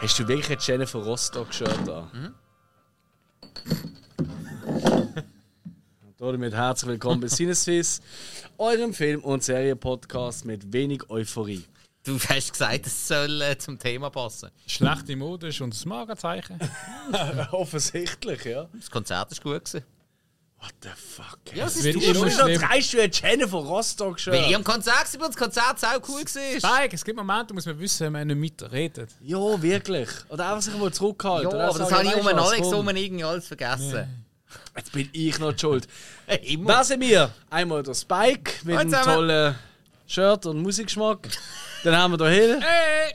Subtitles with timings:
[0.00, 2.10] Hast du wirklich ein Jennifer Rostock-Shirt an?
[2.12, 2.34] Mhm.
[6.18, 8.02] Und damit herzlich willkommen bei Cineswiss,
[8.58, 11.64] eurem Film- und Serienpodcast mit wenig Euphorie.
[12.04, 14.50] Du hast gesagt, es soll äh, zum Thema passen.
[14.66, 16.60] Schlechte Mode ist unser Magazeichen.
[17.50, 18.68] Offensichtlich, ja.
[18.74, 19.64] Das Konzert war gut.
[19.64, 19.93] Gewesen.
[20.64, 21.38] What the fuck?
[21.54, 22.30] Ja, es ist immer schon.
[22.30, 22.68] schlimmer.
[22.68, 24.34] trägst du ein Jennifer Weil Rostock-Shirt?
[24.48, 26.70] ich am Konzert war und das Konzert auch cool war.
[26.78, 29.10] Spike, es gibt Momente, da muss man wissen, wenn man nicht mitredet.
[29.20, 30.08] Ja, wirklich.
[30.30, 31.50] Oder einfach sich mal zurückhalten.
[31.50, 34.24] Ja, aber das habe ich um den Alex um irgendwie alles vergessen.
[34.74, 35.86] Jetzt bin ich noch die schuld.
[36.44, 36.72] Immer.
[36.72, 37.30] Da sind wir.
[37.50, 39.54] Einmal der Spike mit einem tollen
[40.06, 41.28] Shirt und Musikgeschmack.
[41.82, 43.14] Dann haben wir da Hill, Hey!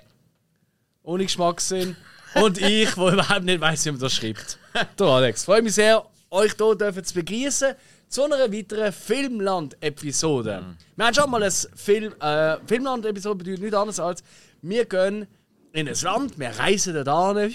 [1.01, 1.95] ohne Geschmackssinn.
[2.35, 4.59] Und ich, der überhaupt nicht weiß, wie man das schreibt.
[4.99, 5.45] Der Alex.
[5.45, 7.75] Freue mich sehr, euch hier dürfen zu begrüßen
[8.07, 10.75] zu einer weiteren Filmland-Episode.
[10.95, 14.23] Wir haben schon mal eine Film, äh, Filmland-Episode, bedeutet nichts anderes als
[14.61, 15.27] wir gehen
[15.71, 17.53] in ein Land, wir reisen da hin.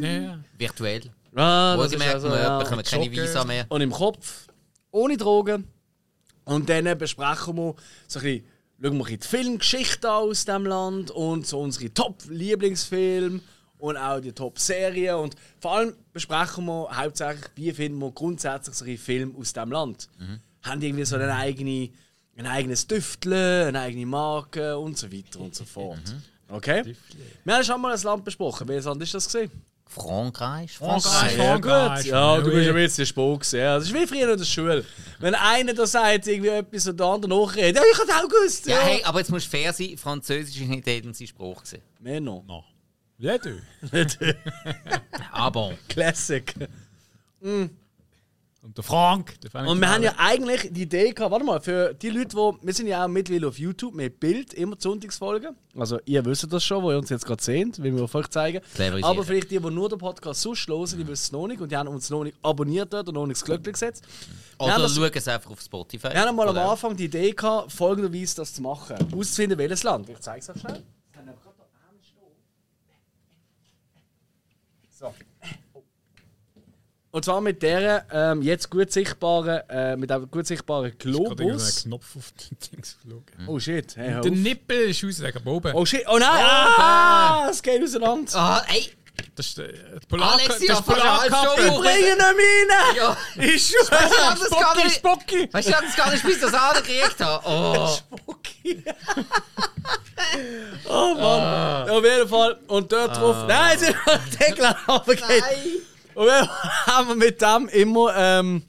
[0.00, 0.38] Ja, ja.
[0.56, 1.02] Virtuell.
[1.34, 2.58] Ah, das ist Wohlgemerkt, also, wir ja.
[2.58, 3.10] bekommen keine.
[3.10, 3.66] Visa mehr.
[3.68, 4.48] und im Kopf,
[4.90, 5.68] ohne Drogen.
[6.44, 7.74] Und dann besprechen wir
[8.08, 8.44] so ein bisschen,
[8.82, 13.40] schauen wir ein bisschen die Filmgeschichte aus diesem Land und so unsere Top-Lieblingsfilme
[13.80, 15.16] und auch die Top-Serien.
[15.16, 20.08] Und vor allem besprechen wir hauptsächlich, wie finden wir grundsätzlich solche Filme aus diesem Land.
[20.62, 21.90] Haben die irgendwie so eine eigene,
[22.36, 26.14] ein eigenes Düftle, eine eigene Marke und so weiter und so fort.
[26.48, 26.96] Okay?
[27.44, 28.68] Wir haben schon mal ein Land besprochen.
[28.68, 29.50] Welches Land ist das gesehen?
[29.90, 30.78] Frankreich?
[30.78, 31.32] Frankreich.
[31.32, 32.02] Sehr Frankreich.
[32.04, 32.12] gut.
[32.12, 32.68] Ja, du bist ja.
[32.70, 33.52] ein bisschen Spuk.
[33.52, 33.76] Ja.
[33.76, 34.84] Das ist wie früher in der Schule.
[35.18, 38.66] Wenn einer da sagt, irgendwie etwas und der andere nachredet, ja, ich habe auch gewusst.
[38.66, 41.64] Ja, Ja, hey, aber jetzt musst du fair sein, Französisch ist nicht jeden sein Spruch.
[41.64, 41.82] Gewesen.
[41.98, 42.44] Mehr noch.
[42.46, 42.64] No.
[43.20, 43.60] Ja, du.
[45.30, 46.54] Aber Classic.
[47.42, 49.40] Und der Frank.
[49.40, 52.66] Der Und wir haben ja eigentlich die Idee gehabt, warte mal, für die Leute, die,
[52.66, 55.56] wir sind ja auch mittlerweile auf YouTube mit Bild, immer Sonntagsfolgen.
[55.76, 58.28] Also ihr wisst das schon, wo ihr uns jetzt gerade seht, will wir auf euch
[58.28, 58.60] zeigen.
[59.02, 61.72] Aber vielleicht die, die nur den Podcast sonst hören, die wissen es noch nicht und
[61.72, 64.04] die haben uns noch nicht abonniert dort und noch nicht das Glöckchen gesetzt.
[64.58, 66.08] Wir oder das- schau es einfach auf Spotify.
[66.10, 68.96] Wir haben mal am Anfang die Idee gehabt, folgenderweise das zu machen.
[69.14, 70.08] Auszufinden, welches Land.
[70.10, 70.82] Ich zeige es euch schnell.
[77.12, 81.26] Und zwar mit der ähm, jetzt gut sichtbaren, äh, mit einem gut sichtbaren Ich habe
[81.26, 81.82] einen Globus.
[81.82, 83.24] Knopf auf den Dings geschaut.
[83.48, 84.30] Oh shit, hey, Der.
[84.30, 85.74] Nippel ist rausgelegt, oben.
[85.74, 86.44] Oh shit, oh nein!
[86.44, 88.30] Ah, es geht auseinander.
[88.36, 88.92] Ah, ey!
[89.34, 91.62] Das ist der der Polar Alex, das ist Polarkappe.
[91.62, 91.80] Stunde.
[91.80, 92.96] Bringen ihn rein!
[92.96, 93.16] Ja!
[93.36, 93.90] Ich schwöre!
[93.90, 95.48] Weißt du, das gar Spocki, nicht, Spocki!
[95.52, 97.44] weißt du, das gar nicht bis das andere gekriegt habe?
[97.50, 97.98] Oh!
[98.26, 98.84] Okay.
[100.88, 101.90] oh Mann.
[101.90, 102.58] Auf jeden Fall.
[102.68, 103.46] Und dort drauf.
[103.48, 105.44] Nein, sie hat den Deckel runtergefallen.
[106.20, 106.48] Und wir
[106.86, 108.62] haben wir mit dem immer ähm,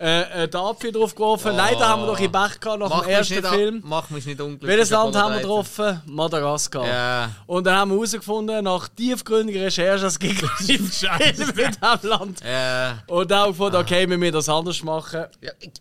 [0.00, 1.54] äh, äh, den Apfel drauf geworfen.
[1.54, 3.82] Leider haben wir doch in Bach gehabt nach Mach dem ersten Film.
[3.84, 4.68] mach mich nicht unglücklich.
[4.70, 5.74] Welches Land haben wir Apollo 13.
[5.84, 6.02] getroffen?
[6.14, 6.86] Madagaskar.
[6.86, 7.30] Ja.
[7.46, 11.42] Und dann haben wir herausgefunden, nach tiefgründiger Recherche, es gibt Scheiße.
[11.50, 12.40] In diesem Land.
[12.42, 13.02] Ja.
[13.06, 15.26] Und dann gefunden, okay, wir müssen das anders machen.
[15.42, 15.52] ja.
[15.60, 15.72] ich-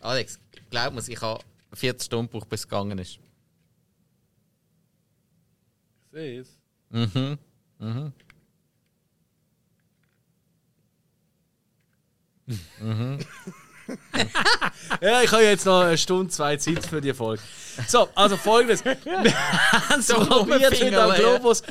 [0.00, 0.38] Alex,
[0.70, 1.40] glaub mir, ich habe
[1.74, 3.18] 40 Stunden gebraucht, bis es gegangen ist.
[6.90, 7.38] Mhm.
[15.00, 17.42] Ja, ich habe jetzt noch eine Stunde, zwei Zeit für die Folge.
[17.86, 18.84] So, also folgendes.
[18.84, 18.96] Wir
[19.88, 21.14] haben es probiert mit dem.
[21.14, 21.62] Globus.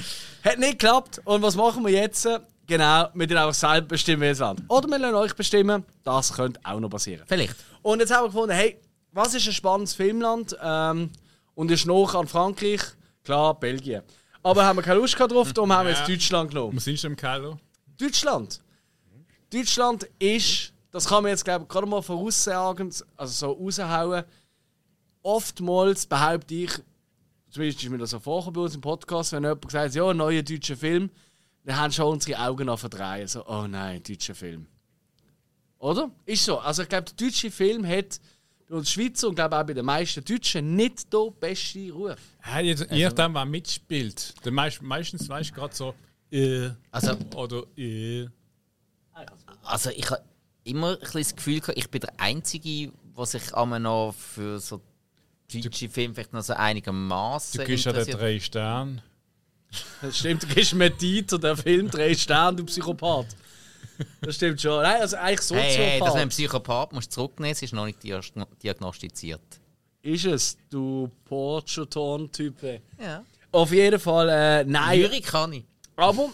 [0.43, 1.21] Hat nicht geklappt.
[1.25, 2.27] Und was machen wir jetzt?
[2.67, 4.61] Genau, wir den einfach selber bestimmen, welches Land.
[4.67, 5.85] Oder wir lassen euch bestimmen.
[6.03, 7.23] Das könnte auch noch passieren.
[7.27, 7.55] Vielleicht.
[7.81, 8.79] Und jetzt haben wir gefunden, hey,
[9.11, 10.55] was ist ein spannendes Filmland?
[10.61, 11.09] Ähm,
[11.55, 12.81] und ist noch an Frankreich?
[13.23, 14.03] Klar, Belgien.
[14.43, 16.07] Aber haben wir keine Lust drauf, darum haben wir jetzt.
[16.07, 16.77] Deutschland genommen.
[16.77, 17.57] Was sind schon im Keller?
[17.99, 18.61] Deutschland.
[19.49, 24.23] Deutschland ist, das kann man jetzt glaube ich gerade mal voraussagen, also so raushauen.
[25.21, 26.71] Oftmals behaupte ich,
[27.49, 30.17] zumindest ist mir das so vorgekommen bei uns im Podcast, wenn jemand sagt, ja, ein
[30.17, 31.09] neuer deutscher Film,
[31.65, 33.27] dann haben schon unsere Augen an verdrehen.
[33.27, 34.67] So, oh nein, deutscher Film.
[35.79, 36.09] Oder?
[36.25, 36.59] Ist so.
[36.59, 38.19] Also ich glaube, der deutsche Film hat
[38.69, 42.17] bei uns Schweizer und glaube auch bei den meisten Deutschen nicht den besten Ruf.
[42.45, 44.33] Ja, jetzt, je nachdem, wer mitspielt.
[44.43, 45.93] Der meist, meistens weißt du gerade so,
[46.31, 48.27] äh, Also, oder äh.
[49.63, 50.23] Also ich habe
[50.63, 54.81] immer ein das Gefühl gehabt, ich bin der Einzige, der sich einmal noch für so
[55.51, 59.01] deutsche Filme vielleicht noch so einigermaßen Du gibst ja den drei Sterne.
[60.01, 63.27] Das stimmt, du gibst mir Dieter, der Film, drei Sterne, du Psychopath.
[64.21, 64.81] Das stimmt schon.
[64.83, 65.77] Nein, also eigentlich Soziopath.
[65.77, 69.41] Hey, hey, das mit dem Psychopath musst du zurücknehmen, es ist noch nicht diagno- diagnostiziert.
[70.01, 72.81] ist es, du Porchoton-Typ.
[72.99, 73.23] Ja.
[73.51, 74.99] Auf jeden Fall, äh, nein.
[74.99, 75.65] Lyrik kann ich.
[75.95, 76.29] Aber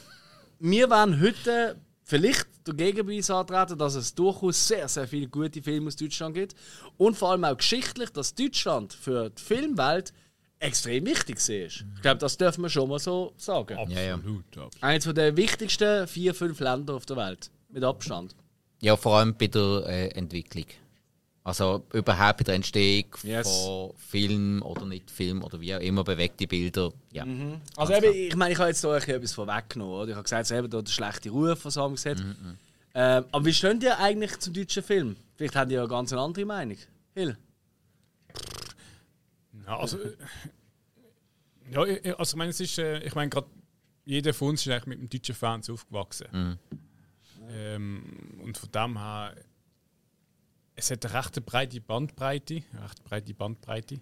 [0.59, 5.87] wir werden heute vielleicht der Gegenbeweis antreten, dass es durchaus sehr, sehr viele gute Filme
[5.87, 6.55] aus Deutschland gibt.
[6.97, 10.13] Und vor allem auch geschichtlich, dass Deutschland für die Filmwelt
[10.59, 11.85] extrem wichtig ist.
[11.95, 13.77] Ich glaube, das dürfen wir schon mal so sagen.
[13.77, 13.97] Absolut.
[13.97, 14.15] Ja, ja.
[14.15, 14.45] absolut.
[14.81, 17.51] Eines der wichtigsten vier, fünf Länder auf der Welt.
[17.69, 18.35] Mit Abstand.
[18.81, 20.65] Ja, vor allem bei der äh, Entwicklung.
[21.45, 23.47] Also überhaupt bei der Entstehung Yes.
[23.65, 26.91] von Film oder nicht Film oder wie auch immer bewegte Bilder.
[27.11, 27.25] Ja.
[27.75, 29.93] Also eben, ich meine, ich habe jetzt da bisschen etwas vorweggenommen.
[29.93, 30.09] Oder?
[30.09, 32.23] Ich habe gesagt, es ist eben da der schlechte Ruf, was haben gesagt.
[32.95, 35.15] Ähm, aber wie steht ihr eigentlich zum deutschen Film?
[35.35, 36.77] Vielleicht habt ihr ja ganz eine andere Meinung.
[37.13, 37.37] Hill?
[39.65, 40.15] Ja, also, äh,
[41.71, 43.47] ja, ich- also ich meine, es ist, äh, ich meine, gerade
[44.05, 46.57] jeder von uns ist eigentlich mit dem deutschen Fans aufgewachsen.
[47.49, 49.35] Ähm, und von dem her,
[50.75, 53.99] es hat eine recht breite Bandbreite, recht breite Bandbreite.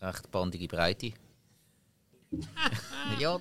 [0.00, 1.12] Recht bandige Breite.
[3.18, 3.38] ja,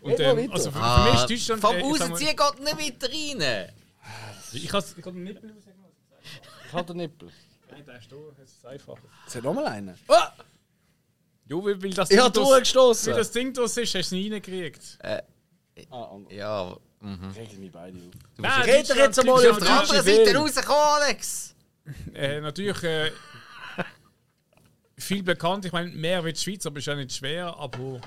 [0.00, 1.60] Und ähm, also für, für ah, mich ist Deutschland.
[1.60, 3.72] vom äh, Rausziehen geht nicht weiter rein.
[4.52, 5.92] Ich habe ich den Nippel rausgenommen.
[6.66, 7.28] Ich habe den Nippel.
[7.70, 9.02] Nein, der ist da, es ist einfacher.
[9.26, 9.98] Es hat nochmal einen.
[11.46, 13.12] Jo, weil, weil das Ich habe durchgestoßen.
[13.12, 14.98] Weil das Ding das ist, hast du nie reingekriegt.
[15.90, 16.34] Ah, andere.
[16.34, 16.80] Ja, aber-
[17.36, 18.04] Regel mich beide auf.
[18.38, 21.54] Nein, red doch jetzt einmal auf der anderen Seite rausgekommen, Alex!
[22.14, 23.10] Äh, natürlich äh,
[24.98, 25.64] viel bekannt.
[25.64, 27.56] Ich meine, mehr wie die Schweiz, aber ist ja nicht schwer.
[27.56, 28.00] Aber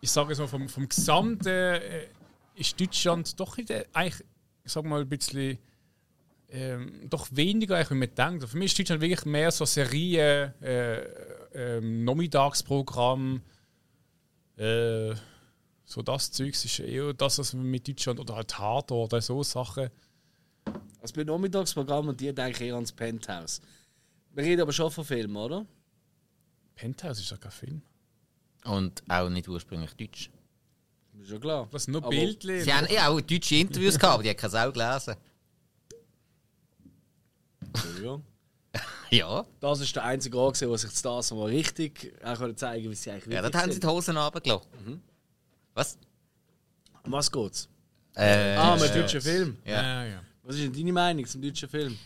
[0.00, 2.06] ich sage es mal, vom, vom Gesamten äh,
[2.54, 4.26] ist Deutschland doch in der, eigentlich,
[4.64, 5.58] ich sag mal, ein bisschen
[6.48, 8.48] ähm, doch weniger, als man denkt.
[8.48, 11.00] Für mich ist Deutschland wirklich mehr so Serien, äh,
[11.54, 13.42] ähm, Nachmittagsprogramm.
[14.56, 15.14] Äh,
[15.90, 19.42] so das Zeugs ist eher das, was man mit Deutschland oder halt Hard oder so
[19.42, 19.90] Sachen.
[21.02, 23.60] Also bei Nachmittagsprogramm und die denke ich eher ans Penthouse.
[24.32, 25.66] Wir reden aber schon von Filmen, oder?
[26.76, 27.82] Penthouse ist ja kein Film.
[28.64, 30.30] Und auch nicht ursprünglich deutsch.
[31.20, 31.68] Ist ja klar.
[31.72, 32.62] Das sind nur Bildchen.
[32.62, 35.16] Sie haben ja auch deutsche Interviews gehabt, aber die hat keine Sau gelesen.
[37.60, 38.24] Entschuldigung.
[39.10, 43.10] Ja, Das ist der einzige Ort, wo sich Stars mal richtig auch zeigen wie sie
[43.10, 45.02] eigentlich ja dort haben sie die Hosen runtergelassen.
[45.80, 45.98] Was?
[47.04, 47.68] Was geht's?
[48.14, 49.56] Äh, Ah, mit äh, deutschen Film.
[49.64, 49.82] Ja.
[49.82, 50.22] Ja, ja.
[50.42, 51.96] Was ist denn deine Meinung zum deutschen Film?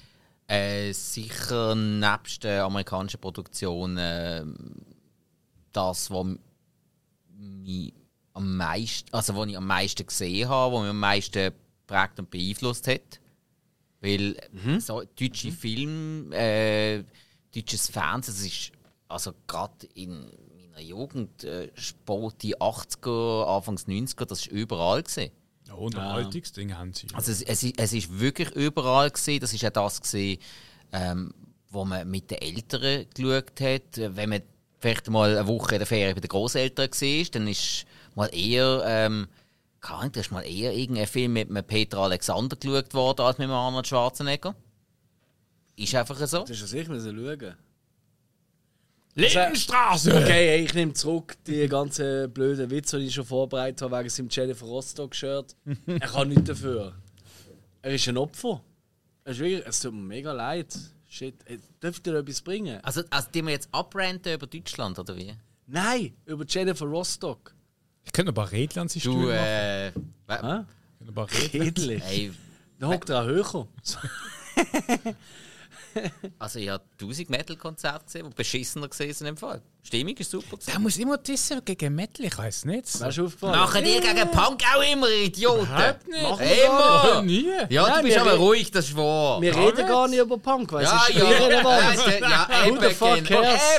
[0.47, 4.44] Äh, sicher nebst den amerikanischen Produktionen äh,
[5.73, 6.26] das, was
[7.37, 7.93] mich
[8.35, 11.50] am meisten, also was ich am meisten gesehen habe, was mich am meisten
[11.87, 13.20] geprägt und beeinflusst hat.
[14.00, 14.37] Weil
[14.79, 17.03] so deutsche Film, äh,
[17.53, 18.70] deutsches Fernsehen, das ist
[19.09, 20.31] also gerade in
[20.75, 25.31] meiner Jugend, äh, Sport die 80er, Anfangs 90er, das ist überall gesehen.
[25.67, 27.06] Ja, Unterhaltungsding haben sie.
[27.15, 29.41] Also es, es, i- es ist wirklich überall gesehen.
[29.41, 30.38] Das ist ja das gesehen,
[30.93, 31.32] ähm,
[31.71, 33.97] wo man mit den Eltern geschaut hat.
[33.97, 34.43] Wenn man
[34.79, 38.82] vielleicht mal eine Woche in der Ferien bei den Großeltern war, dann ist mal eher,
[38.87, 39.29] ähm,
[39.81, 43.44] Ahnung, da ist mal eher irgendein Film mit einem Peter Alexander geschaut worden als mit
[43.47, 44.55] einem Arnold Schwarzenegger.
[45.77, 46.41] Ist einfach so.
[46.41, 47.55] Das ist ja sicher, wir müssen schauen.
[49.15, 50.13] Lindenstraße!
[50.15, 54.09] Okay, hey, ich nehme zurück die ganzen blöden Witze, die ich schon vorbereitet habe, wegen
[54.09, 55.55] seinem Jennifer Rostock-Shirt.
[55.87, 56.95] er kann nichts dafür.
[57.83, 58.61] Er ist ein Opfer.
[59.25, 60.77] Er ist wirklich, es tut mir mega leid.
[61.09, 62.81] Shit, Hey, darf ich dir etwas bringen?
[62.83, 65.33] Also, also die wir jetzt abranten über Deutschland, oder wie?
[65.67, 67.55] Nein, über Jennifer Rostock.
[68.05, 69.31] Ich könnte noch ein paar Rädchen an sich Du, stellen.
[69.31, 69.93] äh,
[70.27, 70.65] we- Hä?
[71.07, 71.63] Ein paar Rädchen.
[71.63, 72.03] Redlich.
[72.05, 72.33] ey,
[72.81, 73.69] Da hockt er auch höher.
[76.39, 79.63] also ich habe 1000 Metal-Konzerte gesehen, die beschissener gesehen sind im Fall.
[79.82, 80.56] Stimmung ist super.
[80.56, 80.70] gewesen.
[80.70, 83.01] Der muss immer dissen gegen Metal, ich weiß nicht.
[83.01, 83.31] Weißt du?
[83.43, 85.63] Machen die gegen Punk auch immer, Idioten?
[85.65, 86.22] Überhaupt nicht.
[86.22, 87.22] Machen Immer!
[87.22, 87.51] Nie.
[87.69, 89.43] Ja, Nein, du bist aber ruhig, das ist wahr.
[89.43, 91.19] Wir Gar reden gar nicht über Punk, weißt ja, du?
[91.19, 93.36] ja, ja, ja, eben, genau.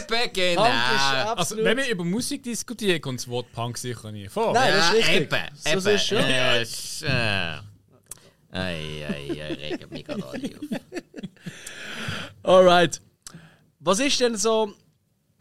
[0.08, 0.62] Eben, genau.
[0.62, 1.38] absolut...
[1.40, 4.54] Also, wenn wir über Musik diskutieren, kommt das Wort Punk sicher nie vor.
[4.54, 5.34] Nein, das ist Ja, richtig.
[5.34, 5.96] Eben, So eben.
[5.96, 6.18] ist schon.
[6.18, 7.58] Äh, ist, äh.
[8.52, 10.80] Ei, ei, ei, regen mich gerade alle auf.
[12.46, 13.02] Alright.
[13.80, 14.72] Was ist denn so.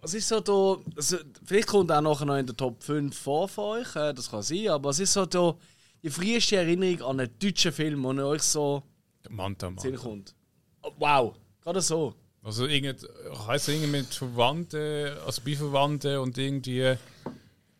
[0.01, 0.83] Was ist so da.
[0.97, 4.31] Also, vielleicht kommt auch nachher noch in der Top 5 vor von euch, äh, das
[4.31, 5.55] kann sein, aber was ist so da
[6.03, 8.83] die früheste Erinnerung an einen deutschen Film, der euch so
[9.29, 9.97] Manta, Sinn Manta.
[9.97, 10.35] kommt?
[10.83, 12.15] Oh, wow, gerade so.
[12.43, 16.95] Also, irgend, ich weiß irgendwie mit Verwandten, also bei Verwandten und irgendwie.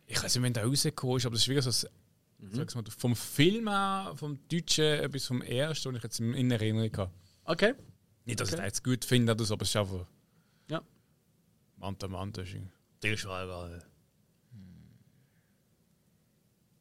[0.07, 1.87] Ich weiß nicht, wenn der rausgekommen ist, aber das ist wirklich so.
[2.37, 2.65] Mhm.
[2.75, 7.11] Mal, vom Film her, vom Deutschen bis vom ersten, den ich jetzt in Erinnerung habe.
[7.45, 7.73] Okay.
[8.25, 8.61] Nicht, dass ich Okay.
[8.63, 10.05] den jetzt gut finde, oder so, aber es ist einfach.
[10.69, 10.81] Ja.
[11.77, 12.71] Manta Manta ist irgendwie.
[13.03, 13.79] Der Schreiber.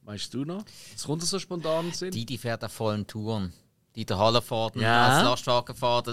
[0.02, 0.64] Weißt du noch?
[0.92, 2.10] Was kommt so spontan Sinn?
[2.10, 3.52] Die, die fährt auf vollen Touren.
[3.94, 5.08] Die der Halle fährt, Ja.
[5.08, 6.08] als Lastwagen fährt.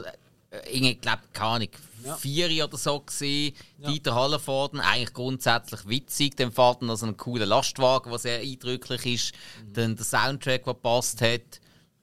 [0.70, 1.68] ich glaube, keine Ahnung,
[2.04, 2.16] Ja.
[2.18, 3.56] vier oder so gewesen.
[3.78, 6.36] Dieter Hallervorden, eigentlich grundsätzlich witzig.
[6.38, 9.34] Dann fährt er noch so einen coolen Lastwagen, der sehr eindrücklich ist.
[9.74, 11.60] Dann der Soundtrack, der gepasst hat.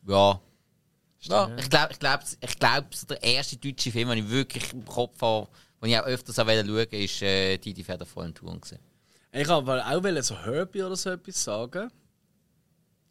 [0.06, 0.40] Ja.
[1.20, 4.84] Ja ich glaube, ich glaub, ich glaub, der erste deutsche Film, den ich wirklich im
[4.84, 5.48] Kopf habe,
[5.82, 8.60] den ich auch öfters schauen wollte, ist äh, die, die federvollen Touren.
[8.60, 8.78] Gewesen.
[9.32, 11.90] Ich wollte auch wollen, so Herbie oder so etwas sagen.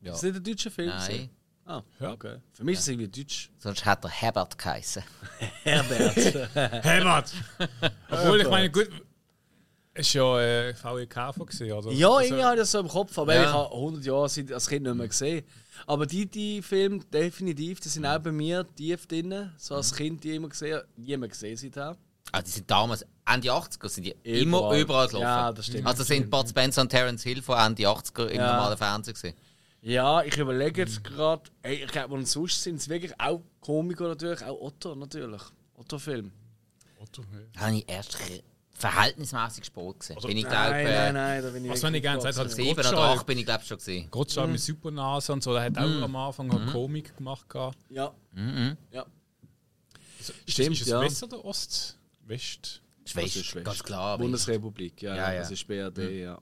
[0.02, 0.14] Ja.
[0.14, 0.90] Ist das nicht ein deutscher Film?
[0.90, 1.30] Nein, gewesen?
[1.66, 2.38] Ah, okay.
[2.54, 3.50] Für mich ist es irgendwie deutsch.
[3.60, 5.04] sonst hat er Herbert geheißen.
[5.64, 6.16] Herbert.
[6.56, 7.34] Herbert!
[8.10, 8.90] Obwohl, ich meine, gut.
[9.94, 11.92] Es war ja äh, VEK von gesehen, oder?
[11.92, 13.42] ja, Also, irgendwie habe ich das so im Kopf, aber Ja.
[13.44, 15.44] ich habe 100 Jahre seit- als Kind nicht mehr gesehen.
[15.88, 19.52] Aber die, die Filme, definitiv, die sind auch bei mir tief drin.
[19.58, 21.96] So als Kind die immer gesehen, nie mehr gesehen seitdem.
[22.34, 24.80] Ah, die sind damals, Ende 80er, sind die immer Überall.
[24.82, 25.24] überall gelaufen.
[25.24, 25.88] Ja, das stimmt.
[25.88, 28.52] Also sind Bud Spencer und Terence Hill von Ende 80er im Ja.
[28.58, 29.38] normalen Fernsehen gewesen.
[29.82, 34.10] Ja, ich überlege jetzt gerade, ey, ich glaube, und sonst sind es wirklich auch Komiker
[34.10, 35.42] natürlich, auch Otto natürlich.
[35.76, 36.34] Otto-Film.
[37.00, 37.22] Otto,
[37.56, 37.62] ja.
[37.62, 38.18] Habe ich erst
[38.78, 40.18] verhältnismäßig spät gesehen.
[40.22, 42.38] Bin ich glaube Nein, nein, äh, nein, da bin ich Was wenn ich gerne gesagt
[42.38, 44.10] habe, sieben oder acht bin ich glaube schon gesehen.
[44.12, 44.52] Gottschalk Mhm.
[44.54, 47.50] mit Supernase und so, der hat auch am Anfang eine Komik gemacht.
[47.50, 47.78] gehabt.
[47.90, 48.78] Ja, Mhm.
[48.92, 49.06] ja.
[50.20, 51.02] Ist, Stimmt, ist es ja.
[51.02, 51.98] West oder Ost?
[52.26, 52.82] West?
[53.06, 53.66] Schwest, Das ist Schwest.
[53.66, 54.18] ganz klar.
[54.18, 56.38] Bundesrepublik, ja, Ja, ja, das ist BRD, ja.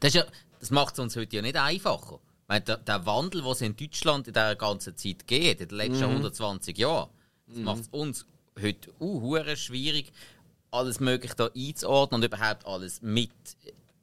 [0.00, 0.24] Das, ist ja,
[0.60, 2.18] das macht es uns heute ja nicht einfacher.
[2.42, 5.68] Ich meine, der, der Wandel, den es in Deutschland in dieser ganzen Zeit geht, in
[5.68, 7.10] den letzten 120 Jahren,
[7.46, 8.26] das macht es uns
[8.60, 10.12] heute uh, hure schwierig,
[10.74, 13.30] alles Mögliche da einzuordnen und überhaupt alles mit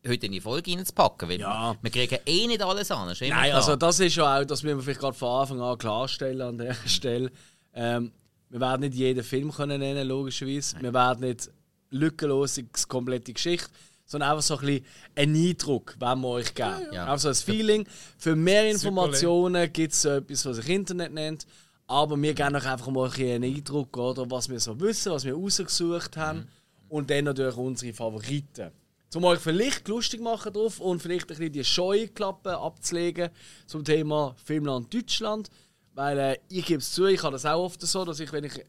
[0.07, 1.29] heute in die Folge reinzupacken.
[1.29, 1.75] Weil Ja.
[1.81, 3.07] wir kriegen eh nicht alles an.
[3.07, 3.53] Nein, klar.
[3.55, 6.57] also das ist ja auch, das müssen wir vielleicht gerade von Anfang an klarstellen an
[6.57, 7.31] der Stelle.
[7.73, 8.11] Ähm,
[8.49, 10.75] wir werden nicht jeden Film können nennen, logischerweise.
[10.81, 11.49] Wir werden nicht
[11.91, 13.69] lückenlos die komplette Geschichte,
[14.05, 14.85] sondern einfach so ein bisschen
[15.15, 16.87] einen Eindruck, wenn wir euch geben.
[16.91, 17.03] Ja.
[17.05, 17.87] Einfach so ein Feeling.
[18.17, 21.45] Für mehr Informationen gibt es so etwas, was sich Internet nennt.
[21.87, 25.25] Aber wir geben euch einfach mal ein einen Eindruck, oder, was wir so wissen, was
[25.25, 26.47] wir rausgesucht haben.
[26.91, 28.71] Und dann natürlich unsere Favoriten.
[29.15, 33.29] Um euch vielleicht lustig machen drauf und vielleicht ein bisschen die Scheuklappen abzulegen
[33.65, 35.49] zum Thema Filmland Deutschland.
[35.93, 38.43] Weil äh, ich gebe es zu, ich habe das auch oft so, dass ich, wenn
[38.43, 38.61] ich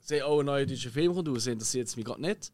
[0.00, 2.52] sehe, oh, ein neuer deutscher Film kommt raus, interessiert es mich gerade nicht.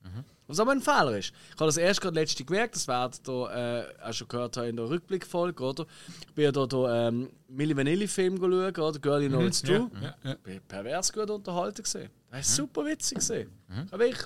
[0.48, 1.32] Was aber ein Fehler ist.
[1.54, 4.68] Ich habe das erst gerade letzte gemerkt, das werdet ihr äh, auch schon gehört haben
[4.68, 5.86] in der Rückblickfolge, oder?
[6.26, 8.98] Ich bin ja da, da ähm, Milli Vanilli Film schauen, oder?
[8.98, 9.90] Girl You Know It's True.
[10.02, 10.34] Ja, ja.
[10.42, 12.10] bin pervers gut unterhalten gesehen.
[12.30, 13.50] Das war super witzig gesehen.
[13.90, 14.18] Aber ich,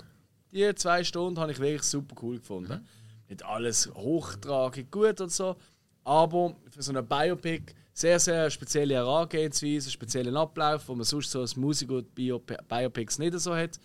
[0.53, 2.87] die zwei Stunden habe ich wirklich super cool gefunden.
[3.29, 5.57] Nicht alles hochtragend gut und so,
[6.05, 11.41] aber für so einen Biopic sehr, sehr spezielle Herangehensweise, speziellen Ablauf, wo man sonst so
[11.41, 13.79] als Musiker und Bio Biopics nicht so hat.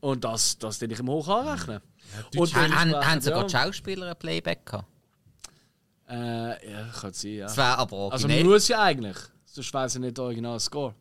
[0.00, 1.80] Und das, das den ich ihm hoch anrechnen.
[2.36, 4.88] und Ha- haben, haben sogar ja, die Schauspieler ein Playback gehabt?
[6.10, 7.46] äh, ja, kann sein, ja.
[7.46, 8.44] Das wäre aber Also originell.
[8.44, 9.16] muss ja eigentlich.
[9.46, 10.94] Sonst wäre es ja nicht der original Score,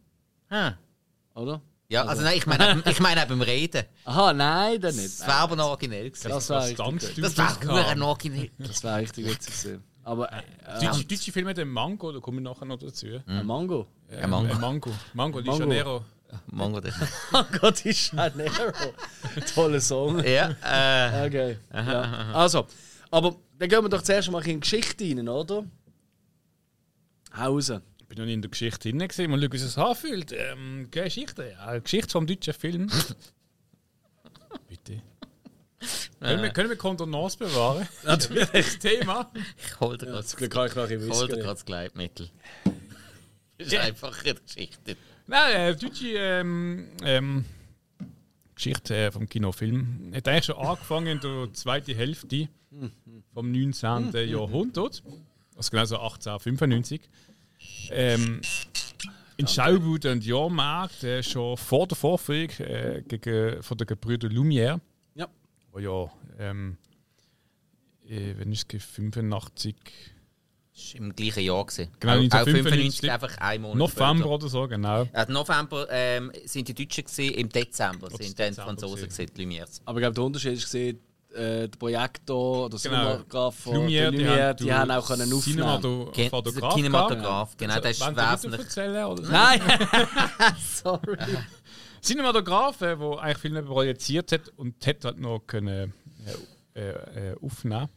[0.49, 0.73] Ah.
[1.35, 1.61] oder?
[1.89, 3.85] Ja, also nein, ich meine ich meine auch beim Reden.
[4.05, 5.19] Aha, nein, dann nicht.
[5.19, 6.29] Das wäre aber noch originell gewesen.
[6.29, 8.51] Das wäre richtig, Das wäre noch originell.
[8.57, 9.83] das wär richtig witzig gewesen.
[10.05, 10.41] Aber äh,
[10.81, 13.07] Deutsche, deutsche Filme, den Mango, da komme ich nachher noch dazu.
[13.25, 13.87] ein Mango.
[14.11, 14.53] Ja, Mango.
[14.53, 14.91] Äh, Mango.
[15.13, 15.63] Mango, die Mango.
[15.63, 16.05] Janeiro.
[16.47, 16.93] Mango der.
[17.31, 18.73] Mango di Janeiro.
[19.53, 20.23] Toller Song.
[20.25, 21.57] Ja, äh, Okay.
[21.71, 22.31] Ja.
[22.33, 22.65] Also,
[23.11, 25.63] aber dann gehen wir doch zuerst mal in die Geschichte rein, oder?
[27.37, 27.81] Hause.
[28.13, 29.31] Ich bin noch nie in der Geschichte drin gewesen.
[29.31, 30.31] Mal schauen, wie es sich anfühlt.
[30.33, 31.65] Ähm, Geschichte, ja.
[31.65, 32.87] Eine Geschichte vom deutschen Film.
[34.69, 35.01] Bitte.
[36.19, 37.87] Können wir, können wir Kontenance bewahren?
[38.03, 38.47] Natürlich.
[38.51, 39.31] Das Thema.
[39.57, 42.29] ich hol dir gerade gerade das Gleitmittel.
[43.57, 43.81] Das ist Ja.
[43.81, 44.95] einfach eine Geschichte.
[45.25, 47.45] Nein, äh, deutsche ähm, ähm,
[48.53, 52.47] Geschichte äh, vom Kinofilm hat eigentlich schon angefangen in der zweiten Hälfte
[53.33, 54.11] vom 19.
[54.29, 55.01] Jahrhundert.
[55.55, 57.01] Also genau so 1895.
[57.91, 58.41] Ähm,
[59.37, 64.79] in Schaubude und Jahrmarkt, äh, schon vor der Vorführung äh, gegen, von den Gebrüder Lumière,
[65.15, 65.27] Ja.
[65.71, 66.77] wo ja, ähm,
[68.07, 69.75] äh, wenn ich es 85,
[70.75, 71.65] Das war im gleichen Jahr.
[71.65, 71.89] Gewesen.
[71.99, 74.29] Genau, auch, auch 1995, 95, einfach ein Monat November später.
[74.29, 75.03] oder so, genau.
[75.13, 78.63] Ja, im November ähm, sind die Deutschen, gewesen, im Dezember Ob sind dann die Dezember
[78.69, 79.25] Franzosen, gewesen.
[79.27, 79.81] gewesen, die Lumières.
[79.85, 80.99] Aber ich glaube, der Unterschied ist gesehen,
[81.33, 82.95] äh, der Projektor, der Genau.
[82.95, 85.81] Cinematograph von Lumière, der Lumière, die, du haben auch können aufnehmen.
[86.15, 88.61] Der Kinematograph, genau, das ist wesentlich.
[88.61, 89.23] erzählen, oder?
[89.29, 89.61] Nein!
[90.59, 91.17] Sorry.
[92.01, 95.93] Cinematograph, äh, der eigentlich Filme projiziert hat und hat halt noch können,
[96.75, 97.89] äh, äh, äh, aufnehmen.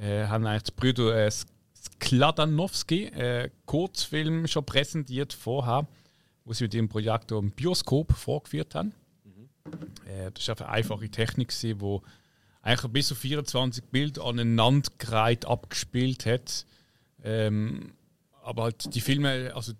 [0.00, 5.86] Äh, haben eigentlich die Brüder äh, Skladanowski äh, Kurzfilm schon präsentiert vorher,
[6.44, 8.92] wo sie mit ihrem Projektor im Bioskop vorgeführt haben.
[10.06, 11.76] Äh, das war eine einfache Technik, die
[12.62, 16.64] eigentlich bis zu 24 Bilder aneinandergereiht abgespielt hat.
[17.22, 17.92] Ähm,
[18.42, 19.72] aber halt die Filme, also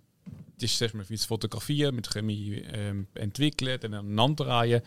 [0.61, 4.83] ist erstmal fürs Fotografieren mit Chemie ähm, entwickeln, dann aneinanderreihen.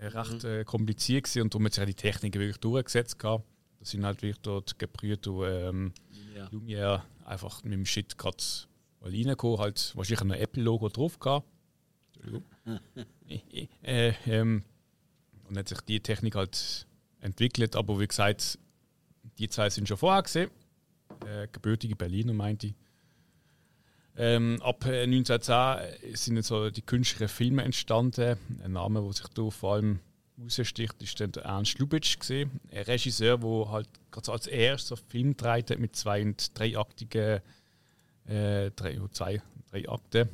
[0.00, 3.18] Äh, recht äh, kompliziert gewesen und darum hat sich die Technik wirklich durchgesetzt.
[3.18, 3.44] Gehabt.
[3.80, 5.92] Das sind halt wirklich dort gebrüht und ähm,
[6.36, 6.48] Ja.
[6.52, 8.36] Lumiere einfach mit dem Shit gerade
[9.00, 11.46] mal reingekommen, halt wahrscheinlich ein Apple-Logo drauf gehabt.
[12.14, 12.44] Entschuldigung.
[13.82, 14.62] äh, ähm,
[15.48, 16.86] und hat sich die Technik halt
[17.20, 18.58] entwickelt, aber wie gesagt,
[19.38, 20.50] die zwei sind schon vorher gesehen.
[21.26, 22.74] Äh, gebürtige Berliner meinte ich.
[24.16, 28.36] Ähm, ab äh, 1910 sind dann so die künstlichen Filme entstanden.
[28.62, 30.00] Ein Name, der sich da vor allem
[30.40, 35.36] raussticht, ist dann Ernst Lubitsch gesehen, ein Regisseur, der halt gerade so als erster Film
[35.36, 37.40] gedreht hat mit zwei und dreiaktigen
[38.26, 40.28] äh, drei, oh, zwei, drei Akten.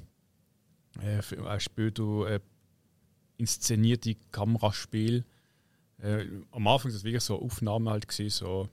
[1.01, 2.41] Äh, später äh,
[3.37, 5.25] inszenierte Kameraspiel.
[6.05, 8.69] Äh, am Anfang war das wirklich so Aufnahmen halt gewesen, so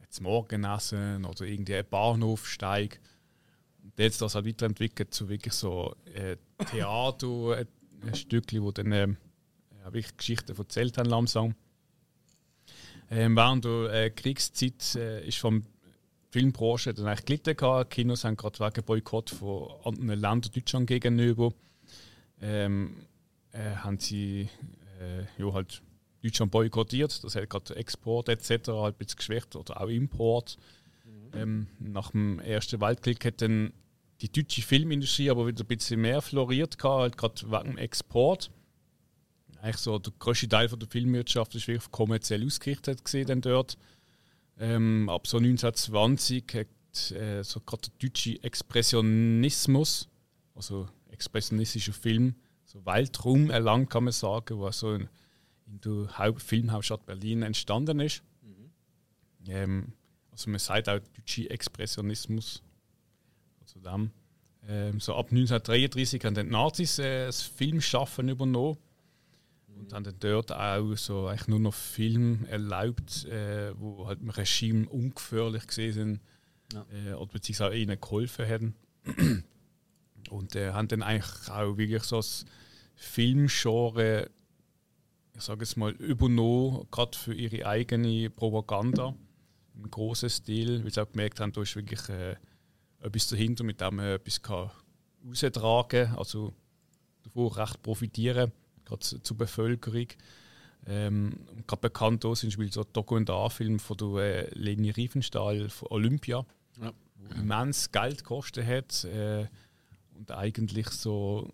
[0.00, 3.00] jetzt Morgenessen oder irgendwie Bahnhofsteig.
[3.82, 6.36] Und jetzt das halt weiterentwickelt zu wirklich so äh,
[6.70, 7.68] Theater, ein,
[8.02, 9.06] ein Stückchen, wo dann ja,
[9.84, 11.54] wirklich Geschichten erzählt haben langsam.
[13.10, 15.64] Ähm, während der äh, Kriegszeit äh, ist vom
[16.30, 17.90] Filmbranche dann eigentlich gelitten gehabt.
[17.90, 21.52] Kinos haben gerade wegen Boykott von anderen Ländern Deutschland gegenüber
[22.40, 22.96] ähm,
[23.52, 24.48] äh, haben sie
[25.00, 25.82] äh, ja, halt
[26.22, 27.22] Deutschland boykottiert.
[27.22, 28.68] Das hat gerade Export etc.
[28.68, 30.58] halt ein bisschen geschwächt oder auch Import.
[31.34, 33.72] Ähm, nach dem Ersten Weltkrieg hat dann
[34.20, 38.50] die deutsche Filmindustrie aber wieder ein bisschen mehr floriert, halt gerade wegen dem Export.
[39.60, 43.76] Eigentlich so der größte Teil von der Filmwirtschaft ist wirklich kommerziell ausgerichtet gesehen dort.
[44.58, 50.08] Ähm, ab so 1920 hat äh, so gerade der deutsche Expressionismus,
[50.54, 52.34] also expressionistischer Film,
[52.64, 55.08] so Weltraum erlangt, kann man sagen, was so in,
[55.68, 58.22] in der Haupt Filmhauptstadt Berlin entstanden ist.
[59.46, 59.92] Ähm,
[60.30, 62.62] also man sagt auch deutsche Expressionismus.
[63.60, 64.10] Also dem.
[64.68, 68.76] Ähm, so ab 1933 haben dann die Nazis äh, das Filmschaffen übernommen
[69.78, 74.30] und haben dann dort auch so eigentlich nur noch Filme erlaubt, äh, wo halt dem
[74.30, 76.20] Regime ungefährlich gesehen sind
[76.72, 76.84] Ja.
[76.92, 78.74] äh, oder beziehungsweise auch ihnen geholfen haben.
[80.30, 82.44] Und äh, haben dann eigentlich auch wirklich so das
[82.96, 84.30] Filmgenre,
[85.38, 89.14] ich sage es mal, übernommen, gerade für ihre eigene Propaganda
[89.76, 92.34] im großen Stil, weil sie auch gemerkt haben, da ist wirklich äh,
[93.00, 94.70] etwas dahinter, mit dem man etwas kann
[95.26, 96.52] raustragen kann, also
[97.22, 98.50] davon recht profitieren,
[98.84, 100.06] gerade zu- zur Bevölkerung.
[100.86, 105.88] Ähm, gerade bekannt auch sind zum Beispiel so Dokumentarfilme von der äh, Leni Riefenstahl von
[105.90, 106.44] Olympia,
[106.80, 106.92] Ja.
[107.16, 109.46] wo immens Geld gekostet hat äh,
[110.16, 111.52] und eigentlich so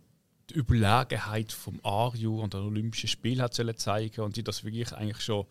[0.51, 5.21] die Überlegenheit vom Ario und den Olympischen Spielen hat zeigen und die das wirklich eigentlich
[5.21, 5.47] schon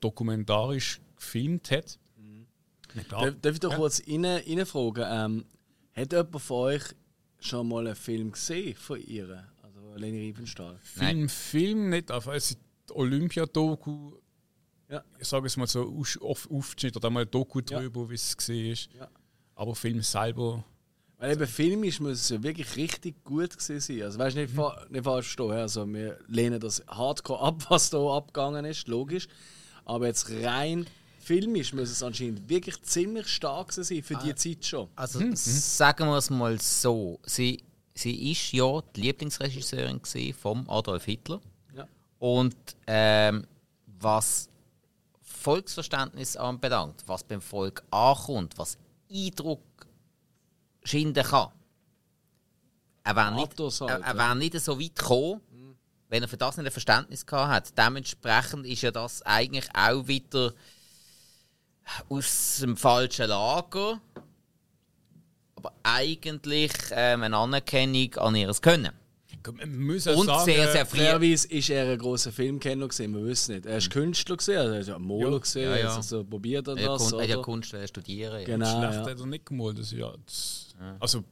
[0.00, 1.98] dokumentarisch gefilmt hat.
[2.94, 3.30] Ja, klar.
[3.32, 3.76] Darf, ich doch Ja.
[3.76, 5.04] kurz rein, reinfragen?
[5.08, 5.44] Ähm,
[5.94, 6.82] hat jemand von euch
[7.40, 9.48] schon mal einen Film gesehen von ihr?
[9.62, 10.78] Also Leni Riefenstahl?
[10.82, 14.12] Film, Film nicht, aber es ist die Olympia-Doku.
[14.90, 15.02] Ja.
[15.18, 17.78] Ich sage es mal so, auf Aufschnitt oder mal ein Doku Ja.
[17.80, 18.90] drüber, wie es gesehen ist.
[18.92, 19.08] Ja.
[19.54, 20.64] Aber Film selber.
[21.22, 24.02] Weil eben filmisch muss es ja wirklich richtig gut gewesen sein.
[24.02, 25.52] Also weißt du, nicht, fa nicht falsch verstehen.
[25.52, 29.28] Also wir lehnen das hardcore ab, was da abgegangen ist, logisch.
[29.84, 30.84] Aber jetzt rein
[31.20, 34.88] filmisch muss es anscheinend wirklich ziemlich stark sein für die Zeit schon.
[34.96, 37.20] Also sagen wir es mal so.
[37.24, 37.62] Sie,
[37.94, 40.00] sie ist ja die Lieblingsregisseurin
[40.34, 41.40] vom Adolf Hitler.
[41.76, 41.86] Ja.
[42.18, 42.56] Und
[42.88, 43.46] ähm,
[43.86, 44.48] was
[45.20, 48.76] Volksverständnis anbelangt, was beim Volk ankommt, was
[49.08, 49.60] Eindruck
[50.84, 51.48] schinden kann,
[53.04, 54.16] er wäre nicht, er, ja.
[54.16, 55.40] wär nicht so weit gekommen,
[56.08, 57.78] wenn er für das nicht ein Verständnis gehabt hat.
[57.78, 60.52] Dementsprechend ist ja das eigentlich auch wieder
[62.08, 64.00] aus dem falschen Lager,
[65.56, 68.92] aber eigentlich ähm, eine Anerkennung an ihres Können.
[69.44, 70.98] Man muss ja Und sagen, sehr, sehr früh.
[70.98, 73.66] Fairerweise ist er ein großer Filmkenner gewesen, wir wissen nicht.
[73.66, 75.38] Er ist Künstler gewesen, also er ist ja ein Maler Ja.
[75.38, 75.96] gewesen, Ja, ja.
[75.96, 77.12] also so probiert er hat das.
[77.12, 77.36] Er hat ja?
[77.38, 78.38] Kunst äh, studieren.
[78.40, 78.44] Ja.
[78.44, 79.10] Genau, schlecht ja.
[79.10, 79.78] hat er nicht gemalt.
[79.78, 81.24] Das, ist ja, das, Also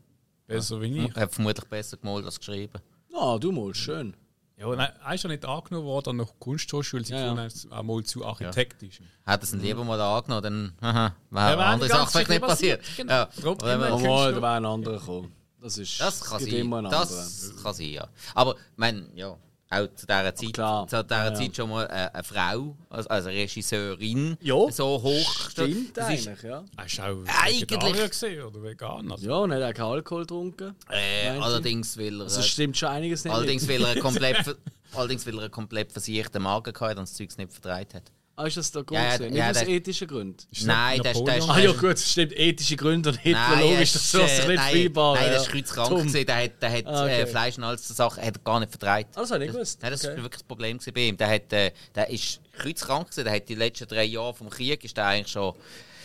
[0.46, 1.16] besser wie ich.
[1.16, 2.78] Er hat vermutlich besser gemalt als geschrieben.
[3.14, 4.14] Ah, du malst schön.
[4.56, 7.46] Ja, nein, er ist ja nicht angenommen worden nach Kunsthochschule, sie Ja, ja.
[7.46, 9.00] es einmal zu architektisch.
[9.24, 12.80] Hätte es ihn lieber mal angenommen, dann wäre Ja, eine andere Sache vielleicht nicht passiert.
[12.80, 12.96] passiert.
[12.98, 13.12] Genau.
[13.12, 13.28] Ja.
[13.62, 15.32] Wenn immer mal, da wäre ein anderer gekommen.
[15.62, 16.52] Das ist Das kann sein.
[16.52, 16.82] immer.
[16.82, 18.08] Das kann sein, ja.
[18.34, 19.34] Aber ich meine, ja,
[19.70, 20.87] auch zu dieser Zeit, klar.
[20.88, 21.35] zu dieser Ja, ja.
[21.35, 25.50] Zeit schon mal eine, eine Frau, also also eine Regisseurin, Ja, so hoch.
[25.50, 26.64] Stimmt das ist, eigentlich, ja.
[26.76, 27.06] Hast du auch
[27.44, 29.12] Eigentlich- Vegetarier gesehen oder vegan?
[29.12, 30.74] Also, Ja, und hat auch keinen Alkohol getrunken.
[30.90, 33.33] äh, allerdings will er, Also stimmt schon einiges nicht.
[33.33, 34.56] allerdings will er komplett,
[34.94, 38.11] allerdings will er komplett versiechten Magen gehabt und das Zeug nicht vertreibt hat.
[38.36, 38.98] Ah, ist das der Grund?
[38.98, 39.36] Ja, ja, gewesen?
[39.36, 40.36] ja, Nicht aus ethischen Gründen.
[40.50, 41.48] Ist Nein, ist- der ist-?
[41.50, 44.36] Ah ja gut, es stimmt, ethische Gründe und Hitler, Nein, logisch, es das ist, lässt
[44.36, 45.14] sich äh, nicht nein, vereinbaren.
[45.20, 45.42] Nein, der ja.
[45.42, 47.20] ist kreuzkrank gewesen, der hat, der hat Ah, okay.
[47.20, 49.16] äh, Fleisch und alles Sachen hat gar nicht vertreibt.
[49.16, 49.82] Ah, das habe ich nicht gewusst.
[49.82, 50.22] Nein, das war Okay.
[50.22, 51.16] wirklich das Problem gewesen bei ihm.
[51.18, 54.82] Der, hat, äh, der ist kreuzkrank gewesen, der hat die letzten drei Jahre vom Krieg
[54.84, 55.56] ist der eigentlich schon Auf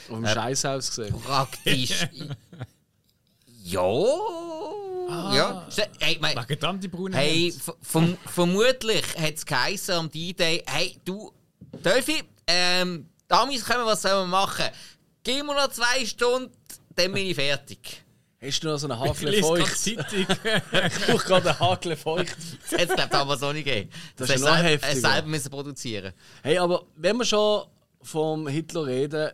[0.10, 1.16] dem Scheißhaus gesehen.
[1.22, 2.08] praktisch...
[3.64, 3.82] ja...
[5.08, 5.68] Ja.
[6.00, 7.54] Hey, mein, Wegen dann die braunen Hey,
[8.26, 11.32] vermutlich hat es geheißen am D-Day, hey, du,
[11.86, 14.66] Delphi, ähm, Damis können, was sollen wir machen?
[15.24, 16.52] Gib mir noch zwei Stunden,
[16.96, 18.04] dann bin ich fertig.
[18.42, 19.88] Hast du noch so einen gerade feucht?
[19.88, 19.98] Ich
[21.08, 22.36] brauche gerade einen Hakel feucht.
[22.70, 23.90] Glaube ich, damals auch nicht gegeben.
[24.16, 24.92] Das Das, ist noch selber, heftiger.
[24.92, 27.66] hast selber müssen produzieren Hey, aber wenn wir schon
[28.02, 29.32] vom Hitler reden,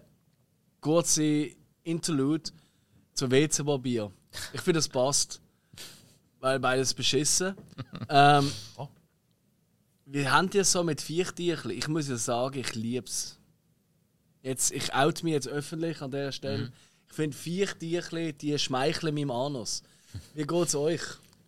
[0.80, 1.50] kurze
[1.84, 2.52] Interlude
[3.14, 4.12] zu WC-Papier.
[4.54, 5.42] Ich finde, das passt.
[6.40, 7.56] Weil beides beschissen.
[8.10, 8.52] ähm,
[10.12, 11.72] wir haben ja so mit Viechtierchen.
[11.72, 13.40] Ich muss ja sagen, ich liebe es.
[14.42, 16.66] Jetzt, ich out mich jetzt öffentlich an dieser Stelle.
[16.66, 16.74] Mhm.
[17.08, 19.84] Ich finde Viechtierchen, die schmeicheln meinem Anus.
[20.34, 21.02] Wie geht es euch?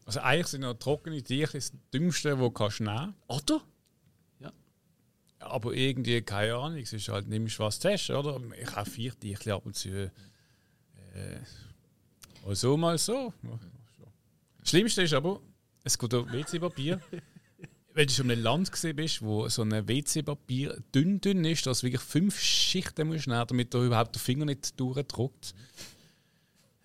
[0.05, 3.13] Also eigentlich sind ja trockene Tierchen das Dümmste, was kannst du nehmen.
[3.27, 3.61] Otto?
[5.39, 8.39] Aber irgendwie, keine Ahnung, es ist halt, nimmst was du hast, oder?
[8.61, 9.89] Ich habe vier Tierchen ab und zu.
[9.89, 10.11] Äh,
[12.45, 13.33] mal so, mal so.
[14.59, 15.41] Das Schlimmste ist aber,
[15.83, 17.01] es geht um WC-Papier.
[17.93, 21.65] Wenn du schon in einem Land gesehen bist, wo so ein WC-Papier dünn dünn ist,
[21.67, 25.53] dass du wirklich fünf Schichten musst nehmen, damit du überhaupt den Finger nicht durchdruckt.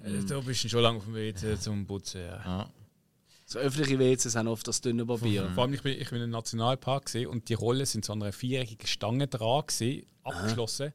[0.02, 2.20] Äh, Da bist du schon lange auf dem WC zum Putzen.
[2.20, 2.70] Ja.
[3.46, 5.50] So öffentliche WCs haben oft das dünne Papier.
[5.54, 8.22] Vor allem, ich bin, ich bin im Nationalpark gesehen und die Rollen sind so an
[8.22, 10.92] einer viereckigen Stange dran gewesen, abgeschlossen.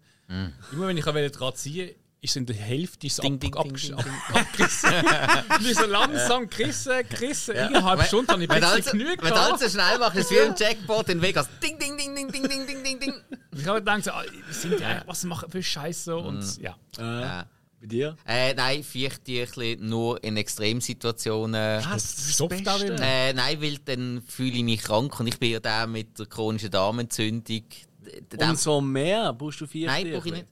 [0.71, 3.98] Immer wenn ich dran ziehen, ist in der Hälfte ist Ding, ab, ding, abgerissen.
[5.62, 7.56] Ich so langsam gerissen, gerissen.
[7.56, 10.36] Innerhalb Stunden habe ich plötzlich genug wenn du alles so schnell machst, ist es wie
[10.38, 11.48] im Jackpot in Vegas.
[11.62, 13.14] Ding, ding, ding, ding, ding, ding, ding, ding, ding.
[13.56, 16.16] Ich habe gedacht, so, ah, sind die was machen für Scheiße?
[16.16, 16.76] Und ja.
[16.98, 17.46] Ja.
[17.82, 18.16] Bei dir?
[18.26, 21.84] Äh, nein, Viechtierchen nur in Extremsituationen.
[21.90, 22.34] Was?
[22.34, 22.98] Stopft auch wieder.
[23.02, 26.26] Äh, nein, weil dann fühle ich mich krank und ich bin ja der mit der
[26.28, 27.44] chronischen Darmentzündung.
[27.46, 29.34] D- d- Und so mehr?
[29.34, 30.48] Brauchst du vier Nein, brauche ich nicht.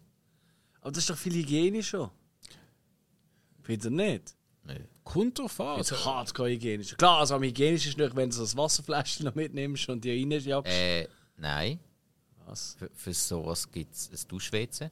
[0.81, 2.11] Aber das ist doch viel hygienischer.
[3.63, 4.35] Findet ihr nicht?
[5.03, 5.77] Kommt drauf an.
[5.77, 6.95] Also Also, hardcore hygienisch.
[6.95, 10.11] Klar, also am hygienischsten ist nicht, wenn du so das Wasserfläschchen noch mitnimmst und die
[10.11, 10.71] reinjagst.
[10.71, 11.79] Äh, nein.
[12.45, 12.75] Was?
[12.77, 14.91] Für, für sowas gibt es ein Duschwäze.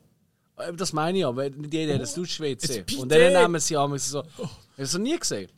[0.56, 1.49] Aber Das meine ich aber.
[1.49, 2.93] Nicht jeder hat ein ein Bidet.
[2.97, 4.23] Und dann nehmen sie einmal so.
[4.78, 5.49] Hast du noch nie gesehen?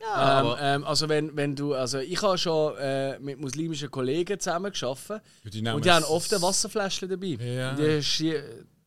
[0.00, 4.38] Ja, Ähm, ähm, also wenn, wenn du, also ich habe schon äh, mit muslimischen Kollegen
[4.38, 7.26] zusammen gearbeitet Ja, die und die haben oft ein Wasserfläschchen dabei.
[7.40, 7.70] Ja.
[7.70, 8.00] Und Die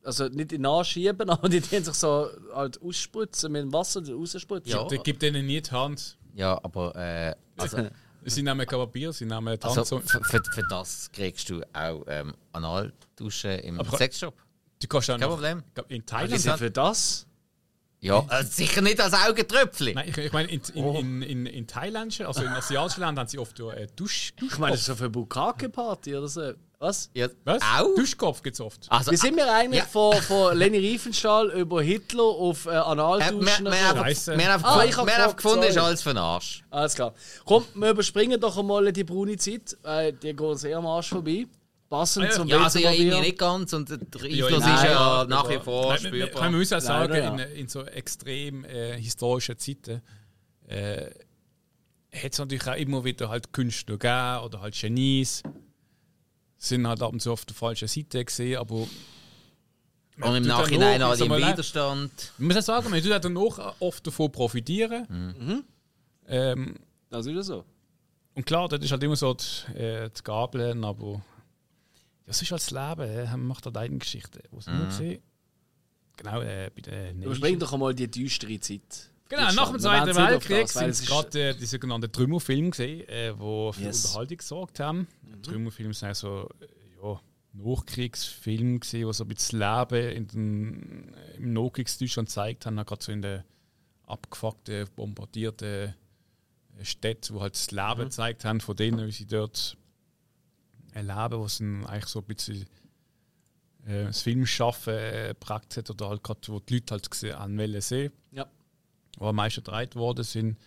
[0.10, 4.72] also nicht in nachschieben, aber die tun sich so halt ausspritzen mit dem Wasser rausspritzen.
[4.72, 4.84] Ja.
[4.88, 6.18] der gibt denen nie die Hand.
[6.36, 7.78] ja, aber äh, also,
[8.26, 9.66] Sie nehmen kein Papier, sie nehmen die Hand.
[9.66, 10.00] also so.
[10.00, 14.36] für, für, für das kriegst du auch ähm, Analduschen im Aber- Sexshop.
[14.82, 15.64] Die kannst du auch Kein noch, Problem.
[15.90, 16.46] In Thailand.
[16.46, 17.26] denn für das?
[18.02, 19.94] Ja, äh, sicher nicht als Augentröpfchen.
[19.96, 23.28] Nein, ich, ich meine, in, in, in, in, in Thailand, also in asiatischen Ländern, haben
[23.28, 26.54] sie oft ja, äh, Dusch, Ich meine, das ist so für Bukake-Party oder so.
[26.82, 27.10] Was?
[27.14, 27.62] Ja, Was?
[27.62, 27.94] Auch?
[27.96, 28.88] Duschkopf gibt es oft.
[28.90, 29.86] Also, Wie sind wir eigentlich Ja.
[29.86, 33.42] von, von Lenny Riefenstahl über Hitler auf äh, äh, wir, Analduschen?
[33.42, 33.74] wir, gekommen?
[33.82, 34.38] haben Scheisse.
[34.38, 35.86] wir haben Ah, einfach ich wir haben gefragt, gefunden, ist sorry.
[35.88, 36.64] alles für den Arsch.
[36.70, 37.14] Alles klar.
[37.44, 39.78] Komm, wir überspringen doch einmal die braune Zeit.
[39.84, 41.46] Äh, die geht sehr am Arsch vorbei.
[41.90, 42.36] Passend Ah, ja.
[42.36, 45.50] zum Ja, also ja, irgendwie nicht ganz und der Einfluss Ja, ist ja aber- nach
[45.50, 46.44] wie vor Nein, wir- wir- spürbar.
[46.50, 47.28] Man muss auch sagen, ja.
[47.34, 50.02] in, in so extrem äh, historischen Zeiten
[50.68, 51.08] äh,
[52.14, 55.44] hat es natürlich auch immer wieder halt Künstler gegeben oder halt Genies.
[56.62, 58.76] Sind halt ab und zu auf der falschen Seite gesehen, aber
[60.22, 62.34] Und im Nachhinein sag im mal, Widerstand.
[62.38, 65.06] man muss auch sagen, man tut auch danach oft davon profitieren.
[65.10, 65.64] Mhm.
[66.28, 66.76] Ähm,
[67.10, 67.66] Das ist ja so.
[68.36, 71.22] und klar, das ist halt immer so die, äh, die Gabeln, aber
[72.26, 73.10] das ist halt das Leben.
[73.10, 74.42] Äh, man macht halt eine Geschichte.
[74.52, 74.80] Was Mhm.
[74.80, 75.22] wir gesehen
[76.18, 77.24] Genau, äh, bei der Nation.
[77.24, 79.10] Überspring doch einmal die düstere Zeit.
[79.30, 83.72] Genau, nach dem Zweiten Weltkrieg sind es gerade äh, die sogenannten Trümmerfilme gesehen, äh, wo
[83.72, 84.06] für Yes.
[84.06, 85.08] Unterhaltung gesorgt haben.
[85.22, 85.44] Mhm.
[85.44, 86.66] Trümmerfilme sind so äh,
[87.04, 87.22] ja,
[87.54, 93.04] Nachkriegsfilme gesehen, die so ein bisschen das Leben in den, im Nachkriegsdeutschland gezeigt haben, gerade
[93.04, 93.44] so in den
[94.08, 95.94] abgefuckten, bombardierten
[96.80, 98.04] äh, Städten, wo halt das Leben Mhm.
[98.06, 99.78] gezeigt haben von denen, wie sie dort
[100.94, 102.66] erleben, was dann eigentlich so ein bisschen
[103.86, 108.12] äh, das Filmschaffen äh, geprägt hat oder halt gerade, wo die Leute halt gesehen sehen
[108.32, 108.48] Ja.
[109.18, 110.58] Wo am meisten gedreht worden sind.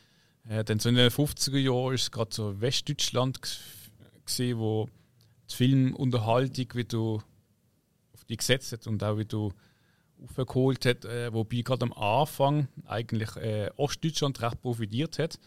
[0.49, 3.41] Äh, dann so in den 50er Jahren ist es gerade so Westdeutschland
[4.25, 4.89] gesehen, wo
[5.51, 7.23] die Filmunterhaltung wie du
[8.13, 9.53] auf die gesetzt hat und auch wie du
[10.23, 15.39] aufgeholt hat, äh, wobei gerade am Anfang eigentlich äh, Ostdeutschland recht profitiert hat,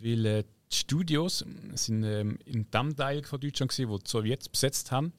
[0.00, 4.48] weil äh, die Studios sind ähm, in dem Teil von Deutschland gewesen, wo die Sowjets
[4.48, 5.12] besetzt haben.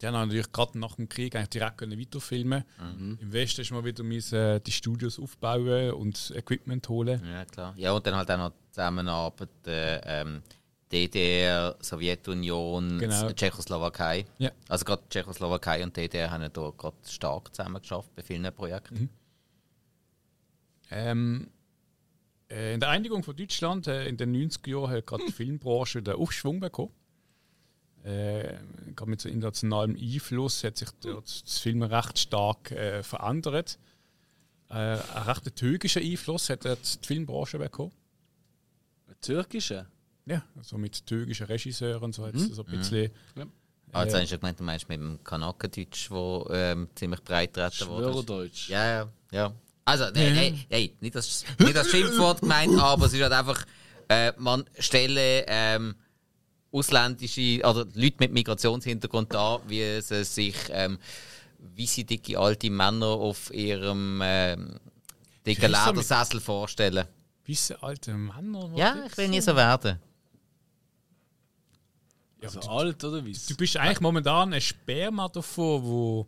[0.00, 2.64] Die haben natürlich gerade nach dem Krieg eigentlich direkt können weiterfilmen
[3.20, 7.22] Im Westen ist man wieder müssen, die Studios aufbauen und Equipment holen.
[7.24, 7.74] Ja, klar.
[7.76, 10.42] Ja, und dann halt auch noch Zusammenarbeit äh, ähm,
[10.90, 13.30] DDR, Sowjetunion, Genau.
[13.32, 14.24] Tschechoslowakei.
[14.38, 14.50] Ja.
[14.68, 19.10] Also gerade Tschechoslowakei und DDR haben ja da gerade stark zusammengeschafft bei vielen Projekten.
[20.90, 21.48] Ähm,
[22.50, 26.02] äh, in der Einigung von Deutschland äh, in den 90er Jahren hat gerade die Filmbranche
[26.02, 26.92] den Aufschwung bekommen.
[28.04, 28.54] Äh,
[28.96, 33.78] gerade mit so internationalem Einfluss hat sich dort das Film recht stark äh, verändert.
[34.70, 37.92] Äh, einen recht türkischen Einfluss hat dort die Filmbranche bekommen.
[39.20, 39.86] Türkische?
[40.24, 43.10] Ja, also mit türkischen Regisseuren so hat es so ein bisschen.
[43.92, 47.54] Ah, jetzt hast du ja gemeint, du meinst mit dem Kanakendeutsch, wo ähm, ziemlich breit
[47.54, 48.04] treten wurde.
[48.04, 48.68] Schwörerdeutsch.
[48.68, 49.52] Ja, ja, ja.
[49.84, 53.66] Also, nee, nee, nee, nicht das, nicht das Schimpfwort gemeint, aber es ist halt einfach,
[54.08, 55.96] äh, man stelle ähm,
[56.72, 60.98] ausländische oder Leute mit Migrationshintergrund da, wie sie sich ähm,
[61.58, 64.78] wie sie dicke alte Männer auf ihrem ähm,
[65.46, 67.06] dicken Ledersessel vorstellen.
[67.44, 68.70] Wisse alte Männer.
[68.76, 69.98] Ja, ich will nie so werden.
[72.40, 73.32] Ja, Also du, alt oder wie?
[73.32, 76.26] du bist eigentlich momentan ein Sperma davon, wo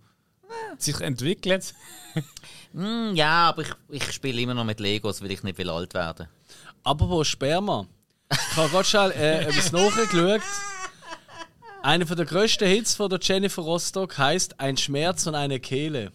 [0.79, 1.75] sich entwickelt.
[2.75, 5.93] Hm, ja, aber ich, ich spiele immer noch mit Legos, weil ich nicht will alt
[5.93, 6.27] werden.
[6.83, 7.87] Apropos Sperma.
[8.33, 10.41] Ich habe gerade schnell äh, etwas nachgeschaut.
[11.83, 16.13] Einer der grössten Hits von der Jennifer Rostock heißt Ein Schmerz und eine Kehle.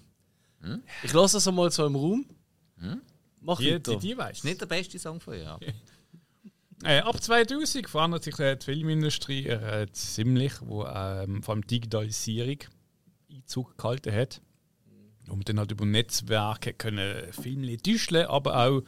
[1.03, 2.25] Ich lasse das einmal so im Raum.
[3.41, 3.95] Mach Die, weiter.
[3.95, 5.59] die, die weißt nicht der beste Song von ihr.
[6.83, 12.59] Äh, ab 2000 verändert sich äh, die Filmindustrie äh, ziemlich, wo ähm, vor allem Digitalisierung
[13.31, 14.41] Einzug gehalten hat.
[15.27, 18.83] Und man dann halt über Netzwerke können Filme täuschen, aber auch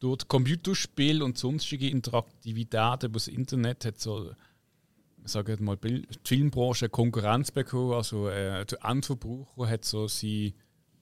[0.00, 4.32] durch die Computerspiele und sonstige Interaktivitäten über das Internet hat so,
[5.24, 7.94] ich sage jetzt mal, die Filmbranche Konkurrenz bekommen.
[7.94, 10.52] Also äh, der Endverbraucher hat so seine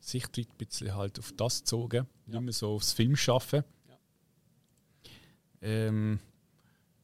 [0.00, 3.64] Sichtweite ein bisschen halt auf das gezogen, nicht mehr so aufs Filmschaffen.
[5.60, 6.18] Ähm,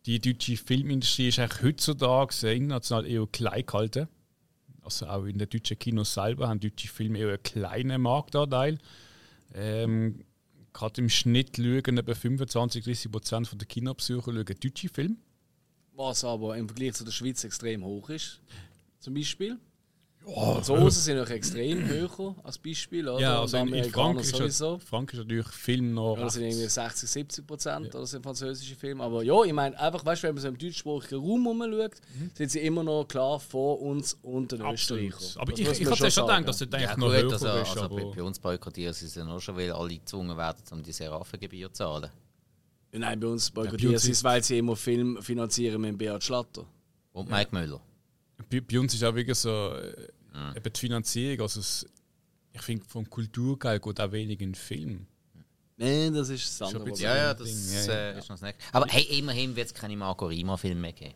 [0.06, 4.08] die deutsche Filmindustrie ist eigentlich heutzutage international eher klein gehalten.
[4.82, 8.78] Also auch in den deutschen Kinos selber haben deutsche Filme eher einen kleinen Marktanteil.
[9.54, 10.24] Ähm,
[10.72, 15.16] Gerade im Schnitt schauen etwa 25-30 Prozent der Kinobesucher schauen deutsche Filme.
[15.94, 18.40] Was aber im Vergleich zu der Schweiz extrem hoch ist.
[19.00, 19.58] Zum Beispiel.
[20.28, 23.08] Die Franzosen sind auch extrem höher als Beispiel.
[23.08, 23.20] Oder?
[23.20, 24.76] Ja, also in, in Frankreich, sowieso.
[24.76, 26.16] ist, Frankreich ist natürlich Film noch.
[26.16, 29.02] Ja, das sind irgendwie 60, 70 Prozent oder sind französische Filme.
[29.04, 31.92] Aber ja, ich meine, einfach, weißt du, wenn man so im deutschsprachigen Raum rumschaut,
[32.34, 34.70] sind sie immer noch klar vor uns und den Mhm.
[34.72, 35.12] Österreichern.
[35.36, 37.32] Aber Das ich, ich man hatte schon gedacht, dass das eigentlich Ja, noch gut, höher
[37.32, 37.54] also, ist.
[37.78, 40.62] also bei, aber bei uns boykottieren sie es ja nur schon, weil alle gezwungen werden,
[40.72, 42.10] um die Seraphengebühr zu zahlen.
[42.92, 45.96] Nein, bei uns bei boykottieren uns sie ist- es, weil sie immer Film finanzieren mit
[45.98, 46.64] Beat Schlatter.
[47.12, 47.80] Und Mike Müller.
[48.50, 49.72] bei, bei uns ist auch wirklich so
[50.34, 51.40] äh, eben die Finanzierung.
[51.42, 51.86] Also es,
[52.52, 55.06] ich finde, vom Kulturgeld geht auch wenig in den Film.
[55.76, 57.00] Nein, das ist das Schon ein andere.
[57.00, 58.64] Ja, ja, Ding, das ja, äh, ist noch das Nächste.
[58.74, 61.14] Aber hey, immerhin wird es keine Marco Rima-Filme mehr geben.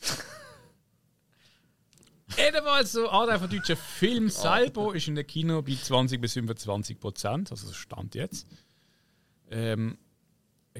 [2.36, 6.98] Jedenfalls, so Anteil von deutschen Film selber ist in der Kino bei 20 bis 25
[6.98, 8.48] Prozent, also das stand jetzt.
[9.48, 9.96] Ähm,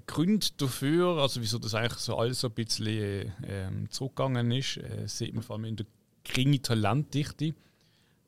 [0.07, 5.07] Grund dafür, also wieso das eigentlich so alles so ein bisschen ähm, zurückgegangen ist, äh,
[5.07, 5.87] sieht man vor allem in der
[6.25, 7.55] geringen Talentdichte,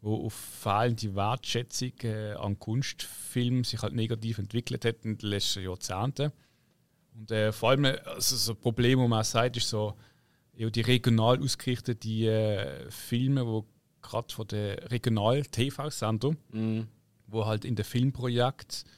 [0.00, 5.64] wo auf fehlende Wertschätzung äh, an Kunstfilm sich halt negativ entwickelt hat in den letzten
[5.64, 6.32] Jahrzehnten.
[7.14, 9.94] Und äh, vor allem, also so ein Problem, wo man auch sagt, ist so,
[10.54, 13.66] ja, die regional ausgerichteten äh, Filme, wo
[14.02, 16.36] gerade von den Regional-TV-Sendern,
[17.26, 18.88] wo halt in den Filmprojekten,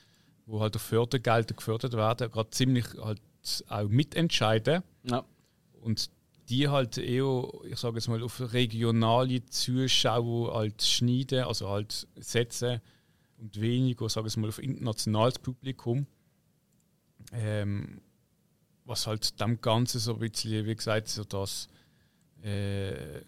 [0.51, 3.21] wo halt durch Fördergelder gefördert werden, gerade ziemlich halt
[3.69, 5.25] auch mitentscheiden Ja.
[5.81, 6.11] und
[6.49, 12.81] die halt eher, ich sage jetzt mal, auf regionale Zuschauer halt schneiden, also halt setzen
[13.39, 16.07] und weniger, sage ich mal, auf internationales Publikum.
[17.33, 18.01] Ähm,
[18.85, 21.69] was halt dem Ganzen so ein bisschen, wie gesagt, so das
[22.43, 23.21] äh,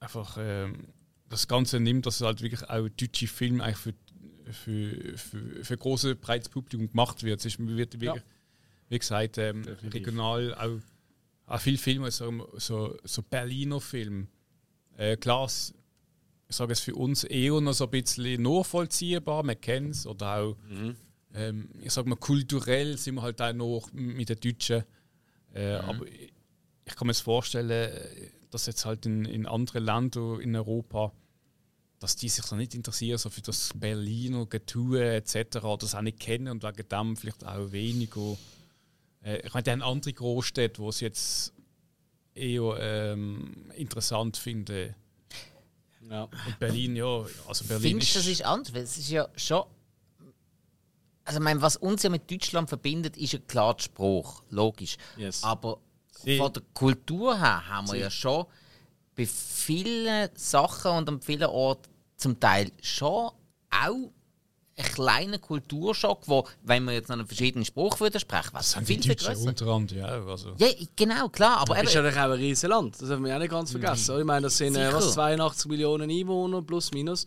[0.00, 0.88] einfach ähm,
[1.28, 3.94] das Ganze nimmt, dass halt wirklich auch deutsche Filme eigentlich für,
[4.52, 7.40] für, für, für große breites Publikum gemacht wird.
[7.40, 8.28] Es ist, wird wirklich, Ja.
[8.88, 9.62] wie gesagt, ähm,
[9.92, 10.78] regional auch,
[11.54, 14.26] auch viele Filme, so, so, so Berliner Filme.
[14.96, 19.94] Äh, klar, ich sage es für uns eher noch so ein bisschen nachvollziehbar, man kennt
[19.94, 20.56] es, oder auch,
[21.34, 24.84] ähm, ich sage mal, kulturell sind wir halt auch noch mit den Deutschen.
[25.54, 26.32] Äh, Aber ich,
[26.84, 31.12] ich kann mir vorstellen, äh, dass jetzt halt in, in anderen Ländern in Europa,
[32.02, 35.58] dass die sich so nicht interessieren, so für das Berliner Getue etc.
[35.58, 38.36] oder das auch nicht kennen und wegen dem vielleicht auch weniger.
[39.22, 41.52] Äh, ich meine, die haben andere Großstädte, wo es jetzt
[42.34, 44.96] eher ähm, interessant finde.
[46.10, 46.24] Ja.
[46.24, 48.74] Und Berlin, ja, also Berlin Findest du, das ist anders?
[48.74, 49.62] Weil es ist ja schon.
[51.24, 54.96] Also, ich meine, was uns ja mit Deutschland verbindet, ist ja klar der Spruch, logisch.
[55.16, 55.44] Yes.
[55.44, 55.78] Aber
[56.10, 58.44] Sie- von der Kultur her haben wir ja schon
[59.14, 61.91] bei vielen Sachen und an vielen Orten
[62.22, 63.30] zum Teil schon
[63.70, 64.12] auch
[64.74, 68.84] einen kleinen Kulturschock, wo, wenn wir jetzt noch einen verschiedenen Spruch würden sprechen, was das
[68.86, 69.48] viel, die Deutschen grösser.
[69.48, 70.06] untereinander, ja.
[70.26, 70.54] Also.
[70.56, 73.38] Ja, genau, klar, aber ist eben, natürlich auch ein riesen Land, das dürfen wir auch
[73.38, 74.10] nicht ganz vergessen.
[74.12, 74.20] oder?
[74.20, 74.94] Ich meine, das sind äh, Sicher.
[74.96, 77.26] was, 82 Millionen Einwohner, plus minus.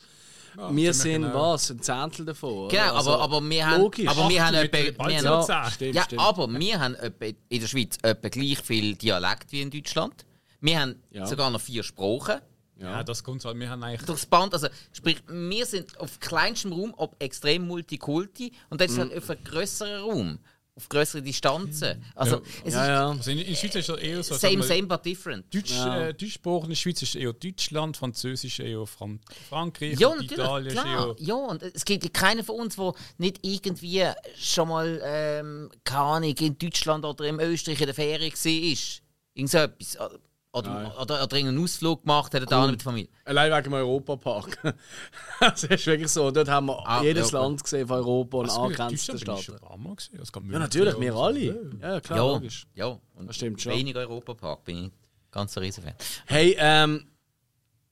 [0.55, 1.51] wir ziemlich sind genau.
[1.53, 2.67] was, ein Zehntel davon.
[2.69, 4.07] genau, Also, aber, aber wir haben, logisch.
[4.09, 5.71] aber wir haben etwa, wir haben, zehn.
[5.71, 6.21] Stimmt, ja, stimmt.
[6.21, 10.25] aber wir haben etwa, in der Schweiz etwa gleich viel Dialekt wie in Deutschland.
[10.61, 11.27] Wir haben Ja.
[11.27, 12.41] sogar noch vier Sprachen.
[12.77, 13.57] Ja, das kommt halt.
[13.57, 14.05] Wir haben eigentlich.
[14.05, 18.97] Durchs Band, also sprich, wir sind auf kleinstem Raum ob extrem multikulti und das ist
[18.97, 19.01] Mhm.
[19.01, 20.39] halt auf einem größeren Raum,
[20.75, 22.03] auf größere Distanzen.
[22.15, 22.41] Also Ja.
[22.65, 23.09] es Ja, ist ja.
[23.11, 24.35] Also in, in Schweiz ist es eher so.
[24.35, 25.45] same, same but different.
[25.55, 26.07] Deutsch, Ja.
[26.07, 31.07] äh, der Schweiz ist eher Deutschland, Französisch eher Fran Frankreich, Ja, Italien ist klar.
[31.07, 31.15] eher.
[31.19, 34.05] Ja, und es gibt ja keinen von uns, der nicht irgendwie
[34.37, 39.01] schon mal, ähm, keine Ahnung, in Deutschland oder in Österreich in der Ferie war.
[39.33, 39.97] Irgend so etwas.
[40.55, 40.85] Oder, Nein.
[40.93, 43.09] oder, oder, oder einen Ausflug gemacht hat, da mit der Familie.
[43.25, 44.57] Allein wegen dem Europapark.
[45.41, 46.31] das ist wirklich so.
[46.31, 47.33] Dort haben wir Ah, jedes gut.
[47.33, 49.57] Land gesehen von Europa und angrenzenden Staaten.
[50.51, 51.39] Ja, natürlich, wir alle.
[51.81, 52.67] Ja, klar, Ja, logisch.
[52.73, 52.97] ja.
[53.15, 53.73] Und Das stimmt schon.
[53.73, 54.91] Wenig Europapark, bin ich
[55.29, 55.93] ganz ein Riesenfan.
[56.25, 57.05] Hey, ähm,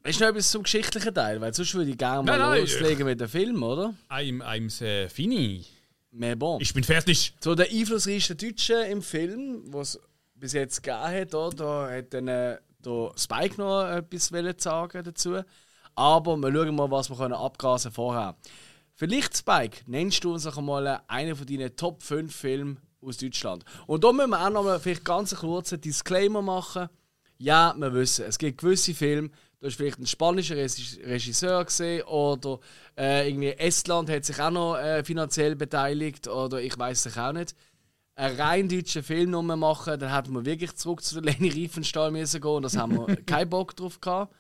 [0.05, 1.41] ist noch etwas zum geschichtlichen Teil?
[1.41, 3.93] Weil sonst würde ich gerne mal Nein, nein, loslegen mit dem Film, oder?
[4.09, 5.65] I'm, I'm sehr fini.
[6.11, 6.61] Mais bon.
[6.61, 7.33] Ich bin fertig.
[7.41, 9.99] So der einflussreichste Deutsche im Film, was
[10.43, 15.39] bis jetzt gegeben hat, da, hat dann äh, der Spike noch etwas wollen sagen dazu.
[15.95, 18.35] Aber wir schauen mal, was wir können abgrasen vorher.
[18.93, 23.63] Vielleicht, Spike, nennst du uns noch einmal einen von deinen Top 5 Filmen aus Deutschland.
[23.87, 26.89] Und da müssen wir auch noch mal vielleicht ganz einen kurzen Disclaimer machen.
[27.37, 29.29] Ja, wir wissen, es gibt gewisse Filme,
[29.61, 32.59] da ist vielleicht ein spanischer Regis- Regisseur gesehen oder
[32.97, 37.31] äh, irgendwie Estland hat sich auch noch äh, finanziell beteiligt oder ich weiß es auch
[37.31, 37.55] nicht.
[38.15, 42.39] Einen rein deutschen Film nur machen, dann hätten wir wirklich zurück zu Leni Riefenstahl müssen
[42.41, 44.35] gehen und das haben wir keinen Bock drauf gehabt.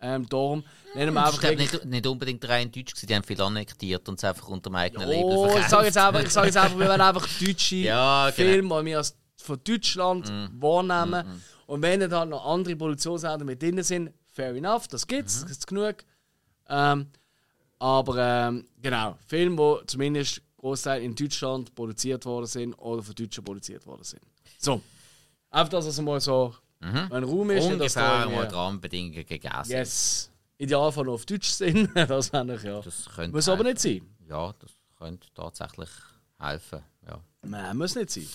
[0.00, 0.62] Ähm, darum
[0.94, 4.24] nennen wir einfach ist nicht, nicht unbedingt rein deutsch die haben viel annektiert und es
[4.24, 5.70] einfach unter dem eigenen Label Oh, ich verkauft.
[5.70, 8.36] sage jetzt einfach, ich sage jetzt einfach, wir werden einfach deutsche Ja, genau.
[8.50, 11.42] Filme, die wir als von Deutschland wahrnehmen.
[11.66, 15.46] Und wenn dann halt noch andere Produktionsarten mit drin sind, fair enough, das gibt's, das
[15.48, 15.96] gibt's genug.
[16.68, 17.08] Ähm,
[17.80, 23.42] aber ähm, genau, Filme, die zumindest Großteil in Deutschland produziert worden sind oder von Deutschen
[23.42, 24.22] produziert worden sind.
[24.58, 24.82] So,
[25.50, 27.66] einfach, dass es mal so ein Raum ist.
[27.68, 29.70] nicht, dass da Ungefähr mal die Rahmenbedingungen gegessen.
[29.72, 30.30] Yes.
[30.58, 32.80] Idealfall noch auf Deutsch sind, das noch, ja.
[32.82, 33.92] Das könnte Muss aber helfen.
[33.92, 34.14] nicht sein.
[34.28, 35.88] Ja, das könnte tatsächlich
[36.38, 36.82] helfen.
[37.06, 37.20] Ja.
[37.42, 38.26] Nein, muss nicht sein.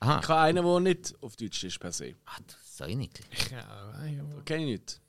[0.00, 0.20] Aha.
[0.22, 2.14] Ich habe einen, der nicht auf Deutsch ist per se.
[2.26, 3.20] Ah, das soll ich nicht.
[3.50, 5.00] Ja, ja, kenne ich nicht.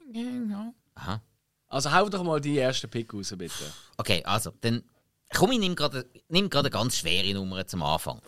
[0.50, 0.74] ja.
[0.96, 1.22] Aha.
[1.68, 3.54] Also hau doch mal die ersten Pick raus, bitte.
[3.98, 4.84] Okay, also, dann
[5.36, 8.22] komm, ich nehme gerade gerade eine ganz schwere Nummer zum Anfang.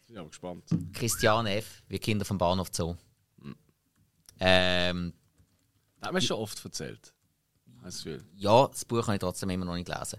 [0.00, 0.64] Ich bin aber gespannt.
[0.92, 2.96] Christian F., wie Kinder vom Bahnhof Zoo.
[4.38, 5.12] Ähm,
[6.00, 7.12] Das haben wir schon oft erzählt.
[8.34, 10.18] Ja, das Buch habe ich trotzdem immer noch nicht gelesen.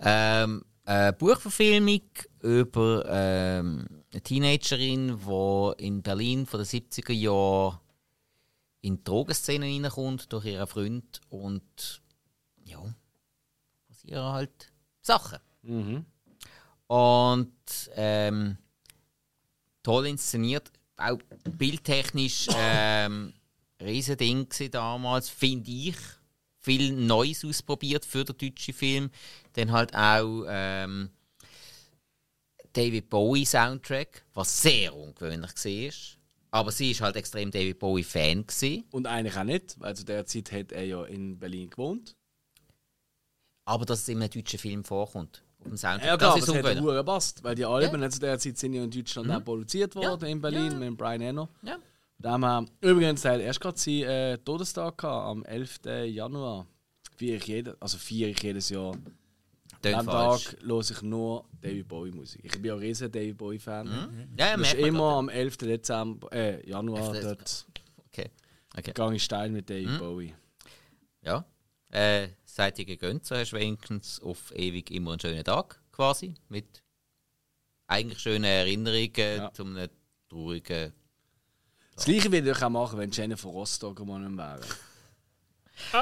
[0.00, 2.02] Ähm, eine Buchverfilmung
[2.42, 7.78] über ähm, eine Teenagerin, die in Berlin von den 70er Jahren
[8.80, 12.02] in die Drogenszene reinkommt durch ihren Freund und
[12.64, 12.82] ja,
[13.88, 14.72] passieren halt
[15.06, 15.38] Sachen.
[16.88, 17.52] Und
[17.94, 18.58] ähm,
[19.82, 23.32] toll inszeniert, auch bildtechnisch ähm,
[23.80, 25.96] Riesending damals, finde ich.
[26.58, 29.10] Viel Neues ausprobiert für den deutschen Film.
[29.52, 31.10] Dann halt auch ähm,
[32.72, 36.60] David Bowie Soundtrack, was sehr ungewöhnlich war.
[36.60, 38.84] Aber sie ist halt extrem David Bowie Fan gewesen.
[38.90, 42.16] Und eigentlich auch nicht, weil zu der Zeit hat er ja in Berlin gewohnt.
[43.66, 45.42] Aber dass es in einem deutschen Film vorkommt.
[45.64, 45.74] Dem.
[45.76, 46.80] Ja, klar, das ist das hat.
[46.84, 50.28] Uhr gepasst, weil die Alben zu der Zeit sind ja in Deutschland auch produziert worden,
[50.28, 50.78] in Berlin, Ja.
[50.78, 51.48] mit Brian Eno.
[51.62, 51.76] Ja.
[52.18, 55.80] Da haben wir übrigens der hat erst gerade seinen äh, Todestag gehabt, am 11.
[56.06, 56.66] Januar.
[57.16, 58.96] Vier ich jede, also vier ich jedes Jahr.
[59.84, 60.06] Am.
[60.06, 62.40] Tag höre ich nur David Bowie Musik.
[62.44, 63.86] Ich bin auch ein riesen David Bowie Fan.
[64.36, 65.56] Ja, ja, ist merkt immer am 11.
[65.58, 67.22] Dezember, äh, Januar 11.
[67.24, 67.66] dort
[68.08, 68.30] Okay.
[68.76, 68.92] okay.
[68.94, 69.98] gehe ich steil mit David Mhm.
[69.98, 70.34] Bowie.
[71.22, 71.44] Ja.
[71.96, 76.34] Äh, seid ihr gegönnt, so du wenigstens auf ewig immer einen schönen Tag quasi.
[76.48, 76.82] Mit
[77.86, 79.52] eigentlich schönen Erinnerungen Ja.
[79.52, 79.88] zum einem
[80.28, 80.92] traurigen.
[81.94, 84.60] Das gleiche würde ich auch machen, wenn Jennifer Rostock mal nicht wäre.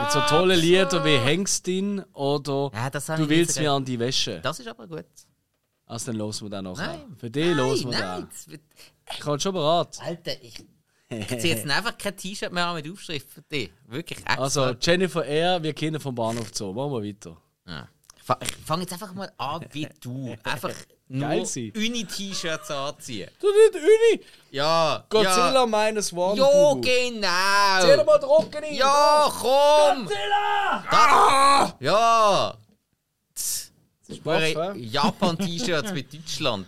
[0.03, 4.41] Mit so tollen Liedern wie Hengstin oder Ja, das Du willst mir an die Wäsche.
[4.41, 5.05] Das ist aber gut.
[5.87, 6.77] Also dann los wir den noch.
[6.77, 7.17] Nein.
[7.19, 9.97] Für dich los wir das Ich habe schon bereit.
[10.01, 10.65] Alter, ich.
[11.09, 13.71] Ich ziehe jetzt einfach kein T-Shirt mehr an mit Aufschrift für dich.
[13.87, 14.43] Wirklich extra.
[14.43, 16.73] Also, Jennifer Air, wir Kinder vom Bahnhof Zoo.
[16.73, 17.37] Machen wir weiter.
[17.67, 17.89] Ja.
[18.17, 20.35] Ich fa- Ich fange jetzt einfach mal an wie du.
[20.43, 20.71] Einfach
[21.09, 21.29] nur.
[21.31, 23.31] Uni-T-Shirts anziehen.
[23.39, 24.25] Du nicht Uni!
[24.51, 25.05] Ja.
[25.11, 26.39] Godzilla Ja, minus one.
[26.39, 26.81] ja Bubu.
[26.81, 27.81] genau.
[27.83, 28.75] Zieh mal den Rocken rein!
[28.75, 30.05] Ja, komm!
[30.07, 30.85] Godzilla!
[30.91, 31.77] Da.
[31.81, 32.59] Ja!
[34.25, 34.79] Eure hä?
[34.81, 36.67] Japan-T-Shirts mit Deutschland.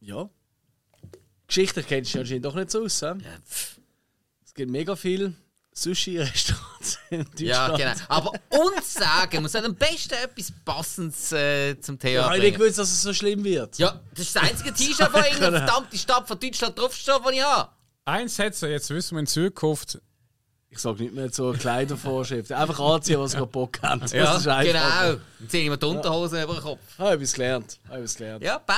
[0.00, 0.28] Ja.
[1.50, 3.02] Geschichtlich kennst du ja anscheinend doch nicht so aus.
[3.02, 3.12] hä?
[4.44, 5.34] Es gibt mega viele
[5.74, 7.40] Sushi-Restaurants in Deutschland.
[7.40, 7.92] Ja, genau.
[8.08, 12.58] Aber uns sagen, muss am besten etwas Passendes äh, zum Ich Thema habe nicht bringen.
[12.58, 13.78] gewusst, dass es so schlimm wird.
[13.78, 17.42] Ja, das ist das einzige T-Shirt, wo irgendeine verdammte Stadt von Deutschland draufsteht, das ich
[17.42, 17.70] habe.
[18.04, 20.00] Eins hat sie, jetzt wissen wir in Zukunft.
[20.68, 22.54] Ich sage nicht mehr so Kleidervorschriften.
[22.54, 24.12] Einfach anziehen, was ihr Bock habt.
[24.12, 24.62] Ja, das genau.
[24.78, 26.80] Dann ziehe ich mir die Unterhosen über den Kopf.
[26.96, 27.80] Habe ich etwas gelernt.
[27.88, 28.44] Habe ich etwas gelernt.
[28.44, 28.76] Ja, Pech.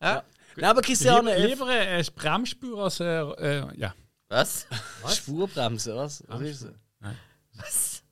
[0.00, 0.22] Ja.
[0.56, 1.50] Nein, aber Christiane Lieber, F.
[1.50, 3.94] lieber eine Bremsspur als äh, äh, ja.
[4.28, 4.66] Was?
[5.14, 6.22] Spurbremse, was?
[6.28, 6.70] Was ist das?
[7.54, 8.02] Was?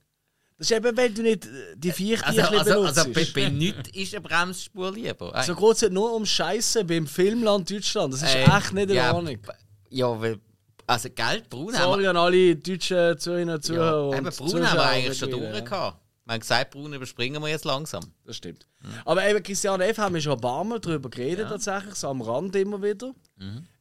[0.59, 2.99] Das ist eben, wenn du nicht äh, die vier Also, also, benutzt.
[2.99, 5.43] also bei, bei nichts ist eine Bremsspur lieber.
[5.47, 8.13] so geht es nur um Scheiße beim Filmland Deutschland.
[8.13, 9.39] Das ist Äh, echt nicht in ja, Ordnung.
[9.89, 10.39] Ja, weil.
[10.87, 12.11] Also, Geld, Braun haben Sorry wir.
[12.11, 13.95] an alle deutschen Zuhörerinnen und Ja, Zuhörer.
[13.95, 15.65] eben, Braun haben wir Zuschauer eigentlich schon durch.
[16.31, 18.05] Wir haben gesagt, Braun überspringen wir jetzt langsam.
[18.25, 18.65] Das stimmt.
[19.05, 19.99] Aber eben, Christiane F.
[19.99, 23.13] haben wir schon ein paar Mal darüber geredet, tatsächlich, so am Rand immer wieder.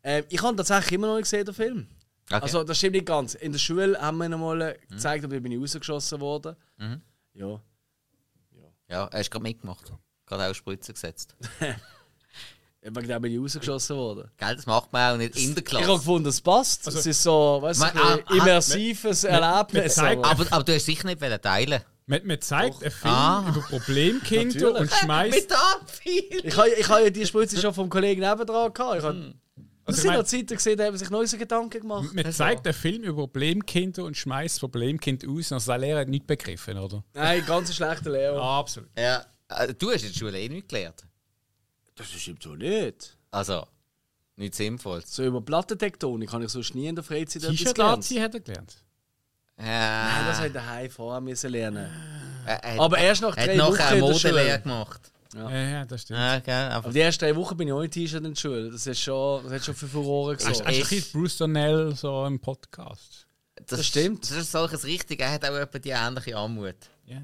[0.01, 1.87] Ähm, ich habe tatsächlich immer noch nicht gesehen, den Film.
[2.31, 2.41] Okay.
[2.41, 3.35] Also, das stimmt nicht ganz.
[3.35, 6.55] In der Schule haben wir ihn mal gezeigt, aber ich bin ich rausgeschossen worden.
[7.33, 7.61] Ja.
[8.87, 9.93] ja, er ist gerade mitgemacht.
[10.25, 11.35] Gerade auch Spritze gesetzt.
[12.81, 14.31] Wegen dem bin ich rausgeschossen worden.
[14.37, 15.99] Gell, das macht man auch nicht in der Ich habe Klasse.
[15.99, 16.87] gefunden, es passt.
[16.87, 19.93] es ist so, weißt du, Man- ein ah, immersives Erlebnis.
[19.95, 23.13] zeigt- aber- Aber, aber du hast sicher nicht wollen teilen Man, man zeigt einen Film
[23.13, 23.45] Ah.
[23.49, 25.47] über Problemkinder und schmeißt.
[26.43, 28.97] Ich habe ich habe ja die Spritze schon vom Kollegen nebendran gehabt.
[28.97, 29.33] Ich habe, Hm.
[29.89, 32.11] sind mein- noch Zeiten gesehen, da haben sich neue Gedanken gemacht.
[32.11, 35.51] Man zeigt einen Film über Problemkinder und schmeißt das Problemkind aus.
[35.51, 37.03] Also der Lehrer hat nicht begriffen, oder?
[37.13, 38.41] Nein, ganz schlechter Lehrer.
[38.41, 38.89] Absolut.
[38.97, 41.05] Ja, äh, du hast in der Schule eh nicht gelernt.
[41.93, 43.17] Das stimmt so nicht.
[43.29, 43.67] Also,
[44.35, 45.15] nichts Sinnvolles.
[45.15, 48.03] So über Plattentektonik habe ich sonst nie in der Freizeit etwas gelernt.
[48.09, 48.83] hat er gelernt.
[49.59, 51.89] Ja, Nein, das ich daheim vorher müssen lernen.
[52.45, 53.99] er, er, Aber erst nach er drei hat Wochen eine.
[54.01, 55.11] Modelehre gemacht.
[55.35, 56.19] Ja, ja das stimmt.
[56.19, 56.73] Ja, einfach.
[56.75, 58.71] Aber die ersten drei Wochen bin ich ohne T-Shirt in der Schule.
[58.71, 60.59] Das, ist schon, das hat schon für Furore gesorgt.
[60.59, 63.27] hast du Ich- ein bisschen Bruce Donnell so im Podcast?
[63.67, 64.23] Das, stimmt.
[64.23, 65.19] Das ist solches richtig.
[65.21, 66.75] Er hat auch etwa die ähnliche Anmut.
[67.05, 67.21] Ja.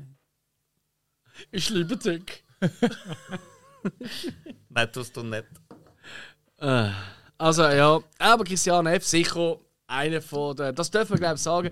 [1.52, 2.44] Ich liebe dich.
[4.70, 5.46] Nein, tust du nicht.
[6.58, 6.90] Äh,
[7.38, 9.06] Also ja, aber Christian F.
[9.06, 9.58] sicher
[9.88, 11.70] einer von den, das dürfen wir glaube ich sagen,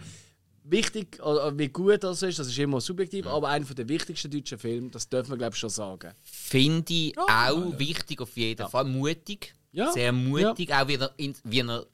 [0.63, 4.31] wichtig, oder wie gut das ist, das ist immer subjektiv, aber einer von der wichtigsten
[4.31, 6.13] deutschen Filme, das dürfen wir glaube ich schon sagen.
[6.21, 8.85] Finde ich auch wichtig auf jeden Fall.
[8.85, 9.53] Mutig.
[9.71, 9.91] Ja.
[9.91, 10.73] Sehr mutig.
[10.73, 11.85] Auch wie er, in, wie er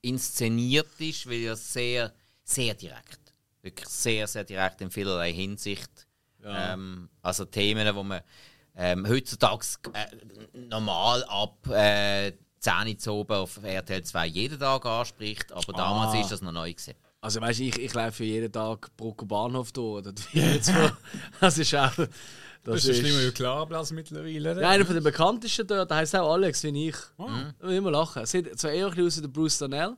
[0.00, 2.12] inszeniert ist, weil er sehr,
[2.44, 3.20] sehr direkt.
[3.62, 5.90] Wirklich sehr, sehr direkt in vielerlei Hinsicht.
[6.44, 8.20] Ähm, also Themen, wo man
[8.76, 14.84] ähm, heutzutage äh, normal ab äh, 10 Uhr zu oben auf RTL 2 jeden Tag
[14.86, 16.20] anspricht, aber damals Ah.
[16.20, 16.94] ist das noch neu gewesen.
[17.22, 20.02] Also weißt du, ich, ich laufe jeden Tag Brucker Bahnhof durch.
[20.02, 20.90] Das, jetzt so,
[21.40, 21.94] das ist auch.
[21.94, 22.08] Das,
[22.64, 24.60] Das ist schlimmer wie Klarplatz mittlerweile.
[24.60, 26.96] Ja, einer von den bekanntesten dort, der heisst auch Alex, wie ich.
[27.18, 27.28] Ah.
[27.28, 27.54] Mhm.
[27.60, 28.26] Ich will immer lachen.
[28.26, 29.96] Sieht zwar eher ein bisschen aus wie der Bruce Donnell,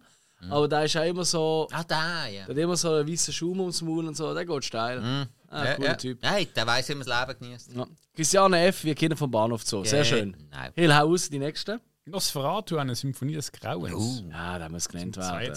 [0.50, 1.66] aber der ist auch immer so.
[1.72, 2.44] Ah, da, ja.
[2.44, 5.26] Der hat immer so einen weißen Schaum ums Maul und so, der geht steil.
[5.48, 5.94] Ah, ja, cooler ja.
[5.94, 6.18] Typ.
[6.22, 7.72] Hey, der weiß, wie man das Leben genießt.
[7.74, 7.86] Ja.
[8.14, 9.84] Christiane F., wir Kinder vom Bahnhof Zoo.
[9.84, 10.36] Sehr schön.
[10.50, 10.72] Nein.
[10.74, 11.80] Hill Haus, die nächste.
[12.06, 14.24] Nosferatu, eine Symphonie des Grauens.
[14.30, 15.52] Ja, da muss genannt Zwei,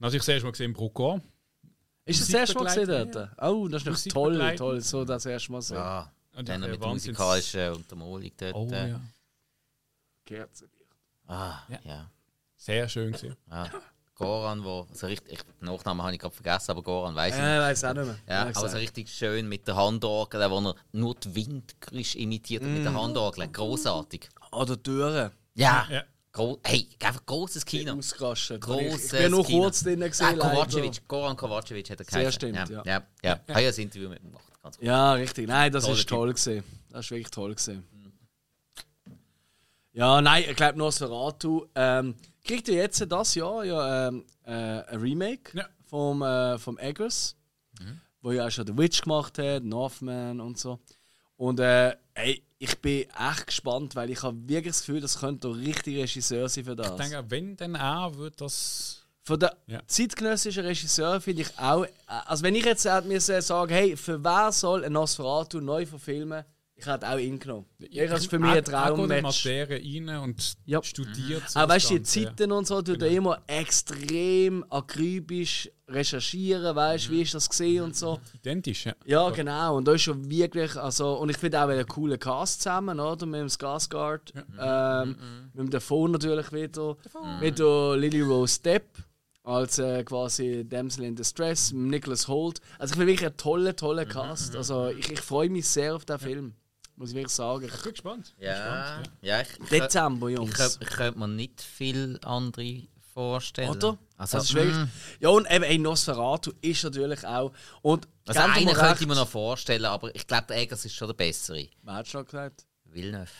[0.00, 0.10] werden.
[0.12, 0.18] zwei.
[0.18, 1.20] Natürlich sehr mal gesehen Brucker.
[2.04, 3.30] Ist das das erste Mal gesehen dort?
[3.42, 4.56] Oh, das ist noch toll, Musikbegleitung.
[4.68, 5.76] toll, so das erste Mal sehen.
[5.76, 8.54] Ja, Und dann mit Wahnsinns- musikalischer Untermalung dort.
[8.54, 9.00] Oh äh, ja.
[10.24, 10.86] Kerzenlicht.
[11.26, 11.78] Ah, Ja.
[11.84, 12.10] ja.
[12.56, 13.36] Sehr schön gewesen.
[13.50, 13.70] ja.
[14.14, 17.40] Goran, wo so richtig, ich, den Nachnamen habe ich gerade vergessen, aber Goran weiß ich.
[17.40, 18.18] Äh, weiß auch nicht mehr.
[18.28, 22.68] Ja, aber so richtig schön mit der Handorgel, wo er nur die Windgeräusche imitiert hat
[22.70, 23.48] mit der Handorgel.
[23.48, 24.28] Großartig.
[24.52, 25.30] Oder Türen.
[25.54, 26.02] Ja, Ja.
[26.32, 27.94] Gro hey, einfach großes Kino.
[27.94, 28.60] Ausgerastet.
[28.60, 29.62] Grosses ich bin nur Kino.
[29.62, 30.36] kurz drin Ah, gesehen.
[30.36, 30.50] leider.
[30.54, 32.32] Kovacevic, Goran Kovacevic hat er Sehr geheißen.
[32.32, 32.64] stimmt, ja.
[32.68, 32.82] ja.
[32.84, 33.40] Ja, ja.
[33.54, 34.44] habe ja ein Interview mit ihm gemacht.
[34.62, 34.86] Ganz gut.
[34.86, 35.48] Ja, richtig.
[35.48, 36.64] Nein, das Toller ist toll gesehen.
[36.90, 37.84] Das ist wirklich toll gesehen.
[39.92, 42.14] Ja, nein, ich glaube Nosferatu ähm,
[42.44, 45.66] kriegt ja jetzt das Jahr ja ähm, äh, ein Remake Ja.
[45.88, 47.34] vom, äh, vom Eggers,
[48.22, 50.78] wo ja auch schon The Witch gemacht hat, Northman und so.
[51.40, 55.48] Und äh, ey, ich bin echt gespannt, weil ich habe wirklich das Gefühl, das könnte
[55.48, 56.90] der richtige Regisseur sein für das.
[56.90, 59.06] Ich denke, wenn dann auch, wird das.
[59.22, 59.80] Von der Ja.
[59.86, 61.84] zeitgenössischen Regisseur finde ich auch.
[61.84, 61.88] äh,
[62.26, 66.44] Also, wenn ich jetzt äh, mir sagen, hey, für wer soll ein Nosferatu neu verfilmen?
[66.80, 67.66] Ich hätte auch ihn genommen.
[67.90, 69.46] Ja, das ist für mich ein Traummatch.
[69.46, 70.82] rein und Ja.
[70.82, 71.48] studiert.
[71.48, 72.28] so Aber weißt du, die ja.
[72.30, 77.82] Zeiten und so, tut er immer extrem akribisch recherchieren, weißt du, wie ist das gesehen
[77.84, 78.20] und so.
[78.34, 78.94] Identisch, ja.
[79.04, 79.76] Ja, genau.
[79.76, 83.26] Und da ist schon wirklich, also, und ich finde auch einen coolen Cast zusammen, oder?
[83.26, 85.16] Mit dem Skarsgård, ähm,
[85.52, 86.96] mit dem Defoe natürlich wieder,
[87.40, 88.86] mit der Lily Rose Depp
[89.42, 92.60] als äh, quasi Damsel in Distress, mit Nicholas Holt.
[92.78, 94.54] Also ich finde wirklich einen tollen, tollen Cast.
[94.54, 96.54] Also ich, ich freue mich sehr auf den Film,
[97.00, 97.64] muss ich wirklich sagen.
[97.64, 98.34] Ich bin gespannt.
[98.38, 99.40] Ja, ja.
[99.40, 100.54] ich, ich, Dezember, ich, Jungs.
[100.54, 102.82] könnte- ich könnte mir nicht viel andere
[103.14, 103.70] vorstellen.
[103.70, 103.96] Oder?
[104.18, 104.90] Also, das ist wirklich, mm,
[105.20, 107.52] ja, und eben ey, Nosferatu ist natürlich auch.
[107.82, 110.84] Und also einen mir könnte recht- ich mir noch vorstellen, aber ich glaube, der Eggers
[110.84, 111.66] ist schon der bessere.
[111.82, 112.66] Wer hat schon gesagt?
[112.84, 113.30] Villeneuve.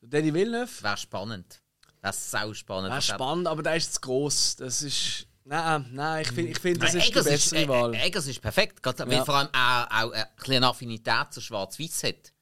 [0.00, 0.82] Danny Villeneuve?
[0.82, 1.60] Wäre spannend.
[2.00, 2.90] Das ist sau spannend.
[2.90, 4.56] Wäre Ich spannend, aber der ist zu gross.
[4.56, 5.26] Das ist.
[5.44, 7.94] Nein, nein, ich finde, ich find, das ist die Eggers bessere äh, Wahl.
[7.94, 9.24] Eggers ist perfekt, gerade weil Ja.
[9.24, 12.32] vor allem auch, auch ein eine Affinität zu Schwarz-Weiß hat.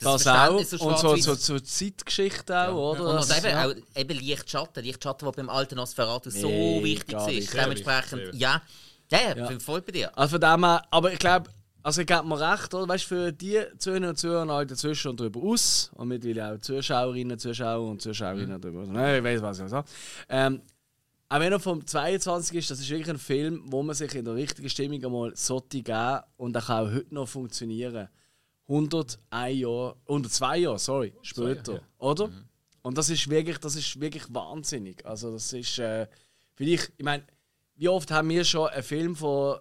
[0.00, 0.34] Das auch.
[0.34, 3.08] Verständnis zu Und so, so, so Zeitgeschichte auch, oder?
[3.10, 3.66] Und Das- eben, ja.
[3.66, 7.54] auch, eben Lichtschatten, Lichtschatten, die beim alten Nosferatu so Mega wichtig ist.
[7.54, 8.40] Dementsprechend, wichtig.
[8.40, 8.62] ja.
[9.10, 9.46] Ja, ja, Ja.
[9.48, 10.16] bin voll bei dir.
[10.16, 11.50] Also von dem her, aber ich glaube,
[11.82, 12.86] also ich gebe mir recht, oder?
[12.88, 15.90] Weißt für die Zuhörer und Zuhörer halt dazwischen und darüber aus.
[15.94, 18.60] Und mittlerweile auch Zuschauerinnen, Zuschauer und Zuschauerinnen Mhm.
[18.60, 18.86] darüber.
[18.86, 19.88] Nein, ich weiß, was ich sage.
[20.28, 20.62] Ähm,
[21.28, 24.24] auch wenn er vom 22 ist, das ist wirklich ein Film, wo man sich in
[24.24, 28.08] der richtigen Stimmung einmal sollte geben und der kann auch heute noch funktionieren.
[28.70, 31.80] 101 Jahre, 102 Jahre, sorry, später, ja.
[31.98, 32.28] oder?
[32.28, 32.44] Mhm.
[32.82, 35.04] Und das ist wirklich, das ist wirklich wahnsinnig.
[35.04, 36.06] Also das ist, äh,
[36.54, 37.24] für dich, ich meine,
[37.74, 39.58] wie oft haben wir schon einen Film von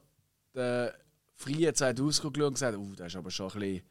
[0.54, 0.94] der
[1.36, 3.84] frühen Zeit ausgeschaut und gesagt, uh, der ist aber schon ein bisschen,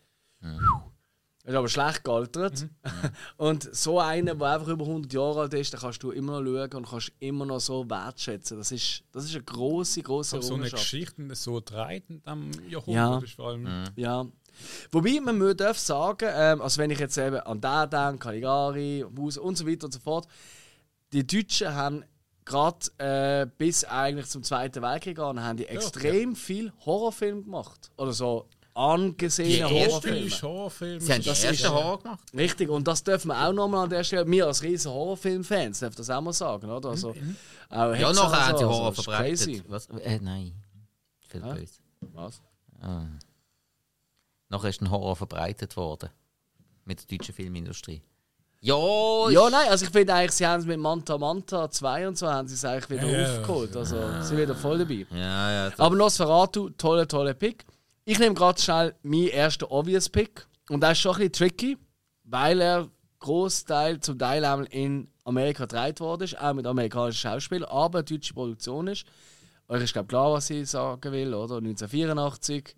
[1.45, 2.69] der ist aber schlecht gealtert.
[3.39, 6.47] und so einer, der einfach über 100 Jahre alt ist, den kannst du immer noch
[6.47, 8.59] schauen und kannst immer noch so wertschätzen.
[8.59, 10.91] Das ist, das ist eine große, große Aber so eine Errungenschaft.
[10.91, 12.79] Geschichte so treibend am Ja.
[12.79, 13.85] Jahrhundert ist vor allem.
[13.97, 14.27] Ja.
[14.93, 19.05] Wobei man muss darf sagen, ähm, also wenn ich jetzt eben an den denke, Caligari,
[19.11, 20.27] Muse und so weiter und so fort,
[21.13, 22.05] die Deutschen haben
[22.45, 27.91] gerade äh, bis eigentlich zum Zweiten Weltkrieg gegangen, haben die extrem viel Horrorfilme gemacht.
[27.99, 30.19] Oder so angesehene Die erste Horrorfilme.
[30.27, 31.01] Ist Horrorfilm.
[31.01, 32.21] Sie haben die Das ersten ist- Horror gemacht.
[32.33, 35.97] Richtig, und das dürfen wir auch nochmal an der Stelle, wir als riesen Horrorfilm-Fans, dürfen
[35.97, 36.91] das auch mal sagen, oder?
[36.91, 37.15] Also, auch
[37.95, 38.23] Ja, nachher und haben so,
[38.59, 39.65] sie also, Horror das ist verbreitet.
[39.69, 39.87] Was?
[39.89, 40.53] Äh, nein.
[41.27, 41.55] Viel Hä?
[41.55, 41.73] böse.
[42.13, 42.41] Was?
[42.81, 43.03] Ah.
[44.49, 46.11] Nachher ist ein Horror verbreitet worden.
[46.85, 48.03] Mit der deutschen Filmindustrie.
[48.61, 48.75] Ja,
[49.31, 52.27] Ja, nein, also ich finde eigentlich, sie haben es mit Manta Manta 2 und so
[52.29, 53.39] haben sie es eigentlich wieder Ja, ja.
[53.41, 53.77] aufgeholt.
[53.77, 55.07] Also sie sind wieder voll dabei.
[55.11, 55.71] Ja, ja.
[55.71, 57.65] das- Aber Nosferatu, toller, toller Pick.
[58.05, 60.47] Ich nehme gerade schnell meinen ersten Obvious Pick.
[60.71, 61.79] Und das ist schon ein bisschen tricky,
[62.25, 62.89] weil er
[63.21, 68.05] Großteil zum Teil einmal in Amerika gedreht worden ist, auch mit amerikanischen Schauspielern, aber eine
[68.05, 69.05] deutsche Produktion ist.
[69.69, 71.57] Euch ist, glaube ich, klar, was ich sagen will, oder?
[71.57, 72.75] 1984.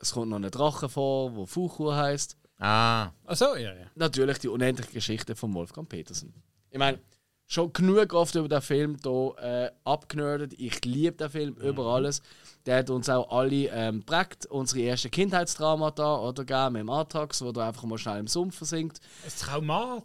[0.00, 2.36] Es kommt noch ein Drache vor, wo Fuchur heißt.
[2.58, 3.86] Ah, Achso, ja, ja.
[3.94, 6.34] Natürlich die unendliche Geschichte von Wolfgang Petersen.
[6.70, 6.98] Ich meine,
[7.46, 10.54] schon genug oft über den Film hier äh, abgenördet.
[10.54, 12.22] Ich liebe den Film über alles.
[12.66, 14.46] Der hat uns auch alle ähm, prägt.
[14.46, 18.26] Unsere erste Kindheitsdrama da oder gegeben mit dem Atrax, wo du einfach mal schnell im
[18.26, 19.00] Sumpf versinkt.
[19.24, 20.04] Ein Traumat.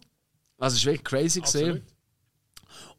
[0.57, 1.67] Also, es ist wirklich crazy Absolut.
[1.67, 1.85] gesehen.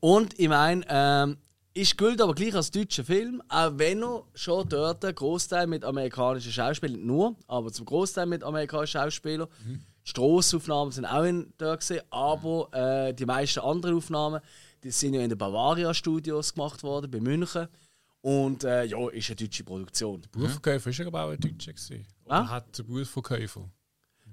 [0.00, 1.38] Und ich meine, ähm,
[1.76, 5.84] ist gilt aber gleich als deutscher Film, auch wenn er schon dort einen Großteil mit
[5.84, 9.48] amerikanischen Schauspielern, nicht nur, aber zum Großteil mit amerikanischen Schauspielern.
[9.66, 14.40] Die Strassaufnahmen sind auch in dort gesehen, aber äh, die meisten anderen Aufnahmen,
[14.84, 17.66] die sind ja in den Bavaria Studios gemacht worden, bei München.
[18.20, 20.22] Und äh, ja, ist eine deutsche Produktion.
[20.32, 21.72] Buchverkäufer ist ja aber auch ein Deutscher.
[21.72, 22.06] Gewesen.
[22.24, 22.48] Oder Ah?
[22.48, 23.68] hat der Buchverkäufer.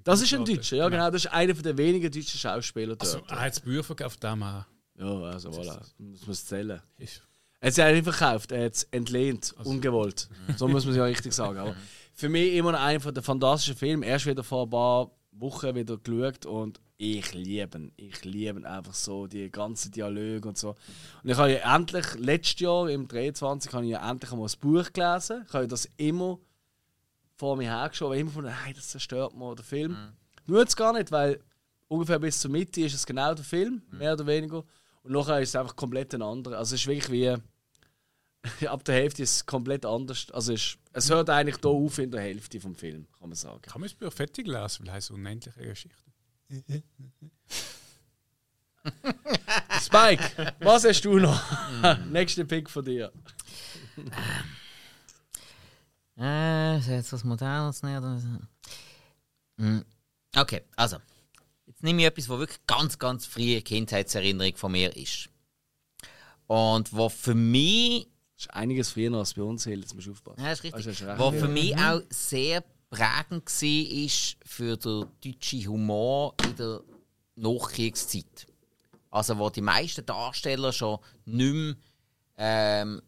[0.04, 1.10] Das ist ein Deutscher, ja genau.
[1.12, 3.32] Das ist einer der wenigen deutschen Schauspieler Also, dort.
[3.32, 4.68] er hat das Buch verkauft, dem er.
[4.98, 6.82] ja, also voilà, das muss zählen.
[6.98, 7.22] Ist-
[7.64, 10.28] Er hat ja nicht verkauft, er hat es entlehnt, ungewollt.
[10.58, 11.58] So muss man es ja richtig sagen.
[11.58, 11.74] Aber
[12.14, 14.06] für mich immer noch einer der fantastischen Filme.
[14.06, 17.94] Erst wieder vor ein paar Wochen wieder geschaut und ich liebe ihn.
[17.96, 20.76] Ich liebe ihn einfach so, die ganzen Dialoge und so.
[21.24, 24.58] Und ich habe ja endlich, letztes Jahr, im 23, habe ich ja endlich einmal das
[24.58, 25.46] Buch gelesen.
[25.48, 26.40] Ich habe das immer
[27.38, 29.96] vor mir hergeschoben, immer von, hey, das zerstört mir den Film.
[30.48, 31.40] Nur es gar nicht, weil
[31.88, 34.66] ungefähr bis zur Mitte ist es genau der Film, mehr oder weniger.
[35.04, 36.58] Und nachher ist es einfach komplett ein anderer.
[36.58, 37.42] Also es ist wirklich wie
[38.68, 40.28] ab der Hälfte ist es komplett anders.
[40.32, 43.36] Also es, ist, es hört eigentlich hier auf in der Hälfte vom Film, kann man
[43.36, 43.62] sagen.
[43.62, 46.04] Kann man das Buch fertig lesen, weil es unendliche Geschichte.
[49.82, 51.42] Spike, was hast du noch?
[52.10, 53.12] Nächster Pick von dir.
[56.18, 58.02] Äh, ist jetzt was Modernes nicht?
[59.58, 59.86] Hm.
[60.36, 60.98] Okay, also.
[61.66, 65.30] Jetzt nehme ich etwas, was wirklich ganz, ganz frühe Kindheitserinnerung von mir ist.
[66.48, 68.08] Und was für mich
[68.46, 70.42] ist einiges früher als bei uns, Hill, jetzt musst du aufpassen.
[70.42, 70.88] Ja, ist richtig.
[70.88, 71.06] Also.
[71.08, 76.82] Was für mich auch sehr prägend war für den deutschen Humor in der
[77.36, 78.48] Nachkriegszeit.
[79.10, 81.76] Also wo die meisten Darsteller schon nicht mehr
[82.38, 83.02] ähm,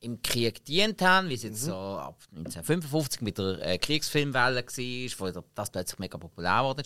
[0.00, 5.34] im Krieg gedient haben, wie es jetzt so ab 1955 mit der äh, Kriegsfilmwelle war,
[5.34, 6.84] wo das plötzlich mega populär wurde.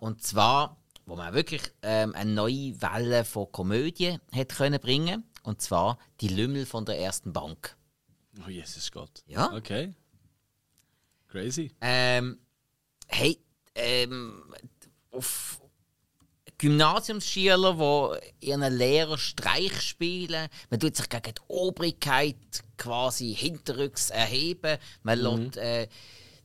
[0.00, 5.62] Und zwar, wo man wirklich ähm, eine neue Welle von Komödie hat können bringen und
[5.62, 7.76] zwar die Lümmel von der ersten Bank.
[8.44, 9.22] Oh, Jesus Gott.
[9.26, 9.52] Ja.
[9.52, 9.94] Okay.
[11.28, 11.72] Crazy.
[11.80, 12.38] Ähm,
[13.06, 13.38] hey,
[13.74, 14.42] ähm,
[15.10, 15.60] auf
[16.58, 22.36] Gymnasiumsschüler, die ihren Lehrer Streich spielen, man tut sich gegen die Obrigkeit
[22.76, 25.88] quasi hinterrücks erheben, man lässt äh,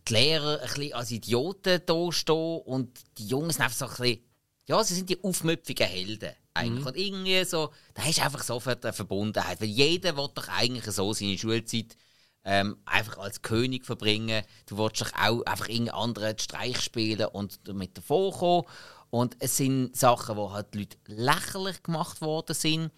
[0.08, 3.92] die Lehrer ein bisschen als Idioten da stehen und die Jungs sind einfach so ein
[3.92, 4.26] bisschen,
[4.68, 6.34] ja, sie sind die aufmüpfigen Helden.
[6.56, 6.86] Eigentlich.
[6.86, 9.62] Und irgendwie so, da hast du einfach sofort eine Verbundenheit.
[9.62, 11.98] Weil jeder will doch eigentlich so seine Schulzeit
[12.46, 14.44] ähm, einfach als König verbringen.
[14.66, 18.64] Du willst doch auch einfach irgendeinen anderen Streich spielen und damit davor kommen.
[19.10, 22.92] Und es sind Sachen, wo halt die Leute lächerlich gemacht worden sind,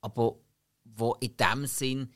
[0.00, 0.36] aber
[0.84, 2.12] wo in dem Sinn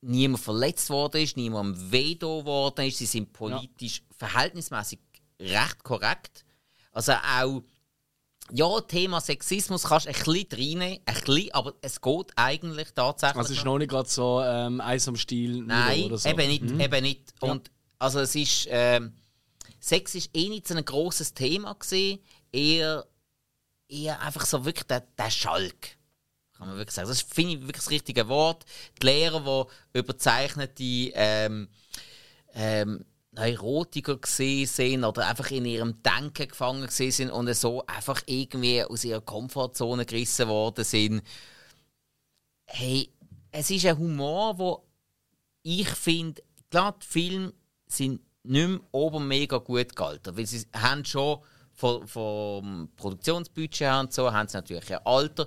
[0.00, 2.98] niemand verletzt worden ist, niemand weh worden ist.
[2.98, 4.98] Sie sind politisch verhältnismäßig
[5.40, 6.44] recht korrekt.
[6.92, 7.62] Also auch
[8.52, 13.36] ja, Thema Sexismus kannst du ein bisschen reinnehmen, ein bisschen, aber es geht eigentlich tatsächlich.
[13.38, 16.28] Also es ist noch nicht gerade so ähm, Eis am Stiel Nein, oder so.
[16.28, 16.80] eben nicht, Mhm.
[16.80, 17.34] eben nicht.
[17.40, 19.12] Und also es ist, ähm,
[19.80, 22.20] Sex ist eh nicht so ein grosses Thema gewesen,
[22.52, 23.06] eher,
[23.88, 25.96] eher einfach so wirklich der, der Schalk.
[26.56, 27.08] Kann man wirklich sagen.
[27.08, 28.64] Das finde ich, wirklich das richtige Wort.
[29.00, 30.82] Die Lehrer, die überzeichnete
[31.14, 31.68] ähm,
[32.54, 33.04] ähm,
[33.36, 39.04] Neurotiker gesehen sind oder einfach in ihrem Denken gefangen sind und so einfach irgendwie aus
[39.04, 41.22] ihrer Komfortzone gerissen worden sind.
[42.66, 43.10] Hey,
[43.52, 44.84] es ist ein Humor, wo
[45.62, 47.52] ich finde, klar, die Filme
[47.86, 51.40] sind nicht mehr oben mega gut gehalten, weil sie haben schon
[51.72, 55.46] vom, vom Produktionsbudget her und so, haben sie natürlich ein Alter,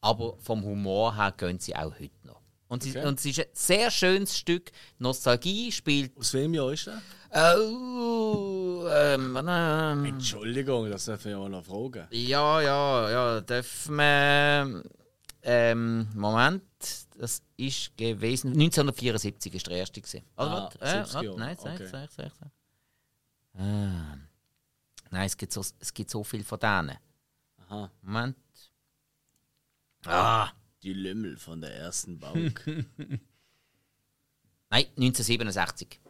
[0.00, 2.40] aber vom Humor her gehen sie auch heute noch.
[2.68, 3.06] Und, sie, Okay.
[3.06, 4.70] und es ist ein sehr schönes Stück.
[4.98, 6.16] Nostalgie spielt.
[6.16, 7.02] Aus welchem Jahr ist der?
[7.32, 12.06] Oh, ähm, ähm, Entschuldigung, das darf ich auch noch fragen.
[12.10, 14.82] ja, ja, ja, dürfen wir.
[15.42, 16.62] Ähm, Moment,
[17.16, 18.48] das ist gewesen.
[18.52, 20.00] 1974 ist der erste.
[20.00, 20.24] Gewesen.
[20.36, 21.86] Also, Ah, warte, äh, 70 warte, nein, sag, okay.
[21.86, 22.50] sag, sag, sag.
[23.58, 24.16] Ah.
[25.10, 26.98] Nein, es gibt, so, es gibt so viel von denen.
[27.68, 27.90] Aha.
[28.02, 28.36] Moment.
[30.04, 30.50] Ah!
[30.82, 32.62] Die Lümmel von der ersten Bank.
[34.70, 36.00] Nein, 1967.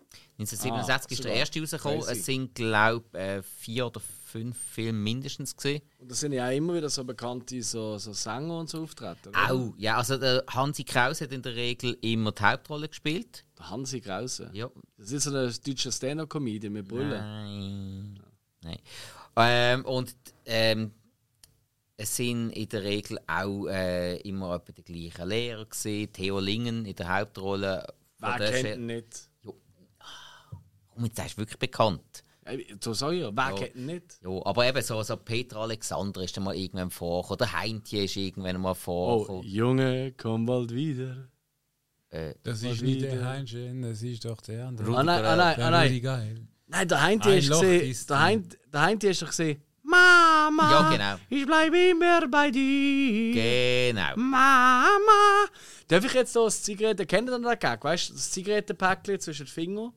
[0.41, 2.01] 1967 Ah, ist der erste rausgekommen.
[2.01, 2.13] Crazy.
[2.13, 5.83] Es sind, glaube ich, äh, vier oder fünf Filme mindestens gesehen.
[5.99, 9.29] Und das sind ja auch immer wieder so bekannte so, so Sänger und so auftreten.
[9.31, 9.51] oder?
[9.53, 13.45] Au, ja, also der Hansi Kraus hat in der Regel immer die Hauptrolle gespielt.
[13.59, 14.51] Der Hansi Krause.
[14.53, 17.11] Ja, Das ist so ein deutscher Stand-up-Comedian mit Brüllen.
[17.11, 18.21] Nein.
[18.63, 18.79] Nein.
[19.37, 20.15] Ähm, und
[20.47, 20.93] ähm,
[21.97, 26.13] es sind in der Regel auch äh, immer etwa die gleichen Lehrer gesehen.
[26.13, 27.87] Theo Lingen in der Hauptrolle.
[28.19, 29.30] Wer kennt ihn nicht?
[31.01, 32.25] Komm, jetzt ist wirklich bekannt.
[32.81, 33.55] So sag ich ja, wer Ja.
[33.55, 34.19] kennt ihn nicht?
[34.23, 37.41] Ja, aber eben so, so Peter Alexander ist dann mal irgendwann vorgekommen.
[37.43, 39.43] Oder Heintje ist irgendwann mal Oh, vorgekommen.
[39.47, 41.29] Junge, komm bald wieder.
[42.09, 43.09] Äh, Das ist nicht wieder.
[43.11, 44.97] der Heinchen, das ist doch der andere.
[44.97, 46.03] Ah nein, ah nein, Der ah nein.
[46.03, 46.47] Geil.
[46.67, 48.49] Nein, der Heinti Ein ist gesehen.
[48.73, 49.63] Der Heinti ist doch gesehen.
[49.83, 51.15] Mama, Ja, genau.
[51.29, 53.33] ich bleibe immer bei dir.
[53.93, 54.17] genau.
[54.17, 55.47] Mama.
[55.89, 57.83] Darf ich jetzt so das Zigaretten, kennt ihr den Gag?
[57.85, 59.93] Weißt du, das Zigarettenpäckchen zwischen den Fingern?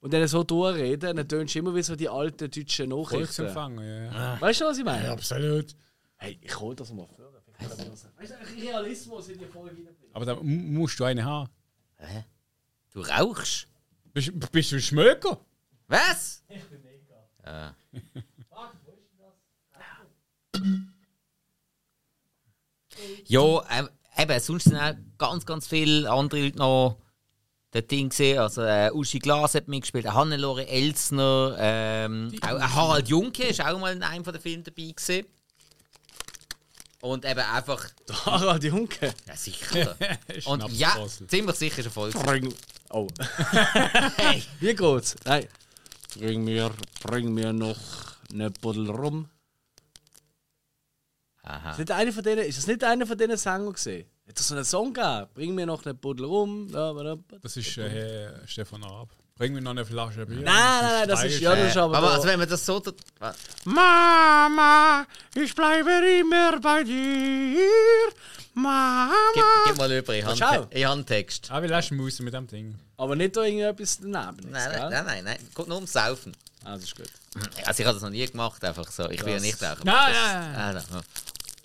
[0.00, 3.46] Und dann so durchreden, dann tönst du immer wie so die alten deutschen Nachrichten.
[3.46, 4.04] Ja.
[4.34, 4.40] ja.
[4.40, 5.10] Weißt du, was ich meine?
[5.10, 5.74] Absolut.
[6.16, 7.32] Hey, ich hol das mal vor.
[7.58, 10.14] Weißt du, ein Realismus in die Folge hineinbringen.
[10.14, 11.50] Aber da m- musst du eine haben.
[11.96, 12.24] Hä?
[12.92, 13.66] Du rauchst?
[14.12, 15.38] Bist, bist du ein Schmöker?
[15.88, 16.44] Was?
[16.48, 17.74] Ich bin mega.
[23.26, 26.98] Ja, ähm, eben, sonst sind auch ganz, ganz viele andere Leute noch
[27.76, 28.38] das Ding gesehen.
[28.38, 33.78] Also, äh, Uschi Glas hat mitgespielt, Hannelore Elsner, ähm, auch, äh, Harald Junke ist auch
[33.78, 35.26] mal in einem von den Filmen dabei gewesen.
[37.00, 37.88] Und eben einfach,
[38.24, 39.14] Harald Junke.
[39.26, 39.96] ja sicher.
[40.46, 40.96] Und ja,
[41.28, 42.14] ziemlich sicher ist Erfolg.
[42.24, 42.52] Bring.
[42.90, 43.08] Oh.
[44.16, 44.42] Hey.
[44.60, 45.14] Wie geht's?
[45.24, 45.46] Nein.
[46.18, 46.70] Bring mir,
[47.02, 47.76] bring mir noch
[48.32, 49.28] eine Buddel rum.
[51.42, 51.72] Aha.
[51.72, 54.08] Ist, nicht einer von denen, ist das nicht einer von diesen Sängern gesehen?
[54.28, 55.26] Hat es so einen Song gegeben?
[55.34, 56.68] Bring mir noch eine Buddel rum.
[57.42, 59.08] Das ist äh, Stefan Raab.
[59.36, 60.36] Bring mir noch eine Flasche Bier.
[60.36, 61.98] Nein, nein, nein, das ist, ja, das Äh, aber.
[61.98, 62.82] aber also, wenn man das so.
[63.64, 67.68] Mama, ich bleibe immer bei dir.
[68.54, 69.12] Mama.
[69.34, 71.50] Gib, gib mal über, ich habe einen- einen Text.
[71.50, 72.74] Ah, wie lässt du Maus mit dem Ding?
[72.96, 74.50] Aber nicht da irgendetwas daneben.
[74.50, 75.38] Nein, nein, nein, nein, nein.
[75.54, 76.32] Geht nur ums Saufen.
[76.64, 77.10] Ah, das ist gut.
[77.66, 79.10] Also, ich habe das noch nie gemacht, einfach so.
[79.10, 79.82] Ich will ja nicht rauchen.
[79.84, 80.12] Nein,
[80.54, 81.02] nein, nein.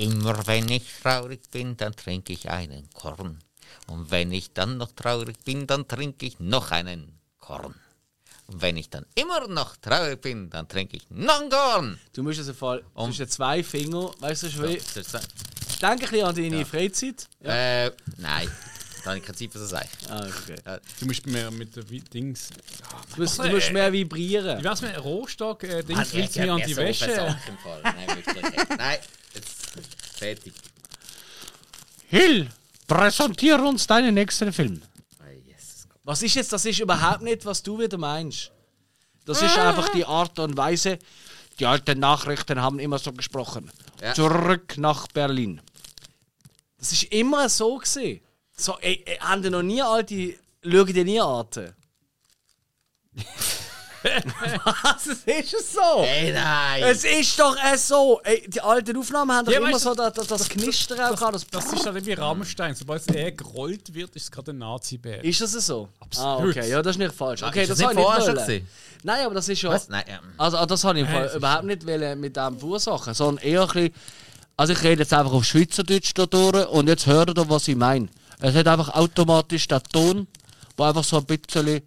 [0.01, 0.11] Ja.
[0.11, 3.39] Immer wenn ich traurig bin, dann trinke ich einen Korn.
[3.87, 7.75] Und wenn ich dann noch traurig bin, dann trinke ich noch einen Korn.
[8.47, 11.99] Und wenn ich dann immer noch traurig bin, dann trinke ich noch einen Korn.
[12.13, 15.11] Du musst also Fall Um- zwischen zwei Finger, weißt du, das ist wie, Das ist
[15.11, 15.19] so-
[15.81, 17.27] denk ein bisschen an deine Freizeit.
[17.41, 17.85] Ja.
[17.85, 18.49] Äh, nein.
[19.03, 19.89] Da habe ich keine Zeit für so sagen.
[20.09, 20.79] Ah, ist okay.
[20.99, 22.49] Du musst mehr mit den Dings.
[23.15, 24.59] Du musst, du musst mehr vibrieren.
[24.59, 25.63] Wie wär's mit einem Rohstock?
[25.63, 27.07] Äh, Dings fliegt ja, mir an ja, die so Wäsche.
[27.63, 27.81] Fall.
[27.83, 28.67] Nein, wirklich.
[28.77, 28.99] Nein,
[29.35, 30.53] jetzt fertig.
[32.07, 32.49] Hill,
[32.87, 34.81] präsentiere uns deinen nächsten Film.
[36.03, 36.51] Was ist jetzt?
[36.51, 38.51] Das ist überhaupt nicht, was du wieder meinst.
[39.25, 40.97] Das ist einfach die Art und Weise.
[41.59, 43.71] Die alten Nachrichten haben immer so gesprochen.
[44.01, 44.13] Ja.
[44.13, 45.61] Zurück nach Berlin.
[46.79, 48.21] Das ist immer so gesehen.
[48.57, 50.39] So, ey, ey, haben die noch nie alte.
[50.63, 51.73] Schauen die nie Arten?
[54.03, 55.07] Was?
[55.07, 56.03] Es ist es so?
[56.03, 56.83] Ey, nein!
[56.83, 58.19] Es ist doch äh, so.
[58.23, 61.15] Ey, die alten Aufnahmen haben doch Ja, immer weißt so das, das, das Knistern auch
[61.15, 62.73] gehabt, das, Das ist halt wie Rammstein.
[62.73, 65.23] Sobald es eher gerollt wird, ist es gerade ein Nazi-Bär.
[65.23, 65.89] Ist das so?
[65.99, 66.27] Absolut.
[66.27, 66.69] Ah, okay.
[66.69, 67.43] Ja, das ist nicht falsch.
[67.43, 68.67] Okay, das das, nicht habe ich vorher schon gewesen?
[69.03, 69.69] Nein, aber das ist ja.
[69.69, 69.89] Was?
[69.89, 70.19] Nein, ja.
[70.37, 73.61] Also, ah, das habe ich im Fall überhaupt nicht wollen mit dem verursachen, sondern eher
[73.61, 73.93] ein bisschen.
[74.57, 77.75] Also, ich rede jetzt einfach auf Schweizerdeutsch da durch und jetzt hört ihr, was ich
[77.75, 78.09] meine.
[78.39, 80.27] Es hat einfach automatisch den Ton,
[80.75, 81.81] wo einfach so ein bisschen.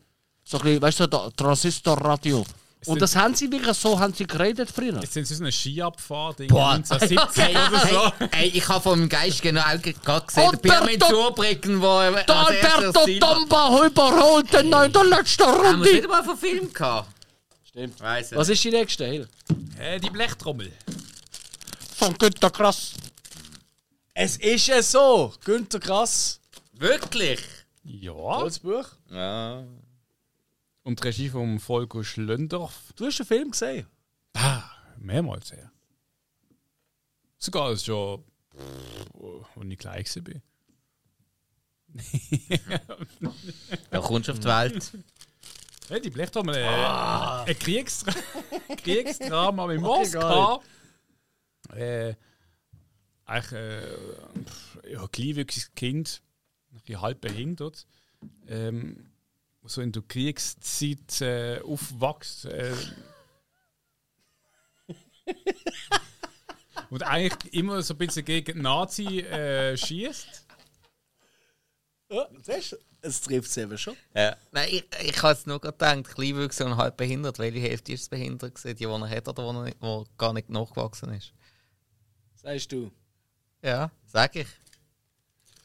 [0.44, 2.44] So ein bisschen, weißt du, Transistorradio.
[2.86, 5.00] Und das haben sie wirklich so haben sie geredet früher.
[5.00, 6.72] Jetzt sind sie so eine Skiabfahrt in Boah.
[6.72, 8.26] 1970 Hey, oder so.
[8.30, 12.12] hey, ich habe vom Geist genau gerade gesehen, Und der Pyramid der- Surbrücken, wo er
[12.24, 15.92] Der erstes Alberto Tomba überholt den in der letzten Haben wir Runde.
[15.94, 17.08] wieder mal von Film gehabt?
[17.66, 18.00] Stimmt.
[18.00, 19.06] Weiss ich Was ist die nächste?
[19.06, 19.28] Hill?
[19.78, 20.70] Äh, die Blechtrommel.
[21.96, 22.92] Von Günter Krass.
[24.12, 25.32] Es ist ja so.
[25.42, 26.38] Günther Krass.
[26.74, 27.40] Wirklich?
[27.82, 28.12] Ja.
[28.12, 28.84] Tolles Buch.
[29.10, 29.64] Ja.
[30.84, 32.92] Und die Regie vom Volker Schlöndorf.
[32.94, 33.86] Du hast den Film gesehen.
[34.34, 34.62] Ah,
[34.98, 35.72] mehrmals her.
[37.38, 38.22] Sogar als schon.
[39.56, 40.42] als ich klein war.
[43.90, 44.92] Da kommst du auf die Welt.
[45.88, 46.56] Ja, die Blechtrommel.
[46.56, 48.14] Äh, ein Kriegsdra
[48.76, 50.62] Kriegsdrama mit Moskau.
[51.74, 52.14] Äh,
[53.24, 56.22] eigentlich äh, ja, kleinwüchsiges Kind,
[56.72, 57.86] ein bisschen halb behindert.
[58.48, 59.13] Ähm,
[59.66, 62.44] so in der Kriegszeit äh, aufwächst.
[62.46, 62.74] Äh,
[66.90, 70.44] und eigentlich immer so ein bisschen gegen Nazi äh, schießt.
[72.10, 72.78] Ja, siehst?
[73.00, 73.96] Es trifft es eben schon.
[74.14, 74.34] Ja.
[74.52, 77.38] Nein, ich, ich habe jetzt nur gedacht, Kleinwüchse und halb behindert.
[77.38, 78.76] Welche Hälfte ist es behindert gewesen?
[78.76, 81.34] Die, die er hat oder die, nicht, die gar nicht nachgewachsen ist?
[82.34, 82.90] Sagst du.
[83.62, 84.46] Ja, sag ich.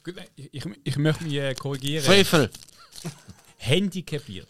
[0.04, 2.04] Gut, nein, ich, ich, ich möchte mich äh, korrigieren.
[2.04, 2.50] Frevel.
[3.60, 4.48] Handicapiert.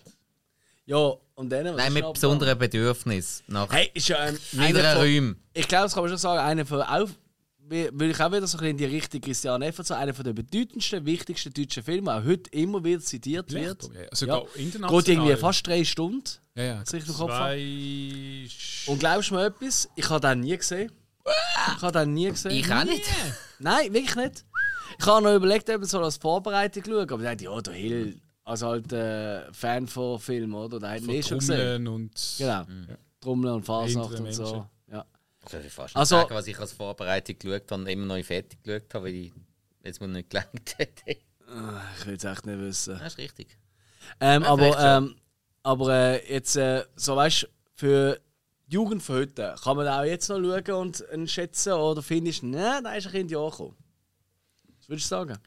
[0.86, 1.66] Ja, und dann.
[1.66, 3.44] was Nein, mit besonderen Bedürfnissen.
[3.48, 4.38] Nach Hey, ist ja ein.
[4.58, 5.44] einer von- Räumen.
[5.54, 6.82] Ich glaube, das kann man schon sagen, einer von.
[6.82, 7.10] Auch,
[7.70, 10.26] will ich auch wieder so ein bisschen in die Richtung Christian Effert so einer von
[10.26, 13.84] der bedeutendsten, wichtigsten deutschen Filme, auch heute immer wieder zitiert wird.
[13.84, 14.16] Ja.
[14.16, 15.04] Sogar international.
[15.04, 16.24] Geht irgendwie fast drei Stunden.
[16.56, 16.86] Ja, ja.
[16.86, 18.48] Sich im Kopf Zwei...
[18.88, 19.88] Und glaubst du mir etwas?
[19.96, 20.92] Ich habe den nie gesehen.
[21.76, 22.52] Ich habe den nie gesehen.
[22.52, 23.04] Ich auch nicht.
[23.60, 24.46] Nein, wirklich nicht.
[24.98, 27.74] Ich habe noch überlegt, ob ich so als Vorbereitung schauen, aber ich dachte, ja, der
[27.74, 28.20] Hill,
[28.50, 30.80] als halt äh, Fan von Filmen, oder?
[30.80, 31.88] Der hat ihn eh schon gesehen.
[31.88, 32.36] Und...
[32.38, 32.66] Genau.
[33.22, 34.66] Trommeln und Fasnacht und so.
[34.92, 35.06] Ja.
[35.46, 38.16] Ich will fast nicht Also- sagen, was ich als Vorbereitung geschaut habe und immer noch
[38.16, 39.34] nicht fertig geschaut habe, weil ich
[39.84, 41.18] jetzt mal nicht gelangt hätte.
[41.48, 42.98] Ah, Ich will es echt nicht wissen.
[43.00, 43.58] Das ist richtig.
[44.20, 45.16] Ähm, Ja, aber ähm,
[45.64, 48.20] aber äh, jetzt, äh, so weißt du, für
[48.68, 52.42] die Jugend von heute, kann man auch jetzt noch schauen und ihn schätzen oder findest
[52.42, 53.76] du, nein, da ist ein Kind Jahr gekommen.
[54.78, 55.38] Was würdest du sagen?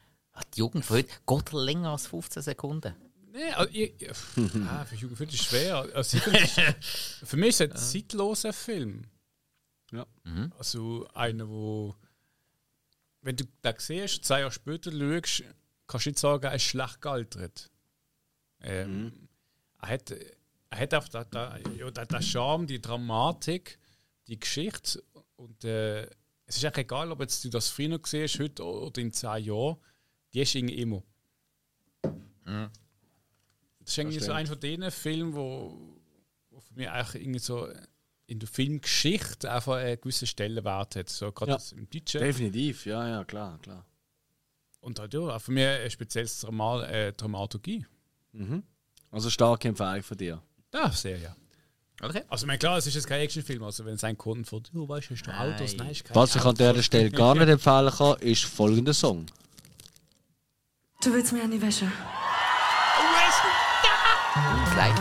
[0.54, 2.94] Die Jugend von heute geht länger als 15 Sekunden.
[3.32, 4.10] Nee, also ich, ich,
[4.68, 5.88] ah, für Jugend ist es schwer.
[5.94, 6.18] Also,
[7.24, 9.04] für mich ist es ein zeitloser Film.
[9.90, 10.06] Ja.
[10.58, 11.94] Also einer, wo...
[13.20, 15.44] Wenn du den siehst, zwei Jahre später schaust,
[15.86, 17.70] kannst du nicht sagen, er ist schlecht gealtert.
[18.60, 19.28] Ähm,
[19.80, 23.78] er, hat, er hat einfach den, den, ja, den, den Charme, die Dramatik,
[24.26, 25.02] die Geschichte
[25.36, 26.02] und äh,
[26.46, 29.76] es ist eigentlich egal, ob jetzt du das früher siehst, heute oder in zehn Jahren,
[30.34, 31.02] die ist irgendwie immer.
[32.44, 32.70] Das
[33.90, 34.36] ist irgendwie so stimmt.
[34.38, 35.78] einer von den Filmen, wo,
[36.50, 37.68] wo für mich eigentlich irgendwie so
[38.26, 41.08] in der Filmgeschichte einfach einen gewissen Stellenwert hat.
[41.08, 41.56] So gerade Ja.
[41.56, 42.20] das im Deutschen.
[42.20, 43.84] Definitiv, ja, ja, klar, klar.
[44.80, 47.84] Und halt ja, auch für mich ein spezielles Drama, äh, Dramaturgie.
[48.32, 48.62] Mhm.
[49.10, 50.42] Also starke Empfehlung von dir.
[50.72, 51.36] Ja, sehr, ja.
[52.00, 52.22] Okay.
[52.28, 53.62] Also, ich meine, klar, es ist jetzt kein Actionfilm.
[53.62, 55.76] Also, wenn es ein Kunden von du weißt, hast du Autos?
[55.76, 59.26] Nein, ist kein Was ich an dieser Stelle gar nicht empfehlen kann, ist folgender Song.
[61.04, 61.90] Du willst mir an die Wäsche.
[64.70, 64.94] Vielleicht.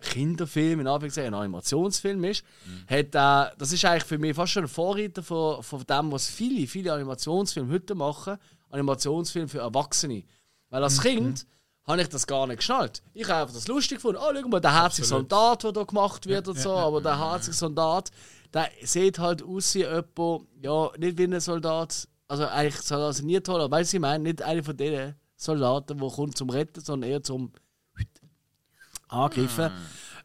[0.00, 2.44] Kinderfilm, in Anführungszeichen ein Animationsfilm ist,
[2.86, 6.28] hat äh, das ist eigentlich für mich fast schon ein Vorreiter von, von dem, was
[6.28, 8.38] viele, viele Animationsfilme heute machen.
[8.70, 10.24] Animationsfilme für Erwachsene.
[10.70, 11.46] Weil als Kind
[11.86, 13.02] habe ich das gar nicht geschnallt.
[13.14, 14.20] Ich habe einfach das lustig gefunden.
[14.20, 17.56] Oh, schau mal, der herzige Soldat, der da gemacht wird und so, aber der herzige
[17.56, 18.10] Soldat,
[18.52, 23.26] der sieht halt aus wie jemand, ja, nicht wie ein Soldat, also eigentlich Soldat sind
[23.26, 26.50] nie toll, aber weißt du, ich meine, nicht einer von den Soldaten, der kommt zum
[26.50, 27.52] Retten, sondern eher zum
[29.08, 29.70] angreifen.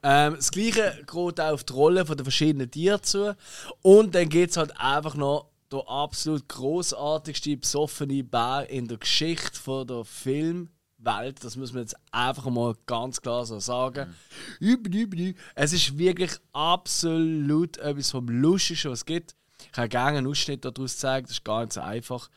[0.04, 3.36] Ähm, das gleiche geht auch auf die Rolle den verschiedenen Tieren zu.
[3.82, 9.58] Und dann geht es halt einfach noch der absolut großartigste besoffene Bär in der Geschichte
[9.58, 11.44] von der Filmwelt.
[11.44, 14.14] Das muss man jetzt einfach mal ganz klar so sagen.
[14.60, 14.88] Üb.
[15.56, 19.36] Es ist wirklich absolut etwas vom Lustigsten, was es gibt.
[19.74, 22.30] Ich kann gerne einen Ausschnitt daraus zeigen, das ist gar nicht so einfach.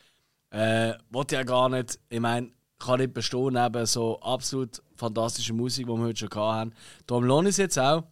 [0.48, 5.86] Äh, wollte ja gar nicht, ich meine, kann nicht bestehen neben so absolut fantastischer Musik,
[5.86, 6.72] die wir heute schon hatten.
[7.06, 8.04] Darum lohnt es jetzt auch.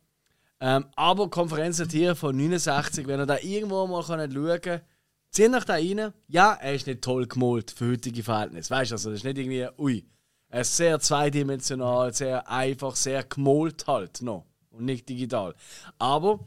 [0.61, 4.83] Ähm, aber Konferenz Tiere von 69, wenn ihr da irgendwo mal schauen könnt,
[5.31, 6.13] zieht euch da rein.
[6.29, 8.75] Ja, er ist nicht toll gemalt für heutige Verhältnisse.
[8.75, 10.05] Weißt du, also, das ist nicht irgendwie, ui.
[10.51, 14.45] Er ist sehr zweidimensional, sehr einfach, sehr gemalt halt noch.
[14.69, 15.55] Und nicht digital.
[15.99, 16.41] Aber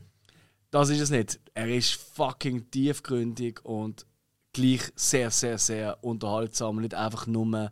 [0.79, 1.39] das ist es nicht.
[1.53, 4.05] Er ist fucking tiefgründig und
[4.53, 6.77] gleich sehr, sehr, sehr unterhaltsam.
[6.77, 7.71] und Nicht einfach nur,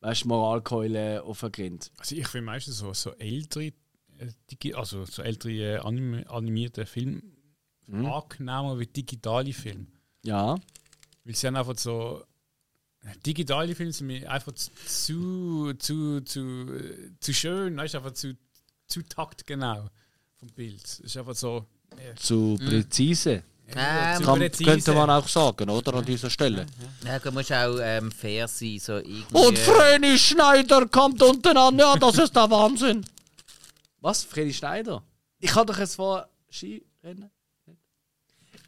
[0.00, 1.90] weißt Moralkeule auf den Grind.
[1.98, 3.72] Also ich finde meistens so, so ältere,
[4.18, 7.22] äh, also so ältere äh, anim animierte Filme
[7.88, 8.06] Mhm.
[8.06, 9.86] angenehmer wie digitale Filme.
[10.24, 10.56] Ja.
[11.24, 12.24] Weil sie haben einfach so.
[13.24, 16.40] Digitale Filme sind mir einfach zu, zu, zu,
[16.74, 18.36] äh, zu schön, weißt einfach zu,
[18.88, 19.88] zu taktgenau
[20.34, 20.82] vom Bild.
[20.84, 21.66] Es ist einfach so.
[21.98, 23.42] Äh, Zu präzise.
[23.74, 25.94] Ähm, zu Kann, könnte man auch sagen, oder?
[25.94, 26.66] An dieser Stelle.
[27.04, 29.24] Ja, du musst auch ähm, fair sein, so irgendwie.
[29.32, 31.76] Und Vreni Schneider kommt unten an.
[31.76, 33.04] Ja, das ist der Wahnsinn.
[34.00, 34.22] Was?
[34.22, 35.02] Freddy Schneider?
[35.40, 37.28] Ich kann doch jetzt vor Skirennen.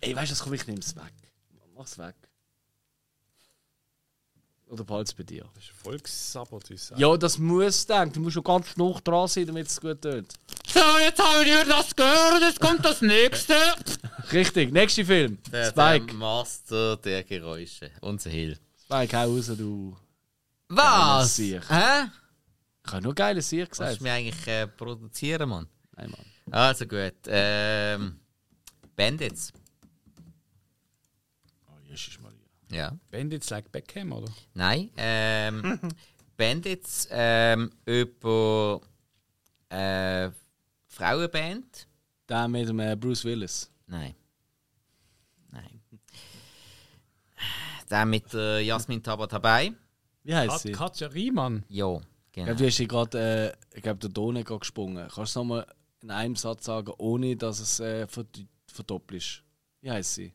[0.01, 1.13] Ey, weißt du, das komm, ich nehm's weg.
[1.77, 2.17] Mach's weg.
[4.67, 5.45] Oder behalt's bei dir.
[5.55, 6.95] Das ist Volkssabotage.
[6.97, 8.13] Ja, das muss dann.
[8.13, 10.35] Du musst schon ganz noch dran sein, damit es gut tönt.
[10.73, 12.43] So, jetzt haben wir das gehört.
[12.43, 13.55] Jetzt kommt das nächste.
[14.33, 15.39] Richtig, nächster Film.
[15.51, 16.07] der, Spike.
[16.07, 17.91] der Master der Geräusche.
[18.03, 18.59] Unser Hill.
[18.85, 19.97] Spike, hau raus, du.
[20.69, 21.39] Was?
[21.39, 21.55] Hä?
[22.87, 23.89] Ich habe nur geile Sieg Was gesagt.
[23.89, 25.67] willst du mir eigentlich äh, produzieren, Mann?
[25.97, 26.27] Nein, Mann.
[26.55, 27.15] Also gut.
[27.27, 28.21] Ähm,
[28.95, 29.53] Bandits.
[31.67, 32.37] Oh, Jesus Maria.
[32.71, 32.99] Ja.
[33.11, 34.31] Bandits like Beckham, oder?
[34.53, 34.91] Nein.
[34.99, 35.81] Ähm,
[36.37, 38.83] Bandits ähm, über
[39.71, 40.31] äh,
[40.99, 41.87] Frauenband.
[42.29, 43.71] Der mit dem äh, Bruce Willis.
[43.87, 44.15] Nein.
[45.53, 45.81] Nein.
[47.91, 49.73] Der mit der Jasmin Tabatabai.
[50.25, 50.73] Wie heißt sie?
[50.73, 51.65] Katja Riemann.
[51.69, 52.47] Ja, Ich genau.
[52.47, 54.97] glaube, du hast dich gerade, äh, ich glaube, der ist gerade gesprungen.
[55.09, 55.67] Kannst du es nochmal
[56.03, 59.43] in einem Satz sagen, ohne dass es äh, verd- verdoppelst?
[59.81, 60.35] Wie heißt sie?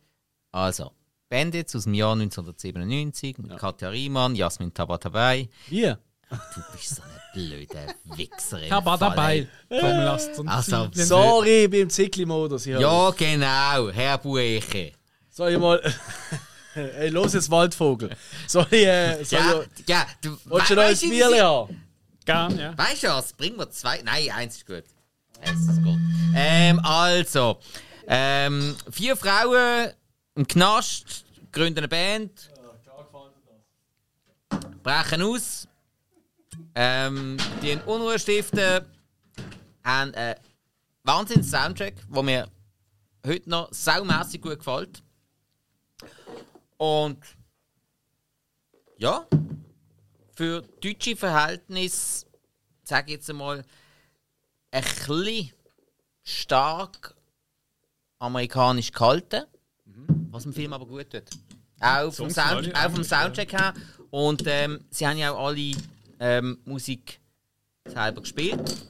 [0.51, 0.91] Also,
[1.29, 5.49] Bandits aus dem Jahr 1997 mit Katja Riemann, Jasmin Tabatabai.
[5.67, 5.93] Wie?
[6.55, 8.59] Du bist so ein blöder Wichser.
[8.59, 9.47] im Ich auch Fall, dabei.
[9.69, 10.89] Komm, lasst uns Also.
[10.93, 12.65] Sorry, ich bin im Zickli-Modus.
[12.65, 14.93] Ja, genau, Herr Bueche.
[15.29, 15.81] Soll ich mal.
[16.75, 18.09] Ey, los jetzt Waldvogel.
[18.47, 18.85] Soll ich.
[18.85, 21.41] Äh, soll Ja, ich ja, du Willst du noch ein weißt du, wie Bier sie-
[21.41, 21.83] haben?
[22.25, 22.77] Gern, ja.
[22.77, 23.33] Weißt du was?
[23.33, 24.01] Bringen wir zwei.
[24.01, 24.83] Nein, eins ist gut.
[25.41, 25.97] Es ist gut.
[26.35, 27.59] Ähm, also,
[28.07, 29.91] ähm, vier Frauen
[30.35, 32.31] im Knast, gründen eine Band,
[34.81, 35.67] brechen aus,
[36.75, 38.85] ähm, die Unruhe stiften,
[39.83, 40.35] haben einen
[41.03, 42.47] Wahnsinns-Soundtrack, der mir
[43.25, 45.03] heute noch saumässig gut gefällt.
[46.77, 47.19] Und
[48.97, 49.27] ja,
[50.35, 52.25] für deutsche Verhältnisse,
[52.83, 53.63] sage ich jetzt einmal,
[54.71, 55.51] ein bisschen
[56.23, 57.15] stark
[58.19, 59.43] amerikanisch gehalten,
[60.31, 61.23] was dem Film aber gut tut.
[61.79, 63.73] Auch vom, Sound, auch vom Soundtrack her.
[64.09, 65.75] Und ähm, sie haben ja auch alle
[66.23, 67.19] ähm, Musik
[67.85, 68.87] selber gespielt.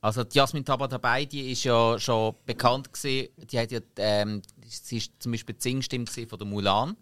[0.00, 3.28] Also die Jasmin Tabatabai, die ist ja schon bekannt gewesen.
[3.36, 6.96] Die hat ja, ähm, sie ist zum Beispiel die Singstimme von der Mulan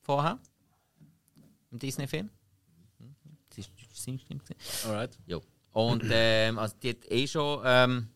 [0.00, 0.40] vorher
[1.70, 2.30] im Disney-Film.
[2.98, 3.14] Mhm.
[3.54, 4.40] Sie ist die Singstimme.
[4.86, 5.18] Alright.
[5.26, 5.38] Ja.
[5.72, 8.08] Und ähm, also die hat eh schon ähm,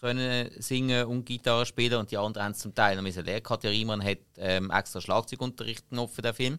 [0.00, 3.42] können singen und Gitarre spielen und die anderen haben es zum Teil noch müssen lernen.
[3.42, 6.58] Katja Riemann hat ähm, extra Schlagzeugunterricht genommen für den Film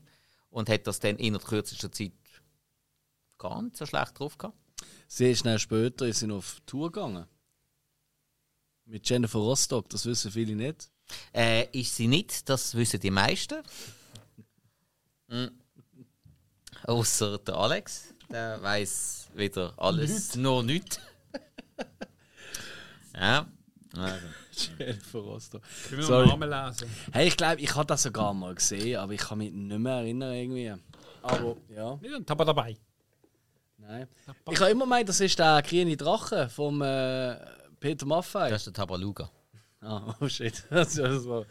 [0.49, 2.13] und hat das dann in der kürzester Zeit
[3.39, 4.57] gar nicht so schlecht drauf gehabt.
[5.07, 7.25] Sehr schnell später ist sie auf Tour gegangen.
[8.85, 10.91] Mit Jennifer Rostock, das wissen viele nicht.
[11.33, 13.63] Äh, ist sie nicht, das wissen die meisten.
[15.27, 15.51] Mhm.
[16.83, 20.99] Außer der Alex, der weiß wieder alles, nur nichts.
[23.15, 23.47] ja,
[23.95, 24.27] also.
[24.77, 25.61] Jennifer Rostock.
[25.85, 26.27] Ich will noch Sorry.
[26.27, 26.89] Namen lesen.
[27.11, 29.93] Hey, ich glaube, ich habe das sogar mal gesehen, aber ich kann mich nicht mehr
[29.93, 30.73] erinnern irgendwie.
[31.21, 32.77] Aber ja, Nicht ein Tabak dabei.
[33.89, 34.07] Nein.
[34.51, 37.35] Ich habe immer gemeint, das ist der grüne Drache vom äh,
[37.79, 38.49] Peter Maffei.
[38.49, 39.29] Das ist der Tabaluga.
[39.81, 40.63] Ah, oh shit.
[40.69, 41.45] Das, das war.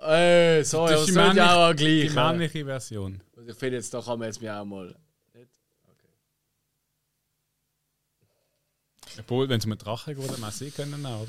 [0.00, 2.16] Äh, sorry, Das ist ist ja männlich- auch Die gleich.
[2.16, 2.32] äh.
[2.32, 3.20] männliche Version.
[3.36, 4.94] Also Ich finde jetzt, da kann man jetzt mir auch mal.
[9.18, 11.26] Obwohl, wenn es mit Drache geht, dann man sehen können auch.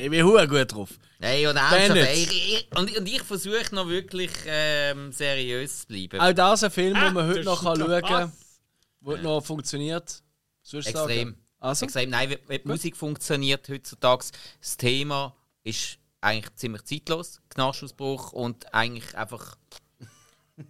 [0.00, 0.90] Ich bin hure gut drauf.
[1.18, 5.86] Hey, und ernsthaft, ey, ich, ich, und, und ich versuche noch wirklich ähm, seriös zu
[5.88, 6.20] bleiben.
[6.20, 8.32] Auch das ist ein Film, Ah, den man heute noch kann schauen kann,
[9.00, 10.22] wo noch funktioniert.
[10.62, 11.30] Sonst Extrem.
[11.30, 11.44] Sagen.
[11.58, 11.84] Also?
[11.84, 12.10] Extrem.
[12.10, 14.26] Nein, wie, wie die Musik funktioniert heutzutage,
[14.60, 15.34] das Thema
[15.64, 17.40] ist eigentlich ziemlich zeitlos.
[17.48, 19.56] Knastausbruch und eigentlich einfach,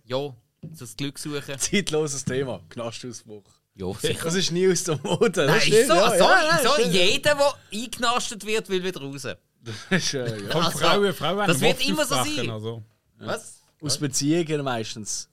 [0.04, 1.54] ja, das Glück suchen.
[1.58, 2.60] Zeitloses Thema.
[2.70, 3.57] Knastausbruch.
[3.78, 4.24] Ja, sicher.
[4.24, 5.30] Das ist nie aus der Mode.
[5.30, 8.82] Das Nein, stimmt, ist so, ja, so, ja, ja, so jeder, der eingeknastet wird, will
[8.82, 9.22] wieder raus.
[9.22, 10.54] Das ist, äh, ja.
[10.54, 12.50] Also, Frauen, Frauen das wird immer so sein.
[12.50, 12.82] Also.
[13.18, 13.62] Was?
[13.80, 15.28] Aus Beziehungen meistens.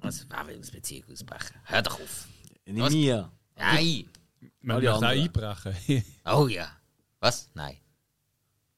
[0.00, 1.56] Also, wer will aus Beziehung ausbrechen?
[1.64, 2.28] Hör doch auf.
[2.66, 2.92] Nicht Was?
[2.92, 3.32] mir.
[3.56, 4.04] Nein.
[4.60, 6.04] Man Alle möchte auch einbrechen.
[6.26, 6.68] Oh ja.
[7.20, 7.48] Was?
[7.54, 7.78] Nein.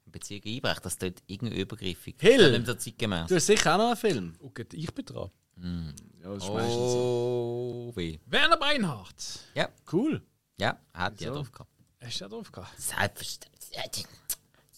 [0.06, 2.16] Beziehung einbrechen, das tut irgendwie übergriffig.
[2.20, 2.62] Hill.
[2.62, 4.34] Du hast sicher auch noch einen Film.
[4.40, 5.30] Okay, ich bin dran.
[5.60, 7.88] Ja, das ist meistens so.
[7.90, 8.18] Oh, weh.
[8.26, 9.40] Werner Beinhardt.
[9.54, 10.22] Ja, Cool.
[10.58, 11.70] ja, hat ja drauf gehabt.
[12.00, 12.80] Hast du da drauf gehabt?
[12.80, 14.06] Selbstverständlich.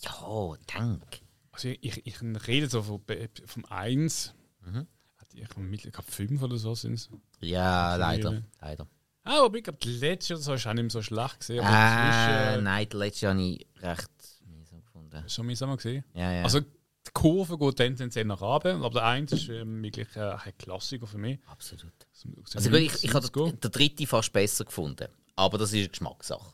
[0.03, 1.21] Ja, dank.
[1.53, 3.03] Also ich, ich, ich rede so vom,
[3.45, 4.35] vom 1.
[4.65, 4.87] Mhm.
[5.19, 7.11] Hat ich mittlerweile 5 oder so sind es.
[7.41, 8.33] Ja, leider.
[8.33, 8.43] Ja.
[8.61, 8.87] leider.
[9.25, 11.63] Ah, aber ich glaube, die letzte oder so ist auch nicht mehr so schlecht gesehen.
[11.65, 14.09] Aber Äh, nein, das letzte habe ich recht
[14.47, 15.29] mühsam gefunden.
[15.29, 16.05] schon mühsam gesehen.
[16.15, 16.43] Ja, ja.
[16.45, 16.61] Also
[17.07, 21.07] die Kurve geht tendenziell nach oben, aber der 1 ist ähm, wirklich äh, ein Klassiker
[21.07, 21.39] für mich.
[21.47, 21.93] absolut.
[22.13, 25.09] So- so Also gut, ich, ich habe den dritten fast besser gefunden.
[25.37, 26.53] Aber das ist eine Geschmackssache.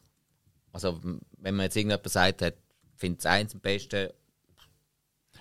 [0.73, 2.55] Also, wenn man jetzt irgendjemand sagt, hat,
[2.95, 4.11] findet das eins am besten,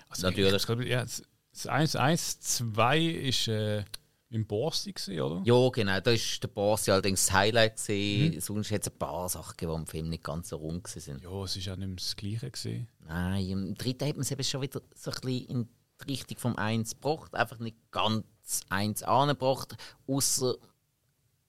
[0.08, 0.62] Also, natürlich.
[0.62, 3.84] Ich, ich, ja, das das 1, 1, 2 ist äh,
[4.30, 5.42] im Borsti, gewesen, oder?
[5.44, 6.00] Ja, genau.
[6.00, 7.76] Da ist der Boss ja allerdings das Highlight.
[7.76, 8.34] Gewesen.
[8.34, 8.40] Mhm.
[8.40, 11.20] Sonst hat es ein paar Sachen gegeben, die im Film nicht ganz so rund waren.
[11.22, 12.50] Ja, es ist auch nicht mehr das Gleiche.
[12.50, 12.88] Gewesen.
[13.06, 15.68] Nein, im dritten hat man es eben schon wieder so ein bisschen in
[16.04, 17.34] die Richtung vom 1 gebracht.
[17.34, 18.24] Einfach nicht ganz
[18.68, 19.76] 1 angebracht.
[20.08, 20.56] Außer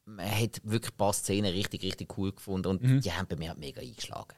[0.05, 3.49] man hat wirklich ein paar Szenen richtig, richtig cool gefunden und die haben bei mir
[3.49, 4.37] halt mega eingeschlagen.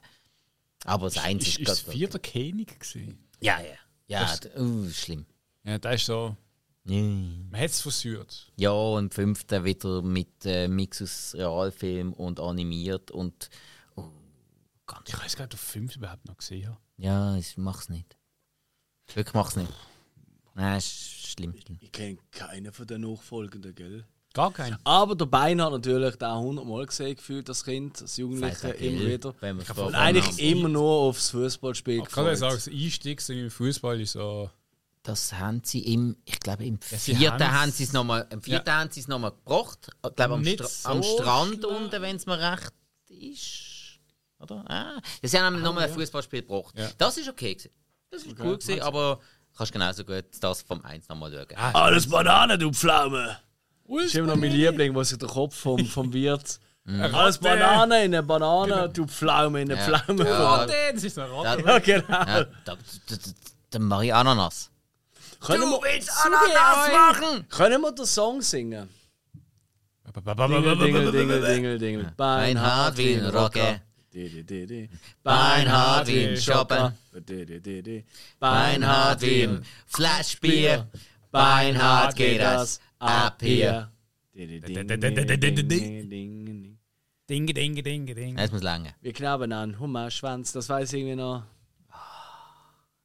[0.84, 1.40] Aber das 1 Mhm.
[1.40, 3.28] Ist, ist, ist das vierte König gewesen?
[3.40, 3.74] Ja, ja.
[4.08, 5.26] Ja, Das- uh, schlimm.
[5.62, 6.36] Ja, das ist so.
[6.90, 7.02] Ja.
[7.02, 8.50] Man hat es versucht.
[8.56, 13.48] Ja, und im fünften wieder mit äh, Mix aus Realfilm und animiert und.
[13.94, 14.08] Oh,
[14.86, 16.78] ganz Ich weiß gar nicht, ob ich fünf überhaupt noch gesehen habe.
[16.96, 18.16] Ja, ich mach's nicht.
[19.14, 19.72] Wirklich mach's nicht.
[20.54, 21.54] Nein, ist schlimm.
[21.78, 24.04] Ich kenne keinen von den Nachfolgenden, gell?
[24.34, 24.78] Gar keinen.
[24.84, 28.74] Aber der Bein hat natürlich da 100 Mal gesehen, gefühlt, das Kind, das Jugendliche, er,
[28.76, 29.34] immer gell, wieder.
[29.40, 30.38] Wenn Ich Und eigentlich haben.
[30.38, 32.74] immer nur aufs Fußballspiel Ich kann ja sagen, gefreut.
[32.74, 34.50] das Einstieg im Fußball ist so
[35.02, 38.42] Das haben sie im, ich glaube im sie vierten haben's- haben sie es nochmal, im
[38.42, 38.80] vierten Ja.
[38.80, 39.78] haben sie es nochmal gebracht.
[40.06, 41.64] Ich glaube am, Stra am so Strand schlecht.
[41.64, 42.72] unten, wenn es mir recht
[43.08, 43.98] ist.
[44.38, 44.64] Oder?
[44.68, 46.74] Ah, sie haben nochmal ein Fußballspiel gebracht.
[46.78, 46.88] Ja.
[46.98, 47.70] Das ist okay gewesen.
[48.10, 49.20] Das ist cool gewesen, aber
[49.56, 51.74] kannst genauso gut das vom 1 nochmal schauen.
[51.74, 53.38] Alles Banane, du Pflaume!
[53.88, 56.60] Das ist immer noch mein Liebling, wo sich der Kopf vom, vom Wirt.
[56.86, 59.98] Alles Banane in eine Banane, du Pflaume in eine Ja.
[59.98, 60.24] Pflaume.
[60.28, 60.54] Ja.
[60.56, 61.62] Ratte, das ist ein Ratte.
[61.66, 62.08] Ja, genau.
[62.08, 62.76] ja, da, da,
[63.08, 63.16] da,
[63.70, 64.69] da mache ich Ananas.
[65.40, 67.48] Können, wir, willst Ananas machen?
[67.48, 68.88] können wir den Song singen?
[70.12, 72.12] Dingel, dingel, dingel, dingel, dingel.
[72.18, 73.80] Ein hart wie ein Rocke,
[74.12, 74.88] Di, di, di, di.
[75.22, 78.04] Beinhart wie ein di.
[78.40, 80.88] Beinhart wie ein Flashbier,
[81.30, 83.92] Beinhart geht das ab hier.
[84.34, 86.78] Di, di, ding, ding, ding, ding, ding, ding.
[87.28, 88.42] Dinge, dinge, dinge, dinge.
[88.42, 88.90] Es muss länger.
[89.00, 91.44] Wir knaben an Hummerschwanz, das weiß ich irgendwie noch.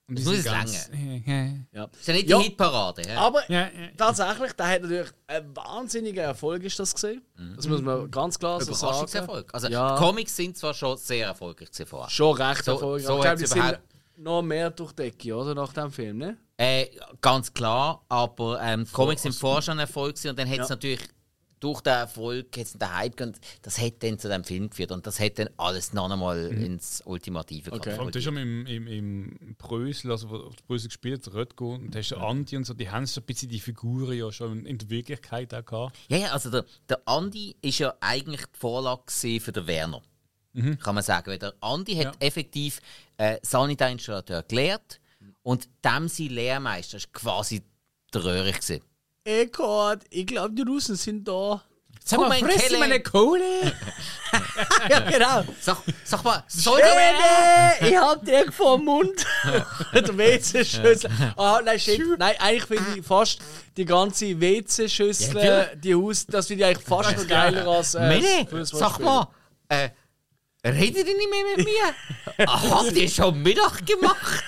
[0.07, 0.89] Und die muss es ganz-
[1.71, 1.87] Ja.
[1.87, 2.37] Das ist ja nicht Ja.
[2.37, 3.01] die Hitparade.
[3.07, 3.15] hä?
[3.15, 3.69] Aber Ja, ja.
[3.97, 7.23] tatsächlich, der hat natürlich ein wahnsinniger Erfolg ist das gesehen.
[7.55, 8.89] Das muss man ganz klar so sagen.
[8.91, 9.49] Überraschungserfolg.
[9.53, 9.95] Also Ja.
[9.95, 12.09] die Comics sind zwar schon sehr erfolgreich vorher.
[12.09, 13.03] Schon recht So- erfolgreich.
[13.07, 13.79] so ich glaube, die sind überhaupt-
[14.17, 15.55] noch mehr durch die Decke, oder?
[15.55, 16.37] Nach dem Film, ne?
[16.57, 16.85] Äh,
[17.19, 20.75] ganz klar, aber ähm, Comics sind vorher schon ein Erfolg und dann hat es Ja.
[20.75, 21.01] natürlich
[21.65, 25.07] durch den Erfolg, hat's den Hype und das hat dann zu dem Film geführt und
[25.07, 27.95] das hat dann alles noch einmal ins Ultimative Okay.
[27.95, 31.73] Vor allem, du hast schon im, im, im Brösel, also wo Brösel gespielt hat, Röttgo,
[31.73, 34.31] und da hast du Andi und so, die haben so ein bisschen die Figuren ja
[34.31, 35.97] schon in der Wirklichkeit auch gehabt.
[36.07, 39.03] Ja, ja, also der, der Andi ist ja eigentlich die Vorlage
[39.39, 40.03] für den Werner.
[40.83, 41.31] Kann man sagen.
[41.31, 42.27] Weil der Andi hat Ja.
[42.27, 42.79] effektiv
[43.17, 45.01] äh, Sanitarinstallateur gelehrt
[45.41, 47.63] und dem sein Lehrmeister ist quasi
[48.13, 48.81] der Röhrig gewesen.
[49.25, 51.61] Eckhard, ich glaube, die Russen sind da.
[52.07, 52.77] Sag Komm, mal, mein fressen Kelle.
[52.77, 53.43] meine Kohle!
[54.89, 55.43] ja, genau.
[55.59, 59.25] Sag, sag mal, soll Schöne, ich hab direkt vor dem Mund.
[59.93, 61.09] der WC-Schüssel.
[61.35, 62.19] Ah, nein, stimmt.
[62.19, 63.39] Nein, eigentlich finde ich fast
[63.75, 68.07] die ganze WC-Schüssel, Ja, die Haus, das finde ich eigentlich fast noch geiler als äh,
[68.07, 68.79] Mene, Fußballspiel.
[68.79, 69.27] sag mal,
[69.69, 69.89] äh,
[70.73, 72.47] redet ihr nicht mehr mit mir?
[72.47, 74.43] Ah, Habt ihr schon Mittag gemacht?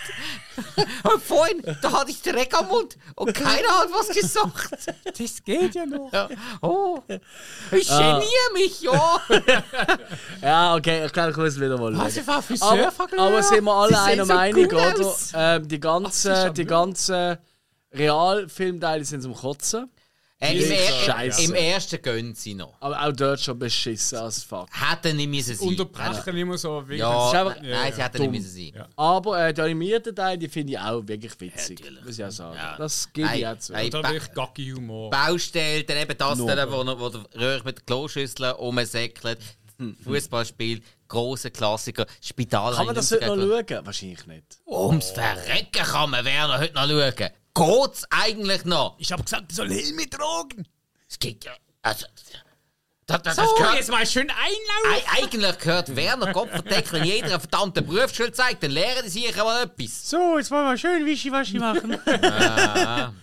[1.04, 4.88] Und vorhin, da hatte ich Dreck am Mund und keiner hat was gesagt.
[5.06, 6.12] Das geht ja noch.
[6.12, 6.28] Ja.
[6.62, 7.00] Oh,
[7.72, 9.22] ich geniere mich, ja.
[10.42, 13.64] Ja, okay, ich glaube, ich muss wieder mal Was, ich war für Aber, aber sind
[13.64, 15.16] wir alle einer so Meinung, cool oder?
[15.36, 17.38] Ähm, die ganzen, Ach, die ganzen
[17.94, 19.92] Realfilmteile sind zum Kotzen.
[20.40, 21.40] Äh, im, er.
[21.40, 22.76] Im ersten gönnen sie noch.
[22.80, 24.68] Aber auch dort schon beschissen als fuck.
[24.72, 25.68] Hätten nicht müssen sein.
[25.68, 26.82] Unterbrechen immer so.
[26.82, 27.00] wirklich.
[27.00, 28.32] Ja, einfach- nein, sie hätten dumm.
[28.32, 28.72] nicht müssen sein.
[28.76, 28.88] Ja.
[28.96, 31.84] Aber äh, die animierten Teile, die finde ich auch wirklich witzig.
[32.06, 32.56] muss ich auch sagen.
[32.56, 32.76] Ja.
[32.78, 33.74] Das gebe ich auch zu.
[33.74, 33.90] nein.
[33.90, 35.10] Da wirklich gacki Humor.
[35.10, 36.56] Baustelle, dann eben das, Nur.
[36.56, 39.40] dann, wo, wo der Röhrig mit der Kloschüssel rumsäckelt.
[40.04, 42.06] Fußballspiel, großer Klassiker.
[42.22, 43.86] Spital Kann man das heute noch schauen?
[43.86, 44.44] Wahrscheinlich nicht.
[44.66, 47.30] Ums Verrecken kann man Werner heute noch schauen.
[47.58, 48.96] Geht's eigentlich noch?
[49.00, 50.66] Ich hab gesagt, ich soll Helme tragen.
[51.10, 51.52] Es geht ja.
[51.82, 52.06] Also.
[53.06, 54.92] Das, das, So, das gehört, jetzt mal schön einlaufen.
[55.16, 59.64] Ei- eigentlich gehört Werner Kopfverdeckel in jeder verdammten Berufsschule zeigt, dann lernen die sicher mal
[59.64, 60.10] etwas.
[60.10, 61.98] So, jetzt wollen wir schön Wischiwaschi machen.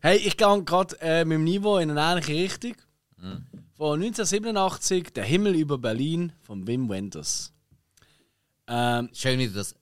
[0.00, 2.76] Hey, ich gehe gerade äh, mit dem Niveau in eine ähnliche Richtung.
[3.20, 3.44] Hm.
[3.76, 7.52] Von 1987, Der Himmel über Berlin von Wim Wenders.
[8.68, 9.74] Ähm, Schön, wie du das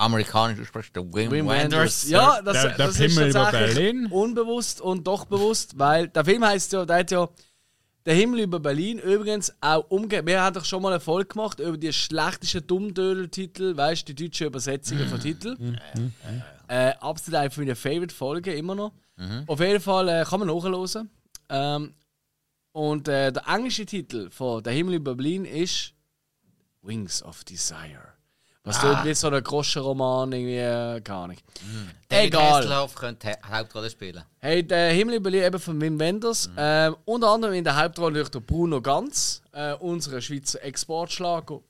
[0.00, 1.72] amerikanisch sprichst, der Wim, Wim Wenders.
[1.72, 2.08] Wenders.
[2.08, 4.06] Ja, das, Der- der das ist Himmel über tatsächlich Berlin.
[4.06, 7.28] unbewusst und doch bewusst, weil der Film heißt ja, der hat ja
[8.06, 8.98] Der Himmel über Berlin.
[8.98, 10.26] Übrigens auch umgekehrt.
[10.26, 14.24] Wir haben doch schon mal eine Folge gemacht über die schlechtesten Dummdödel-Titel, weißt du, die
[14.30, 15.78] deutsche Übersetzungen von Titeln.
[16.66, 18.92] Äh, absolut eine meiner Favorite-Folgen, immer noch.
[19.46, 21.10] Auf jeden Fall äh, kann man nachhören.
[21.50, 21.94] Ähm,
[22.72, 25.92] und äh, der englische Titel von Der Himmel über Berlin ist
[26.82, 28.14] Wings of Desire.
[28.62, 31.36] Was tut wie so ein Groschenroman irgendwie, äh, keine Ahnung.
[32.08, 32.52] David Egal.
[32.52, 34.22] Hasselhoff könnte Hauptrolle spielen.
[34.38, 36.50] Hey, der Himmel über Berlin eben von Wim Wenders.
[36.56, 41.60] Ähm, unter anderem in der Hauptrolle der Bruno Ganz, äh, unser Schweizer Exportschlager.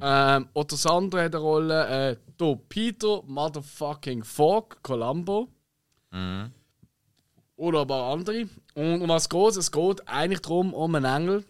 [0.00, 2.10] Ähm, Otto Sandro hat eine Rolle.
[2.10, 5.48] Äh, der Peter Motherfucking Fogg, Columbo.
[7.56, 8.48] Oder aber auch andere.
[8.74, 9.70] Und um was geht es?
[9.70, 11.44] Geht eigentlich darum, um einen Engel,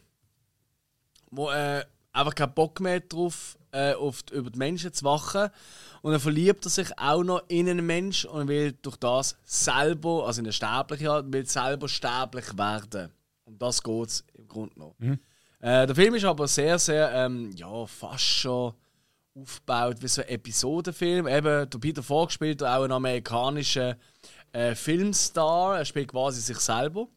[1.30, 5.04] der äh, einfach keinen Bock mehr hat drauf äh, auf die, über die Menschen zu
[5.04, 5.50] wachen.
[6.02, 10.26] Und dann verliebt er sich auch noch in einen Mensch und will durch das selber,
[10.26, 13.10] also in eine Sterbliche halt, will selber sterblich werden.
[13.44, 14.94] Um das geht es im Grunde noch.
[15.60, 18.72] Äh, der Film ist aber sehr, sehr, ähm, ja, fast schon
[19.34, 21.28] aufgebaut wie so ein Episodenfilm.
[21.28, 23.94] Eben, der Peter Falk spielt auch einen amerikanischen
[24.52, 25.78] äh, Filmstar.
[25.78, 27.08] Er spielt quasi sich selber,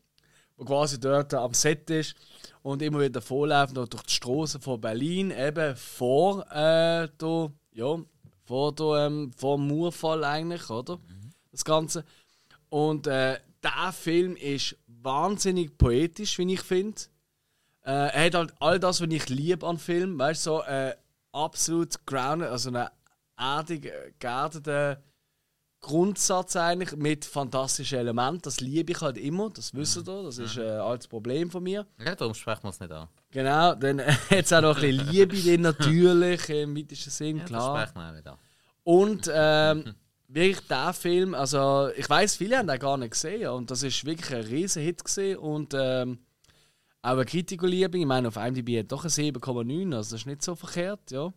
[0.57, 2.15] der quasi dort am Set ist
[2.61, 7.98] und immer wieder vorläuft noch durch die Straßen von Berlin, eben vor äh, der, ja,
[8.44, 10.99] vor, der, ähm, vor dem Mauerfall eigentlich, oder?
[11.52, 12.06] das Ganze.
[12.69, 17.02] Und äh, der Film ist wahnsinnig poetisch, wie ich finde.
[17.84, 20.18] Äh, er hat halt all das, was ich liebe an Filmen.
[20.19, 20.95] Weißt du, so äh,
[21.31, 22.88] absolut grounded, also einen
[23.38, 24.98] erdig äh, geerdeten
[25.82, 28.42] Grundsatz eigentlich mit fantastischen Elementen.
[28.44, 31.86] Das liebe ich halt immer, das wisst ihr, das ist äh, altes Problem von mir.
[32.04, 33.08] Ja, darum sprechen wir es nicht an.
[33.32, 37.46] Genau, dann hat es auch noch ein bisschen Liebe drin, natürlich, im weitesten Sinn, Ja,
[37.46, 37.78] klar.
[37.78, 38.38] Das sprechen wir auch nicht an.
[38.84, 39.96] Und ähm,
[40.28, 43.84] wirklich der Film, also ich weiß, viele haben den gar nicht gesehen ja, und das
[43.84, 46.20] ist wirklich ein riesen Hit gesehen und ähm,
[47.02, 48.02] auch ein Kritikerliebling.
[48.02, 51.32] Ich meine, auf IMDb hat doch ein 7,9, also das ist nicht so verkehrt, ja.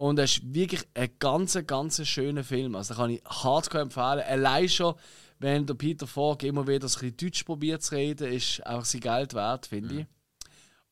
[0.00, 2.74] Und es ist wirklich ein ganz, ganz schöner Film.
[2.74, 4.20] Also, den kann ich hardcore empfehlen.
[4.20, 4.94] Allein schon,
[5.40, 9.02] wenn der Peter Falk immer wieder ein bisschen Deutsch probiert zu reden, ist auch sein
[9.02, 10.06] Geld wert, finde ich.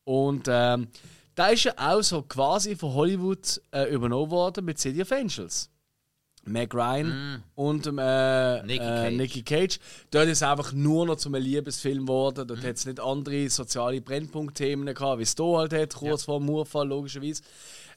[0.05, 0.89] Und ähm,
[1.35, 5.71] da ist ja auch so quasi von Hollywood äh, übernommen worden mit City of Angels.
[6.45, 9.17] Meg Ryan und ähm, äh, Nicky äh, Cage.
[9.17, 9.79] Nicky Cage.
[10.11, 12.47] Dort ist es einfach nur noch zum Liebesfilm geworden.
[12.47, 16.41] Dort hat es nicht andere soziale Brennpunktthemen gehabt, wie es hier halt hat, kurz vor
[16.41, 17.43] dem Murfall, logischerweise.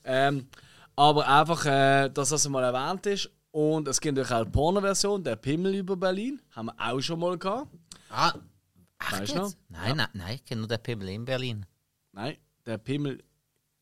[0.05, 0.47] Ähm,
[0.95, 3.29] aber einfach, äh, dass das mal erwähnt ist.
[3.51, 6.41] Und es gibt natürlich auch eine Porno-Version, der Pimmel über Berlin.
[6.55, 7.67] Haben wir auch schon mal gehabt.
[8.09, 8.33] Ah,
[9.09, 9.51] Weißt echt du noch?
[9.69, 11.65] Nein, nein, nein, ich kenne nur den Pimmel in Berlin.
[12.13, 13.21] Nein, der Pimmel.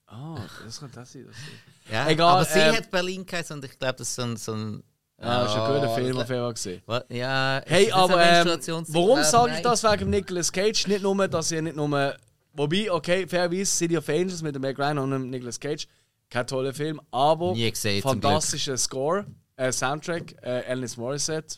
[0.08, 1.26] Ah, das kann das sein.
[1.28, 1.46] Das sein.
[1.92, 4.38] Ja, Egal, aber sie ähm, hat Berlin geheißen und ich glaube, das ist so ein.
[4.38, 4.84] So ein
[5.20, 6.82] Ja, das ist ein guter Film, das- auf jeden Fall gesehen.
[7.10, 8.48] Ja, Hey, aber ähm,
[8.90, 10.86] warum Äh, sage ich das wegen Nicolas Cage?
[10.88, 12.16] Nicht nur, dass ihr nicht nur.
[12.54, 15.88] Wobei, okay, fairerweise, City of Angels mit dem Meg Ryan und dem Nicolas Cage.
[16.30, 19.26] Kein toller Film, aber Nie gesehen, fantastischer Score,
[19.56, 21.58] äh, Soundtrack, äh, Alanis Morissette.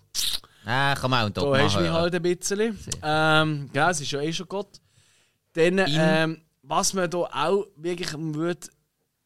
[0.66, 2.80] Ah, kann man auch Da hast du mich halt ein bisschen.
[3.04, 4.80] Ähm, ja, es ist ja eh schon Gott.
[5.54, 8.68] Dann, ähm, was man hier auch wirklich würde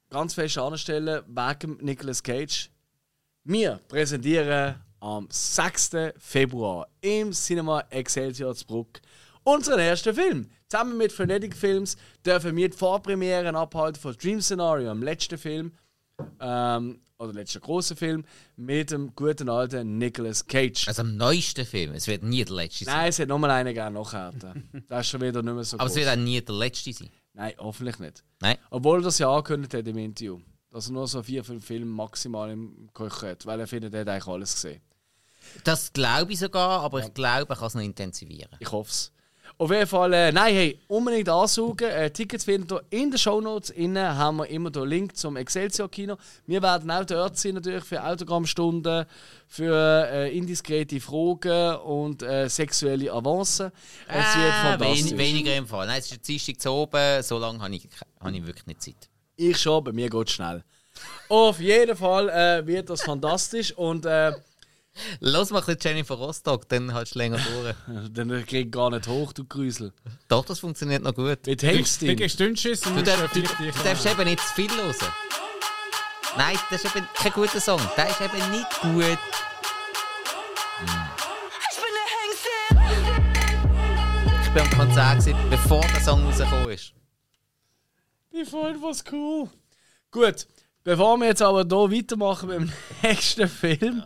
[0.09, 2.69] ganz fest anstellen wegen Nicolas Cage.
[3.43, 5.91] Wir präsentieren am 6.
[6.17, 9.01] Februar im Cinema Excelsior Zbruck
[9.43, 10.49] unseren ersten Film.
[10.67, 15.73] Zusammen mit Frenetic Films dürfen wir die Vorpremieren abhalten von Dream Scenario, dem letzten Film,
[16.39, 18.25] ähm, oder letzten großen Film,
[18.55, 20.87] mit dem guten alten Nicolas Cage.
[20.87, 21.93] Also am neuesten Film.
[21.93, 22.95] Es wird nie der letzte sein.
[22.95, 24.69] Nein, es hat nochmal einen gerne nachhärten.
[24.87, 26.03] Das ist schon wieder nicht mehr so Aber es groß.
[26.03, 27.09] wird auch nie der letzte sein.
[27.33, 28.23] Nein, hoffentlich nicht.
[28.39, 28.57] Nein.
[28.71, 30.39] Obwohl er das ja angekündigt hat im Interview.
[30.71, 33.45] Dass er nur so vier, fünf Filme maximal im Köcher hat.
[33.45, 34.81] Weil er findet, er hat eigentlich alles gesehen.
[35.63, 38.57] Das glaube ich sogar, aber ich glaube, er kann es noch intensivieren.
[38.59, 39.11] Ich hoffe es.
[39.57, 41.87] Auf jeden Fall, äh, nein, hey, unbedingt ansaugen.
[41.89, 43.69] Äh, Tickets findet ihr in den Shownotes.
[43.69, 46.17] Innen haben wir immer den Link zum Excelsior Kino.
[46.45, 49.05] Wir werden auch dort sein, natürlich, für Autogrammstunden,
[49.47, 53.71] für äh, indiskrete Fragen und äh, sexuelle Avancen.
[54.09, 55.11] Es wird Ah, fantastisch.
[55.11, 55.87] wen, weniger im Fall.
[55.87, 57.23] Nein, es ist Dienstag zu oben.
[57.23, 57.87] So lange habe ich,
[58.19, 59.09] habe ich wirklich nicht Zeit.
[59.37, 60.63] Ich schon, bei mir geht es schnell.
[61.29, 64.05] Auf jeden Fall äh, wird das fantastisch und
[65.19, 67.75] Los mal ein bisschen Jennifer Rostock, dann halt du länger durch.
[68.11, 69.91] dann krieg ich gar nicht hoch, du Grüsel.
[70.27, 71.45] Doch, das funktioniert noch gut.
[71.45, 72.09] Mit Hengstin.
[72.09, 72.15] du
[72.95, 74.95] Du, du, vielleicht du dich darfst eben nicht zu viel hören.
[76.37, 77.81] Nein, das ist eben kein guter Song.
[77.97, 79.19] Der ist eben nicht gut.
[81.61, 83.21] Ich bin der Hengstin.
[84.43, 86.93] Ich bin am Konzert, gewesen, bevor der Song rausgekommen ist.
[88.31, 89.49] Ich fand was cool.
[90.11, 90.47] Gut,
[90.83, 94.03] bevor wir jetzt aber hier weitermachen mit dem nächsten Film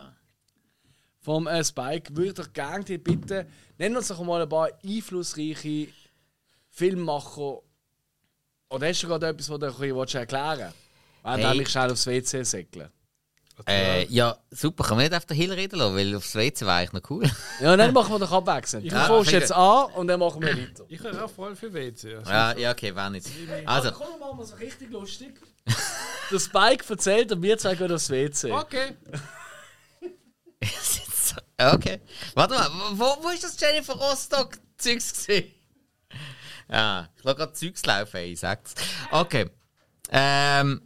[1.20, 3.46] vom äh, Spike, würde ich doch gerne dich bitten,
[3.78, 5.88] nenn uns doch mal ein paar einflussreiche
[6.70, 7.58] Filmmacher.
[8.70, 10.74] Oder hast du gerade etwas, was du ein bisschen erklären willst?
[11.22, 11.62] Während Hey.
[11.62, 12.90] ich schnell aufs WC säckle.
[13.66, 14.84] Äh, ja, super.
[14.84, 17.30] Kann man nicht auf den Hill reden lassen, weil aufs WC war eigentlich noch cool.
[17.60, 18.90] Ja, dann machen wir doch abwechselnd.
[18.90, 20.84] Du Ja, jetzt an und dann machen wir weiter.
[20.88, 22.14] Ich höre auch voll viel WC.
[22.16, 22.30] Also.
[22.30, 23.28] ja, ja, okay, war nicht.
[23.66, 25.38] Also, Komm, machen wir es richtig lustig.
[26.30, 28.50] Der Spike erzählt und wir zwei gehen aufs WC.
[28.50, 28.96] Okay.
[31.60, 32.00] okay.
[32.34, 35.52] Warte mal, wo, wo ist das Jennifer Rostock-Zeugs gesehen?
[36.70, 38.74] Ja, ich lasse gerade Zeugs laufen, ich sag's.
[39.10, 39.50] Okay.
[40.10, 40.82] Ähm.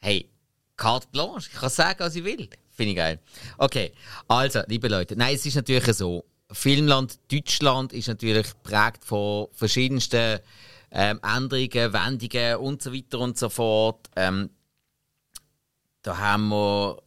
[0.00, 0.30] Hey,
[0.76, 2.48] Carte Blanche, ich kann sagen, was ich will.
[2.70, 3.20] Finde ich geil.
[3.58, 3.92] Okay,
[4.26, 6.24] also, liebe Leute, nein, es ist natürlich so.
[6.50, 10.40] Filmland Deutschland ist natürlich geprägt von verschiedensten
[10.90, 14.10] ähm, Änderungen, Wendungen und so weiter und so fort.
[14.14, 14.50] Ähm,
[16.02, 17.02] da haben wir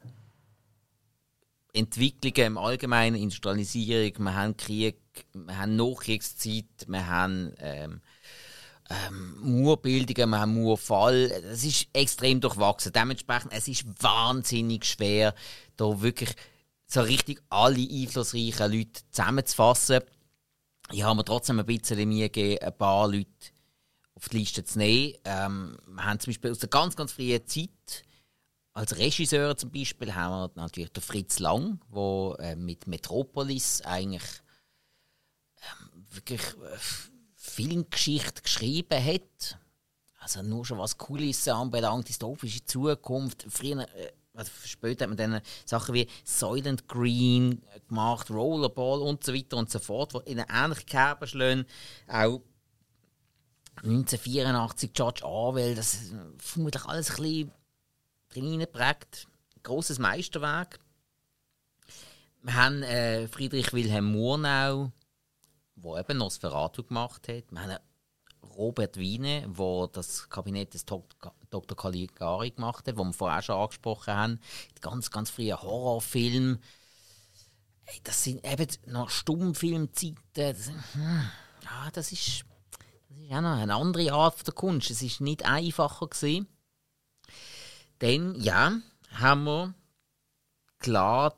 [1.78, 5.00] Entwicklungen im Allgemeinen, Industrialisierung, wir haben Krieg,
[5.34, 8.02] wir haben Nachkriegszeit, wir haben ähm,
[8.90, 11.32] ähm, Murbildungen, wir haben Murfall.
[11.52, 12.94] Es ist extrem durchwachsen.
[12.94, 15.34] Dementsprechend, es ist wahnsinnig schwer,
[15.76, 16.34] da wirklich
[16.88, 20.02] so richtig alle einflussreichen Leute zusammenzufassen.
[20.92, 23.28] Ich habe mir trotzdem ein bisschen Mühe gegeben, ein paar Leute
[24.16, 25.14] auf die Liste zu nehmen.
[25.26, 28.04] Ähm, wir haben zum Beispiel aus der ganz, ganz frühen Zeit
[28.78, 34.24] als Regisseur zum Beispiel haben wir natürlich den Fritz Lang, der äh, mit Metropolis eigentlich
[35.62, 36.78] ähm, wirklich äh,
[37.34, 39.58] Filmgeschichte geschrieben hat.
[40.20, 43.48] Also nur schon was Kulissen anbelangt, dystopische Zukunft.
[43.50, 49.34] Früher, äh, also später hat man dann Sachen wie Silent Green gemacht, Rollerball und so
[49.34, 51.66] weiter und so fort, die in eine ähnliche Kerbe schlagen.
[52.08, 52.42] Auch
[53.78, 57.52] 1984 George Orwell, das ist vermutlich alles ein bisschen
[58.30, 59.28] drin geprägt.
[59.64, 60.80] Grosses Meisterwerk.
[62.42, 64.92] Wir haben äh, Friedrich Wilhelm Murnau,
[65.76, 67.52] der eben Nosferatu gemacht hat.
[67.52, 67.78] Wir haben
[68.56, 71.76] Robert Wiene, der das Kabinett des Dok- Dr.
[71.78, 74.40] Caligari gemacht hat, wo wir vorher schon angesprochen haben.
[74.82, 76.60] Ganz, ganz frühe Horrorfilm.
[78.04, 80.18] Das sind eben noch Stummfilmzeiten.
[80.34, 81.30] Das, hm,
[81.64, 82.44] ja, das ist,
[83.10, 84.90] das ist auch noch eine andere Art der Kunst.
[84.92, 86.48] Es ist nicht einfacher gewesen.
[88.00, 88.80] Dann, ja,
[89.12, 89.74] haben wir
[90.80, 91.36] klar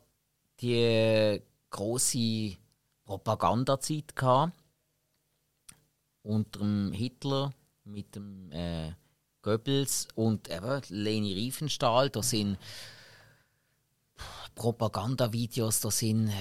[0.60, 2.58] die große
[3.06, 4.54] Propagandazeit gehabt.
[6.22, 7.54] Unter dem Hitler
[7.86, 8.92] mit dem äh,
[9.42, 12.10] Goebbels und eben Leni Riefenstahl.
[12.10, 12.58] Da sind
[14.56, 16.34] Propagandavideos, da sind äh,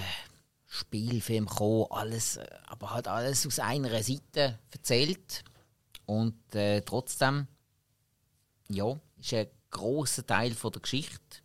[0.66, 5.44] Spielfilme gekommen, alles, äh, aber halt alles aus einer Seite erzählt.
[6.04, 7.46] Und äh, trotzdem,
[8.68, 11.38] ja, ist ein großer Teil von der Geschichte.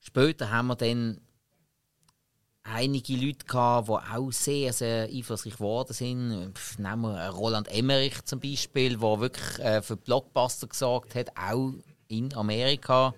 [0.00, 1.20] Später haben wir dann
[2.62, 6.52] einige Leute gehabt, die auch sehr, sehr einflussreich geworden sind.
[6.78, 11.72] Nehmen wir Roland Emmerich zum Beispiel, der wirklich äh, für Blockbuster gesorgt hat, auch
[12.08, 13.14] in Amerika.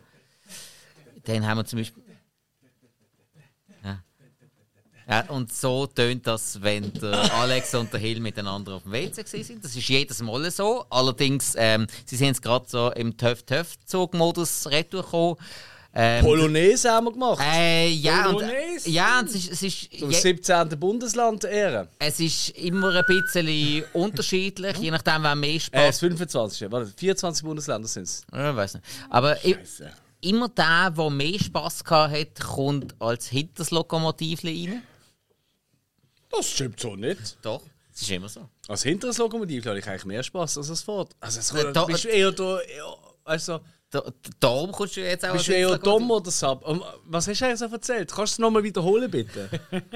[1.25, 2.03] Dann haben wir zum Beispiel.
[3.85, 4.03] Ja.
[5.09, 9.25] Ja, und so tönt das, wenn der Alex und der Hill miteinander auf dem WC
[9.43, 9.65] sind.
[9.65, 10.85] Das ist jedes Mal so.
[10.91, 15.37] Allerdings, ähm, sie sind jetzt gerade so im Töff-Töff-Zug-Modus retour gekommen.
[15.95, 17.43] Ähm, Polonaise haben wir gemacht.
[17.43, 18.91] äh, ja, und, Polonaise?
[18.91, 20.69] ja, und es ist, es ist, Zum je, 17.
[20.79, 21.89] Bundesland ehren.
[21.99, 26.71] es ist immer ein bisschen unterschiedlich, je nachdem, wer mehr Äh, Spaß das 25.
[26.71, 28.23] Warte, 24 Bundesländer sind es.
[28.31, 28.85] Ja, weiß nicht.
[29.09, 29.39] Aber
[30.21, 34.83] immer der, der mehr Spass hat, kommt als hinteres Lokomotivle rein.
[36.31, 37.39] Das stimmt so nicht.
[37.43, 38.49] Doch, das ist immer so.
[38.69, 41.13] Als hinteres Lokomotiv habe ich eigentlich mehr Spaß als als Fahrt.
[41.21, 42.59] Also, es Äh, da- bist du eher da.
[43.25, 43.61] Also,
[43.91, 44.03] Da,
[44.39, 46.63] darum kommst du jetzt auch bist du als eher dumm oder sub?
[46.69, 48.11] Um, Was hast du eigentlich so erzählt?
[48.13, 49.49] Kannst du es nochmal wiederholen, bitte?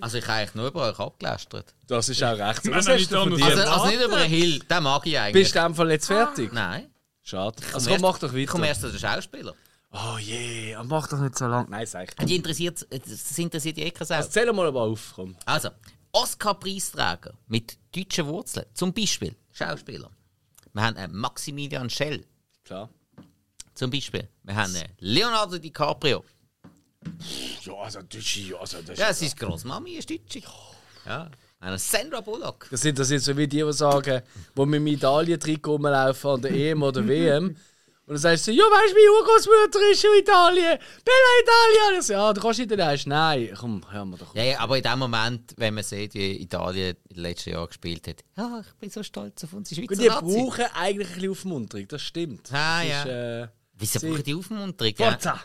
[0.00, 1.72] Also ich habe eigentlich nur über euch abgelästert.
[1.86, 2.64] Das ist auch recht.
[2.66, 2.98] Nein, Was nein?
[2.98, 3.16] Also,
[3.62, 5.44] also nicht über den Hill, den mag ich eigentlich.
[5.44, 6.52] Bist du in dem Fall jetzt fertig?
[6.52, 6.90] Nein.
[7.22, 7.56] Schade.
[7.72, 8.68] Also, komm, erst- mach doch Ich komme weiter.
[8.70, 9.54] erst zu den Schauspielern.
[9.92, 11.68] Oh je, yeah, mach doch nicht so lang.
[11.68, 12.26] Nein, sag ich.
[12.26, 14.32] Die interessiert, das interessiert die Ecke selbst.
[14.32, 15.34] Zähl mal aber auf, komm.
[15.44, 15.70] Also,
[16.12, 18.66] Oscar-Preisträger mit deutschen Wurzeln.
[18.72, 20.10] Zum Beispiel Schauspieler.
[20.72, 22.24] Wir haben einen Maximilian Schell.
[22.64, 22.88] Klar.
[23.74, 24.28] Zum Beispiel.
[24.44, 26.24] Wir haben einen Leonardo DiCaprio.
[27.64, 30.42] Ja, also, Deutsche, ja, also, das, Ja, seine Großmami ist Deutsche.
[31.04, 31.30] Ja.
[31.58, 32.68] Eine Sandra Bullock.
[32.70, 34.22] das sind das jetzt so wie die, die sagen,
[34.54, 37.56] wo mit dem Italien-Trikot rumlaufen an der EM oder WM.
[38.10, 40.78] Und dann sagst du, ja, weißt du, meine Urgroßmutter ist schon Italien.
[41.04, 42.00] Bella Italia.
[42.00, 43.06] Ich so, ja, du kannst nicht erst.
[43.06, 44.34] Nein, komm, hör mal doch.
[44.34, 47.68] Ja, ja, aber in dem Moment, wenn man sieht, wie Italien in den letzten Jahren
[47.68, 50.42] gespielt hat, ja, ich bin so stolz auf unsere Gut, Schweizer die Nazi.
[50.42, 52.52] brauchen eigentlich ein bisschen Aufmunterung, das stimmt.
[52.52, 53.02] Ah, das ja.
[53.02, 54.94] Ist, äh, Wieso brauchen die Aufmunterung?
[54.98, 55.10] Ja?
[55.12, 55.44] Forza!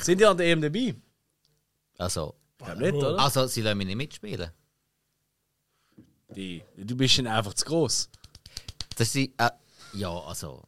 [0.00, 0.94] Sind die an der EM dabei?
[1.98, 2.36] Also,
[2.78, 3.18] nicht, oder?
[3.18, 4.50] also, sie lassen mich nicht mitspielen.
[6.34, 8.08] Die, du bist dann einfach zu gross.
[8.96, 9.50] Das ist, äh,
[9.92, 10.62] ja, also.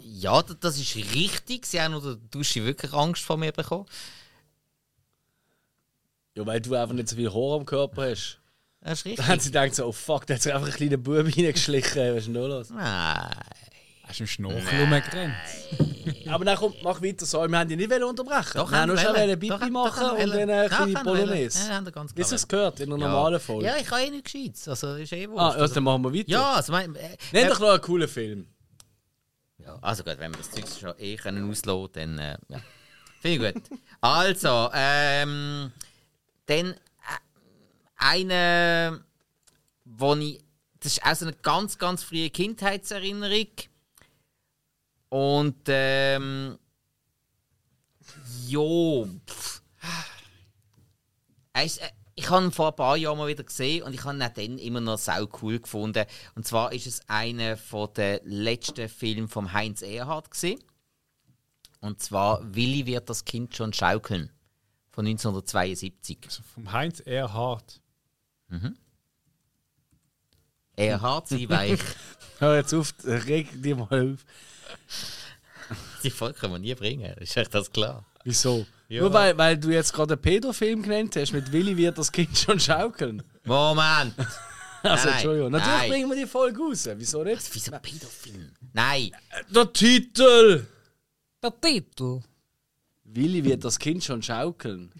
[0.00, 1.66] Ja, das ist richtig.
[1.66, 3.86] Sie haben unter der Dusche wirklich Angst vor mir bekommen.
[6.36, 8.38] Ja, weil du einfach nicht so viel Horror am Körper hast.
[8.82, 9.42] Das ist Dann haben richtig.
[9.42, 12.12] sie gedacht so, oh fuck, da hat sich einfach ein kleiner Bub reingeschlichen.
[12.14, 12.70] Was ist denn da los?
[12.70, 13.30] Nein.
[14.04, 15.34] Hast du im Schnorchel rumgerannt?
[16.28, 17.46] Aber dann komm, mach weiter so.
[17.46, 18.52] Wir haben die nicht unterbrechen.
[18.54, 21.04] Doch, wir haben nur schon wollen Bibi machen doch, und dann eine Doch, kleine.
[21.04, 21.68] Bolognese.
[21.68, 23.08] Ja, ganz Wie es gehört, in einer Ja.
[23.08, 23.66] normalen Folge.
[23.66, 24.68] Ja, ich habe eh nichts Gescheites.
[24.68, 25.40] Also, ist eh wurscht.
[25.56, 26.28] ah, ja, dann machen wir weiter.
[26.30, 28.46] ja, also, mein, äh, Nenn äh, doch noch einen coolen Film.
[29.64, 32.60] Ja, also gut, wenn wir das Zeug schon eh können auslassen dann äh, ja.
[33.20, 33.78] Finde ich gut.
[34.00, 35.72] Also, ähm,
[36.46, 36.76] dann äh,
[37.96, 39.04] eine,
[39.84, 40.42] wo ich,
[40.80, 43.48] das ist auch so eine ganz, ganz frühe Kindheitserinnerung.
[45.10, 46.58] Und ähm,
[48.46, 49.60] jo, pff.
[51.52, 51.90] Er ist, äh,
[52.20, 54.28] ich habe ihn vor ein paar Jahren mal wieder gesehen und ich habe ihn auch
[54.28, 56.04] dann immer noch sau cool gefunden.
[56.34, 57.56] Und zwar ist es einer
[57.96, 60.62] der letzten Filme von Heinz Erhardt gesehen.
[61.80, 64.30] Und zwar Willi wird das Kind schon schaukeln
[64.90, 66.18] von 1972.
[66.26, 67.80] Also vom Heinz Erhardt.
[70.76, 71.80] Erhardt, sie weich.
[72.38, 74.26] Hör jetzt auf, reg dich mal auf.
[76.02, 78.04] Die Folge können wir nie bringen, ist euch das klar?
[78.24, 78.66] Wieso?
[78.90, 79.02] Ja.
[79.02, 82.36] Nur weil, weil du jetzt gerade einen Pedofilm genannt hast, mit Willi wird das Kind
[82.36, 83.22] schon schaukeln.
[83.44, 84.14] Moment!
[84.82, 85.50] Also, Nein, Entschuldigung.
[85.50, 85.90] Natürlich nein.
[85.90, 86.88] bringen wir die Folge raus.
[86.96, 87.42] Wieso nicht?
[87.54, 88.50] Wieso Pädophil?
[88.72, 89.10] Nein!
[89.54, 90.66] Der Titel!
[91.42, 92.20] Der Titel.
[93.04, 94.90] Willi wird das Kind schon schaukeln.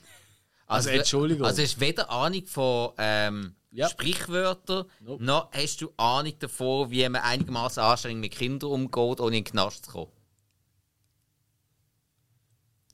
[0.67, 1.47] Also, Entschuldigung.
[1.47, 3.89] Also hast du weder Ahnung von ähm, Ja.
[3.89, 5.25] Sprichwörtern, Nope.
[5.25, 9.51] noch hast du Ahnung davon, wie man einigermaßen anständig mit Kindern umgeht, ohne in den
[9.51, 10.13] Knast zu kommen.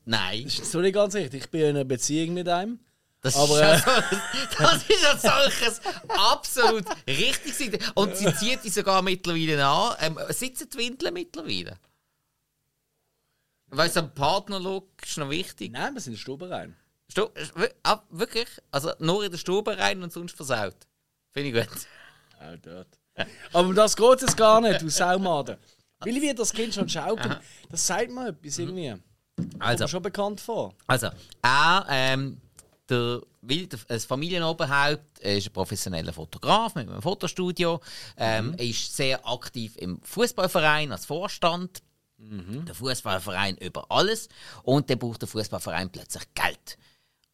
[0.07, 0.45] Nein.
[0.45, 1.45] Das ist so nicht ganz richtig.
[1.45, 2.79] Ich bin in einer Beziehung mit einem.
[3.21, 7.81] Das, Aber, ist, äh, ja so, das ist ja solches absolut richtig.
[7.97, 9.97] Und sie zieht die sogar mittlerweile an.
[10.01, 11.79] Ähm, sitzen die Windeln mittlerweile?
[13.69, 15.73] Weißt du, ein Partnerlook ist noch wichtig.
[15.73, 16.77] Nein, wir sind in der Stube rein.
[17.11, 17.27] Stu
[17.83, 18.49] ah, wirklich?
[18.71, 20.77] Also nur in der Stube rein und sonst versaut.
[21.33, 21.87] Finde ich gut.
[22.41, 22.99] Auch dort.
[23.53, 25.57] Aber um das geht es gar nicht, du Saumaden.
[26.03, 27.39] Willi wird das Kind schon schaukeln.
[27.71, 28.95] Das sagt mir etwas irgendwie.
[29.37, 30.75] Kommt Also, mir schon bekannt vor.
[30.87, 31.09] also
[31.43, 32.41] er, ähm,
[32.89, 33.21] der
[33.89, 37.81] das Familienoberhaupt, er ist ein professioneller Fotograf mit einem Fotostudio.
[38.17, 41.83] Ähm, Er ist sehr aktiv im Fußballverein als Vorstand.
[42.19, 44.29] Der Fußballverein über alles.
[44.63, 46.79] Und dann braucht der Fußballverein plötzlich Geld.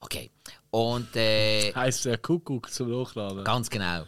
[0.01, 0.31] Okay.
[0.71, 3.45] Und äh, Heißt der Kuckuck zum Hochladen.
[3.45, 4.05] ganz genau.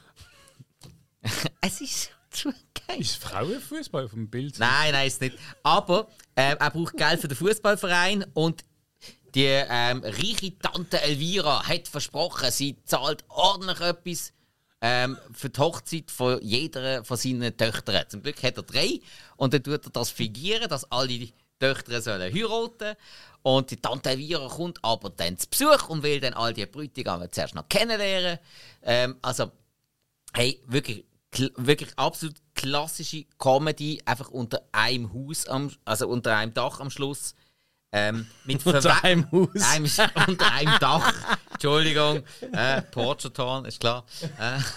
[1.61, 2.11] es ist.
[2.99, 4.59] Ist Frauenfußball vom Bild?
[4.59, 5.37] Nein, nein, ist nicht.
[5.63, 8.65] Aber ähm, er braucht Geld für den Fußballverein und
[9.35, 14.33] die ähm, reiche Tante Elvira hat versprochen, sie zahlt ordentlich etwas
[14.81, 18.05] ähm, für die Hochzeit von jeder von seinen Töchtern.
[18.09, 19.01] Zum Glück hat er drei
[19.37, 22.97] und dann tut er das fingieren, dass alle die Töchter sollen heiraten
[23.43, 27.31] und die Tante Elvira kommt aber dann zu Besuch und will dann all die Bräutigame
[27.31, 28.39] zuerst noch kennenlernen.
[28.83, 29.51] Ähm, also
[30.37, 31.05] Hey, wirklich, kl-
[31.57, 37.35] wirklich absolut klassische Comedy, einfach unter einem Haus, am, also unter einem Dach am Schluss.
[37.93, 39.63] Ähm, mit Unter Verwe- einem Haus.
[39.63, 39.91] Einem,
[40.29, 41.13] unter einem Dach.
[41.53, 42.23] Entschuldigung.
[42.53, 44.05] Äh, Porcherton, ist klar.
[44.39, 44.59] Äh.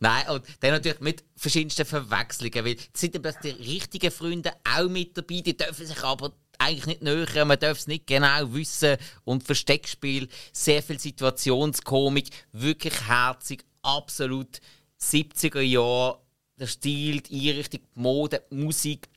[0.00, 5.16] Nein, und dann natürlich mit verschiedensten Verwechslungen, weil es sind die richtigen Freunde auch mit
[5.16, 8.96] dabei, die dürfen sich aber eigentlich nicht nähern, man darf es nicht genau wissen.
[9.24, 14.60] Und Versteckspiel, sehr viel Situationskomik, wirklich herzig, absolut
[15.00, 16.20] 70er Jahre,
[16.58, 19.08] der Stil, die Einrichtung, die Mode, die Musik,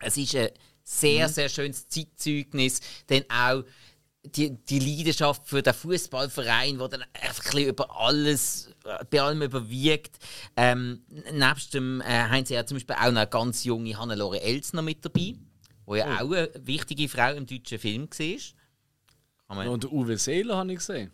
[0.00, 0.50] es ist ein
[0.84, 3.64] sehr, sehr schönes Zeitzeugnis, denn auch
[4.24, 9.42] die, die Leidenschaft für den Fußballverein, wo dann einfach ein über alles, äh, bei allem
[9.42, 10.18] überwiegt.
[10.56, 14.40] Ähm, nebst dem äh, haben sie ja zum Beispiel auch noch eine ganz junge Hannelore
[14.40, 15.34] Elsner mit dabei,
[15.88, 18.08] wo ja auch eine wichtige Frau im deutschen Film
[19.48, 19.70] war.
[19.70, 21.10] Und Uwe Seeler habe ich gesehen.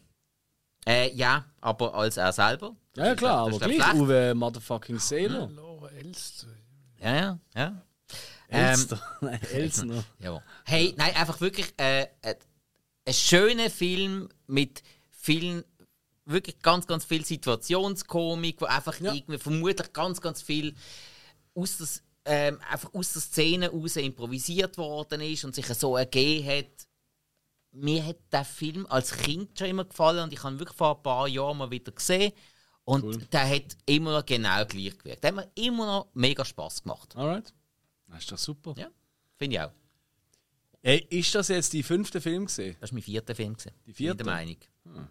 [0.84, 2.74] Äh, ja, aber als er selber.
[2.96, 3.94] Ja, ja klar, Das aber gleich Flecht.
[4.02, 5.48] Uwe Motherfucking Seeler.
[5.48, 6.48] Laura Elster.
[7.00, 7.82] Ja, ja, ja.
[8.50, 9.00] Ähm, Elster.
[9.20, 10.04] Nein, Elsner.
[10.18, 10.42] Ja.
[10.64, 12.34] Hey, nein, einfach wirklich äh, äh,
[13.06, 15.62] ein schöner Film mit vielen,
[16.24, 19.14] wirklich ganz, ganz viel Situationskomik, wo einfach Ja.
[19.14, 20.74] irgendwie vermutlich ganz, ganz viel
[21.54, 21.86] aus der,
[22.24, 26.88] ähm, einfach aus der Szene raus improvisiert worden ist und sich so ergeben hat.
[27.72, 30.96] Mir hat der Film als Kind schon immer gefallen und ich habe ihn wirklich vor
[30.96, 32.32] ein paar Jahren mal wieder gesehen.
[32.84, 35.24] Und der hat immer noch genau gleich gewirkt.
[35.24, 37.16] Der hat mir immer noch mega Spaß gemacht.
[37.16, 37.52] Alright.
[38.08, 38.74] Das ist doch super.
[38.76, 38.88] Ja,
[39.36, 39.72] finde ich auch.
[40.82, 42.76] Ey, ist das jetzt die fünfte Film gesehen?
[42.78, 43.54] Das war mein vierter Film.
[43.54, 43.72] gewesen.
[43.86, 44.18] Die vierte?
[44.18, 44.56] Bin der Meinung.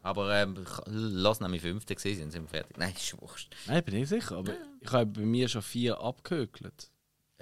[0.04, 2.78] Aber ähm, lass noch mein fünfter gesehen, sind sind wir fertig.
[2.78, 3.56] Nein, ist wurscht.
[3.66, 4.38] Nein, bin ich sicher.
[4.38, 6.92] Aber ich habe bei mir schon vier abgehökelt.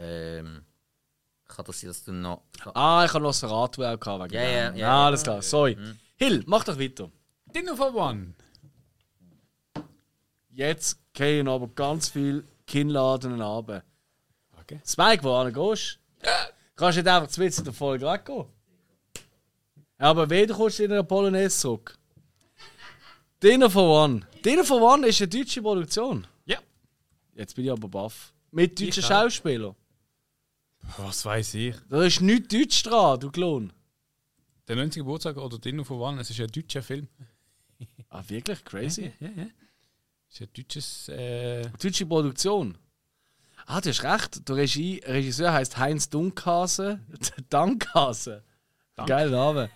[0.02, 0.66] Ähm,
[1.48, 2.44] kann das sein, dass du noch.
[2.74, 4.24] Ah, ich habe noch ein Radtour auch gehabt.
[4.24, 4.78] wegen Ja, ja, dem.
[4.78, 5.06] ja, ja.
[5.06, 5.78] Alles klar, sorry.
[6.16, 7.12] Hill, mach doch weiter.
[7.54, 8.34] Dinner for One.
[10.50, 13.84] Jetzt gehen aber ganz viele Kinnladen runter.
[14.62, 14.80] Okay.
[14.86, 16.00] Spike, wo du gehst,
[16.76, 18.46] kannst du nicht einfach zu in der Folge weggehen.
[20.00, 21.98] Ja, aber weder kommst du in einer Polonaise zurück.
[23.44, 24.22] Dinner for One.
[24.44, 26.28] Dinner for One ist eine deutsche Produktion.
[26.46, 26.60] Ja.
[27.34, 28.34] Jetzt bin ich aber baff.
[28.52, 29.10] Mit deutschen Ich auch.
[29.10, 29.76] Schauspielern.
[30.98, 31.76] Was weiß ich.
[31.90, 33.72] Da ist nichts Deutsch dran, du Klon.
[34.68, 35.02] Der 90.
[35.02, 37.08] Geburtstag oder Dinner for One, es ist ein deutscher Film.
[38.10, 38.64] Ah, wirklich?
[38.64, 39.12] Crazy.
[39.20, 39.48] Ja, ja.
[40.30, 41.10] Es ist ein deutsches.
[41.10, 42.78] Äh, Deutsche Produktion.
[43.66, 44.48] Ah, du hast recht.
[44.48, 47.00] Der Regie, Regisseur heißt Heinz Dunkhase.
[47.50, 48.44] Dankhase.
[48.96, 49.70] Geiler Name.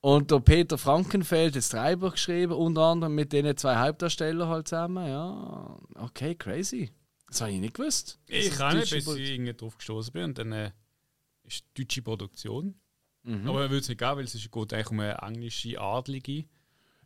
[0.00, 5.06] Und der Peter Frankenfeld hat Drehbuch geschrieben, unter anderem mit den zwei Hauptdarstellern halt zusammen.
[5.06, 6.92] Ja, okay, crazy.
[7.28, 8.18] Das habe ich nicht gewusst.
[8.26, 10.24] Ich kann nicht, bis ich irgendwie drauf gestoßen bin.
[10.24, 10.72] Und dann äh,
[11.44, 12.74] ist deutsche Produktion.
[13.24, 13.48] Mhm.
[13.48, 16.44] Aber mir würde es egal, weil es ist, geht eigentlich um eine englische Adlige.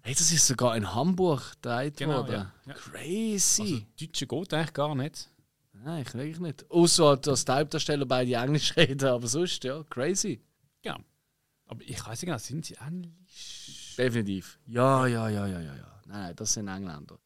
[0.02, 2.32] Hey, das ist sogar in Hamburg gedreht Genau, worden.
[2.32, 2.54] ja.
[2.66, 2.74] Ja.
[2.74, 3.62] Crazy.
[3.62, 5.30] Also, Deutsche geht eigentlich gar nicht.
[5.72, 6.70] Nein, ich wirklich nicht.
[6.70, 10.42] Außer dass die Hauptdarsteller beide Englisch reden, aber sonst, ja, crazy.
[10.82, 10.98] Genau.
[11.66, 13.94] Aber ich weiß nicht genau, sind sie ähnlich?
[13.96, 14.58] Definitiv.
[14.66, 16.00] Ja, ja, ja, ja, ja, ja.
[16.06, 17.18] Nein, nein, das sind Engländer.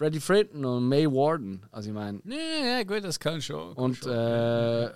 [0.00, 1.66] Freddie Frinton und May Warden.
[1.70, 3.74] Also ich meine, Nee, nee, gut, das kann schon.
[3.74, 4.10] kann und schon.
[4.10, 4.94] äh,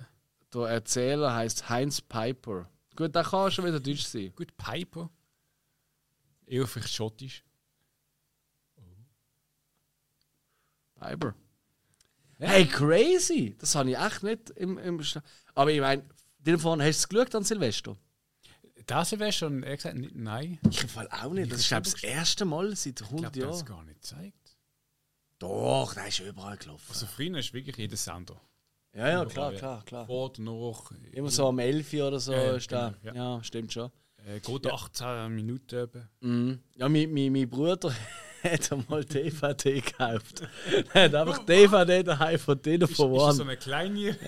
[0.54, 2.70] der Erzähler heißt Heinz Piper.
[2.96, 4.32] Gut, der kann schon wieder Deutsch sein.
[4.34, 5.10] Gut, Piper.
[6.46, 7.44] Eher vielleicht schottisch.
[10.98, 11.34] Piper.
[12.38, 13.54] Hey, crazy!
[13.58, 14.78] Das habe ich echt nicht im.
[14.78, 15.02] im
[15.54, 16.02] Aber ich meine,
[16.38, 17.94] den von hast du es geschaut an Silvester?
[18.86, 20.58] Das wäre schon, er gesagt, nein.
[20.70, 21.52] Ich im Fall auch nicht.
[21.52, 23.66] Das ist, glaube ich, das erste Mal seit Ich 100 glaube, das Jahren.
[23.66, 24.43] gar nicht gezeigt.
[25.44, 26.84] Doch, der ist überall gelaufen.
[26.88, 28.40] Also früher ist wirklich jeder Sender.
[28.94, 29.58] ja, ja, klar, ja.
[29.58, 30.06] klar, klar.
[30.06, 30.90] Vor, nach.
[31.12, 32.94] Immer so am 11 Uhr oder so Ja, ja, ist der.
[33.02, 33.44] genau, ja.
[33.44, 33.90] stimmt schon.
[34.26, 36.08] Äh, gut 18 Minuten eben.
[36.20, 36.60] Mhm.
[36.76, 37.92] Ja, mein, mein, mein Bruder
[38.42, 40.48] hat einmal DVD gekauft.
[40.94, 43.32] er hat einfach DVD daheim von denen Ist, von ist One.
[43.34, 44.16] so eine kleine.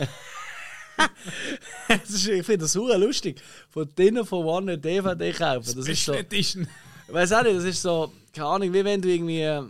[2.04, 3.40] Ist, ich finde das super lustig.
[3.70, 5.74] Von denen von One eine DVD kaufen.
[5.76, 6.12] Das ist so.
[6.12, 6.68] Edition.
[7.08, 9.62] Ich weiß auch nicht, das ist so, keine Ahnung, wie wenn du irgendwie äh,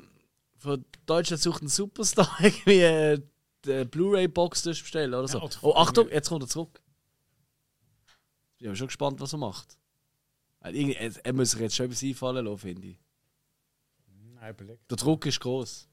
[0.58, 3.22] von Deutschland sucht einen Superstar irgendwie äh,
[3.64, 5.38] die Blu-ray-Box bestellen oder so.
[5.38, 6.80] Ja, oh, von Achtung, jetzt kommt er zurück.
[8.58, 9.76] Ich bin schon gespannt, was er macht.
[10.60, 12.98] Er, er muss sich jetzt schon etwas einfallen lassen, finde ich.
[14.34, 14.90] Nein, überlegt.
[14.90, 15.88] Der Druck ist groß.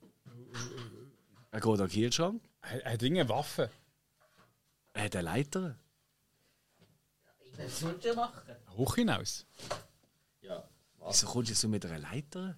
[1.51, 2.43] Er geht an den Kielschrank.
[2.61, 3.69] Er hat irgendeine Waffe.
[4.93, 5.77] Er hat eine Leiter.
[7.57, 8.41] Was sollst du machen?
[8.77, 9.45] Hoch hinaus.
[11.05, 12.57] Wieso kommst du so mit einer Leiter?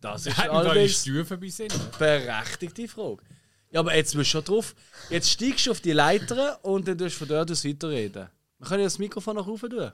[0.00, 1.98] Das ist die allerdings Stufen bei sind?
[1.98, 3.22] berechtigte Frage.
[3.70, 4.74] Ja, aber jetzt bist du schon drauf.
[5.10, 8.28] Jetzt steigst du auf die Leiter und dann tust du von dort aus weiterreden.
[8.58, 9.92] Wir können ja das Mikrofon nach oben tun.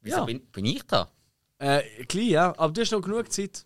[0.00, 0.24] Wieso Ja.
[0.24, 1.10] bin, bin ich da?
[1.58, 2.54] Äh, klein, ja.
[2.56, 3.64] Aber du hast noch genug Zeit.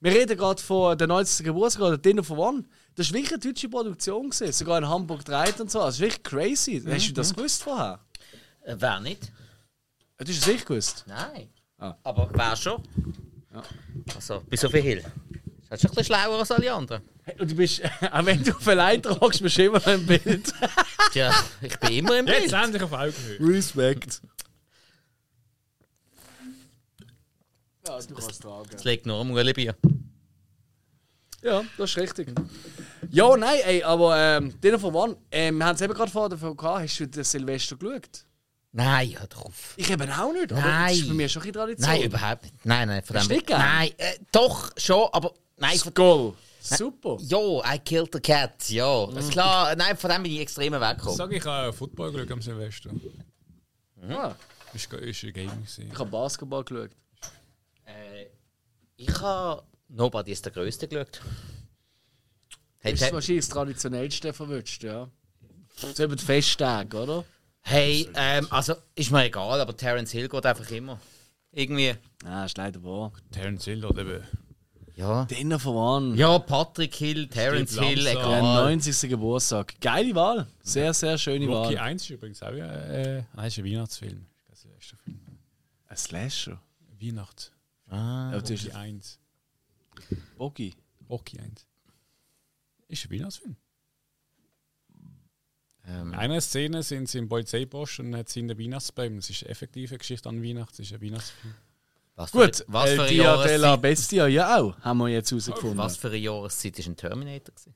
[0.00, 1.44] Wir reden gerade von der 90.
[1.46, 2.64] Geburtstag, der Dinner for One.
[2.96, 4.30] Das war wirklich eine deutsche Produktion.
[4.30, 4.52] Gewesen.
[4.52, 5.78] Sogar in Hamburg gedreht und so.
[5.80, 6.82] Das ist wirklich crazy.
[6.84, 8.00] Hast du das gewusst vorher?
[8.62, 9.30] Äh, wer nicht?
[10.18, 11.04] Du hast es sicher gewusst.
[11.06, 11.48] Nein.
[11.78, 11.94] Ah.
[12.02, 12.82] Aber wer schon?
[14.14, 15.04] Also, bis so viel Hill.
[15.68, 17.02] Das ist schon ein bisschen schlauer als alle anderen.
[17.38, 20.52] Und du bist, auch wenn du auf eine Leiter hockst, bist du immer im Bild.
[21.12, 22.52] Tja, ich bin immer im Jetzt Bild.
[22.52, 23.38] endlich auf Augenhöhe.
[23.40, 24.20] Respekt.
[27.86, 28.70] Ja, du kannst tragen.
[28.74, 29.74] Es liegt nur am Ueli-Bier.
[31.42, 32.28] Ja, das ist richtig.
[33.10, 36.56] Ja, nein, ey, aber ähm, for One, ähm, wir haben es eben gerade vorher davon
[36.56, 38.24] gehabt, hast du den Silvester geschaut?
[38.74, 39.74] Nein, hör doch auf.
[39.76, 40.88] Ich eben auch nicht, aber Nein.
[40.92, 41.90] das ist bei mir schon ein Tradition.
[41.90, 42.64] Nein, überhaupt nicht.
[42.66, 43.26] Nein, nein, von dem.
[43.28, 43.48] nicht?
[43.50, 45.34] Nein, äh, doch, schon, aber.
[45.58, 46.34] Nein, Goal.
[46.60, 47.18] Super.
[47.20, 49.06] Jo, I killed the cat, ja.
[49.08, 51.16] Das ist klar, nein, von dem bin ich extrem weggekommen.
[51.16, 52.90] Sag ich auch Football geschaut am Silvester.
[54.08, 54.34] Ah,
[54.72, 55.90] Ist, ist ein Game gewesen.
[55.92, 56.90] ich habe Basketball geschaut.
[57.84, 58.26] Äh,
[58.96, 61.20] ich habe Nobody ist der Größte geschaut.
[62.78, 65.08] Hey, Das ist wahrscheinlich das traditionellste verwünscht, ja.
[65.94, 67.24] So über die Festtage, oder?
[67.62, 71.00] Hey ähm, also ist mir egal, aber Terence Hill geht einfach immer.
[71.52, 71.94] Irgendwie.
[72.24, 73.12] Ah, ist leider wahr.
[73.30, 74.22] Terence Hill oder eben.
[74.96, 75.24] Ja.
[75.24, 76.14] Dinner for One.
[76.16, 78.30] Ja, Patrick Hill, Terence Hill, langsam.
[78.30, 78.64] Der egal.
[78.64, 79.10] 90.
[79.10, 79.74] Geburtstag.
[79.80, 80.46] Geile Wahl.
[80.62, 81.84] Sehr, sehr schöne Rocky Wahl.
[81.84, 84.26] 1 ist übrigens auch äh, nein, ist ein Weihnachtsfilm.
[84.36, 85.20] Ist kein Silvesterfilm.
[85.88, 86.62] Ein Slasher.
[87.00, 87.52] Weihnachts.
[87.88, 89.18] Ah, Ja, Rocky hast 1.
[90.36, 90.74] Boggy.
[91.08, 91.66] Rocky 1.
[92.88, 93.56] Ist ein Weihnachtsfilm.
[95.86, 99.16] Ähm, In einer Szene sind sie im Polizeibosch und hat sie in der Weihnachtsbaum.
[99.16, 100.76] Das ist effektiv eine Geschichte an Weihnachten.
[100.76, 101.54] Das ist ein Weihnachtsfilm.
[102.14, 105.08] was für, Gut, was für El eine Dia della Jahreszeit, Bestia ja auch, haben wir
[105.08, 105.78] jetzt herausgefunden.
[105.78, 107.74] was für eine Jahreszeit ist ein Terminator gewesen?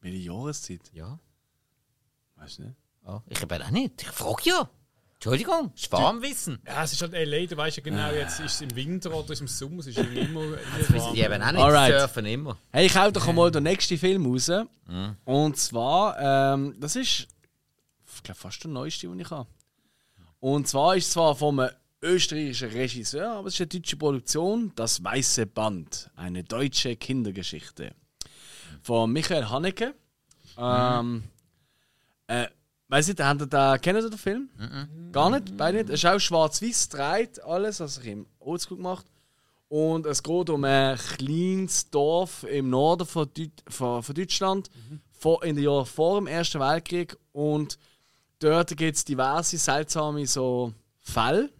[0.00, 0.92] Welche Jahreszeit?
[0.92, 1.18] Ja.
[2.36, 2.74] Weiß nicht.
[3.02, 4.02] Ah, ich habe auch nicht.
[4.02, 4.70] Ich frage ja.
[5.32, 6.58] Entschuldigung, ist Farmwissen.
[6.66, 9.24] Ja, es ist halt LA, du weißt ja genau, jetzt ist es im Winter oder
[9.24, 11.14] ist es im Sommer, es ist irgendwie immer, immer warm.
[11.14, 12.00] Die haben auch nicht Alright.
[12.00, 12.56] surfen immer.
[12.72, 14.50] Hey, ich hau doch mal den nächsten Film raus.
[15.24, 17.26] Und zwar, ähm, das ist,
[18.14, 19.48] ich glaube, fast der neueste, den ich habe.
[20.38, 21.70] Und zwar ist es zwar von einem
[22.02, 26.10] österreichischen Regisseur, aber es ist eine deutsche Produktion, Das Weiße Band.
[26.14, 27.94] Eine deutsche Kindergeschichte.
[28.82, 29.94] Von Michael Haneke.
[30.56, 31.24] Ähm,
[32.28, 32.46] äh,
[32.88, 34.48] Weißt du, habt ihr da, kennt ihr den Film?
[35.12, 35.90] Gar nicht, beide nicht.
[35.90, 39.06] Es ist auch schwarz-weiß, dreht alles, also ich im Oldschool gemacht.
[39.68, 44.70] Und es geht um ein kleines Dorf im Norden von, Deut von, von Deutschland,
[45.10, 47.16] vor, in den Jahren vor dem Ersten Weltkrieg.
[47.32, 47.76] Und
[48.38, 51.50] dort gibt es diverse seltsame so Fälle.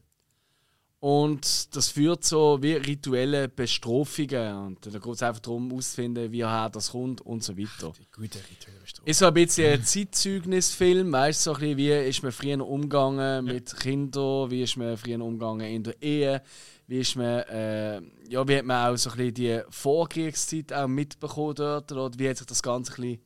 [1.06, 4.56] Und das führt so wie rituelle Bestrafungen.
[4.56, 7.92] Und da geht es einfach darum, auszufinden, wie er das kommt und so weiter.
[8.12, 9.06] Gute rituelle Bestrafung.
[9.06, 12.66] Ist so ein bisschen ein Zeitzeugnisfilm, weißt du, so ein bisschen, wie ist man früher
[12.66, 16.42] umgegangen mit Kindern, wie ist man früher umgegangen in der Ehe,
[16.88, 20.88] wie ist man, äh, ja, wie hat man auch so ein bisschen die Vorkriegszeit auch
[20.88, 23.20] mitbekommen dort, oder wie hat sich das Ganze ein bisschen,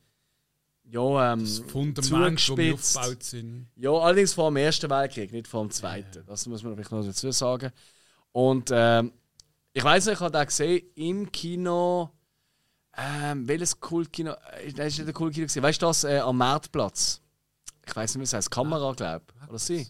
[0.91, 2.97] ja, ähm, Das Fundament, zugespitzt.
[2.97, 3.67] aufgebaut sind.
[3.75, 6.23] Ja, allerdings vor dem Ersten Weltkrieg, nicht vor dem Zweiten.
[6.27, 7.71] Das muss man vielleicht noch dazu sagen.
[8.31, 9.11] Und ähm,
[9.73, 12.09] ich weiß nicht, ich habe den gesehen im Kino.
[12.97, 14.31] Ähm, welches Kultkino?
[14.31, 15.45] Äh, Das ist nicht ein Kultkino.
[15.45, 15.63] gewesen.
[15.63, 17.21] Weißt du das äh, am Marktplatz?
[17.87, 18.51] Ich weiß nicht, wie es heißt.
[18.51, 19.49] Kamera, glaube ich.
[19.49, 19.87] Oder sie?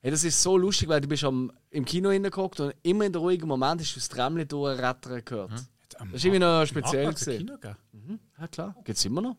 [0.00, 3.12] Hey, das ist so lustig, weil du bist am, im Kino hingeguckt und immer in
[3.12, 5.50] der ruhigen Moment hast du das Tramli durchrettern gehört.
[5.98, 7.46] Am Das ist irgendwie noch speziell Marktplatz ein gewesen.
[7.46, 8.20] Kino gegeben?
[8.38, 8.76] Ja, klar.
[8.84, 9.36] Gibt es immer noch.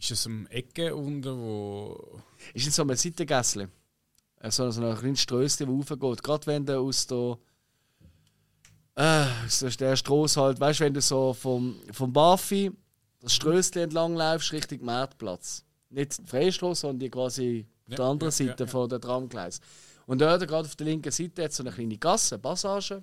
[0.00, 2.22] Ist es um Ecke unten, wo.
[2.54, 3.68] Ist in so einem Seitengässli.
[4.40, 6.22] Äh, So, so ein kleines Strösschen, das raufgeht.
[6.22, 7.38] Gerade wenn du aus der.
[8.96, 12.70] Äh, aus der Straße halt, weißt du, wenn du so vom, vom Bafi
[13.20, 15.64] das Strösschen entlang läufst, Richtung Marktplatz.
[15.90, 18.70] Nicht Freistraße, sondern die quasi auf Ja, der anderen ja, Seite ja.
[18.70, 19.60] von der Tramgleis.
[20.06, 23.02] Und dort, gerade auf der linken Seite, hat so eine kleine Gasse, Passage.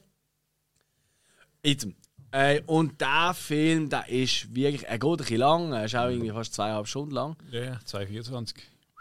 [1.61, 1.95] Item.
[2.31, 6.09] Äh, und der Film, der ist wirklich, er geht ein bisschen lang, er ist auch
[6.09, 7.35] irgendwie fast zweieinhalb Stunden lang.
[7.51, 8.57] Ja, ja, 224.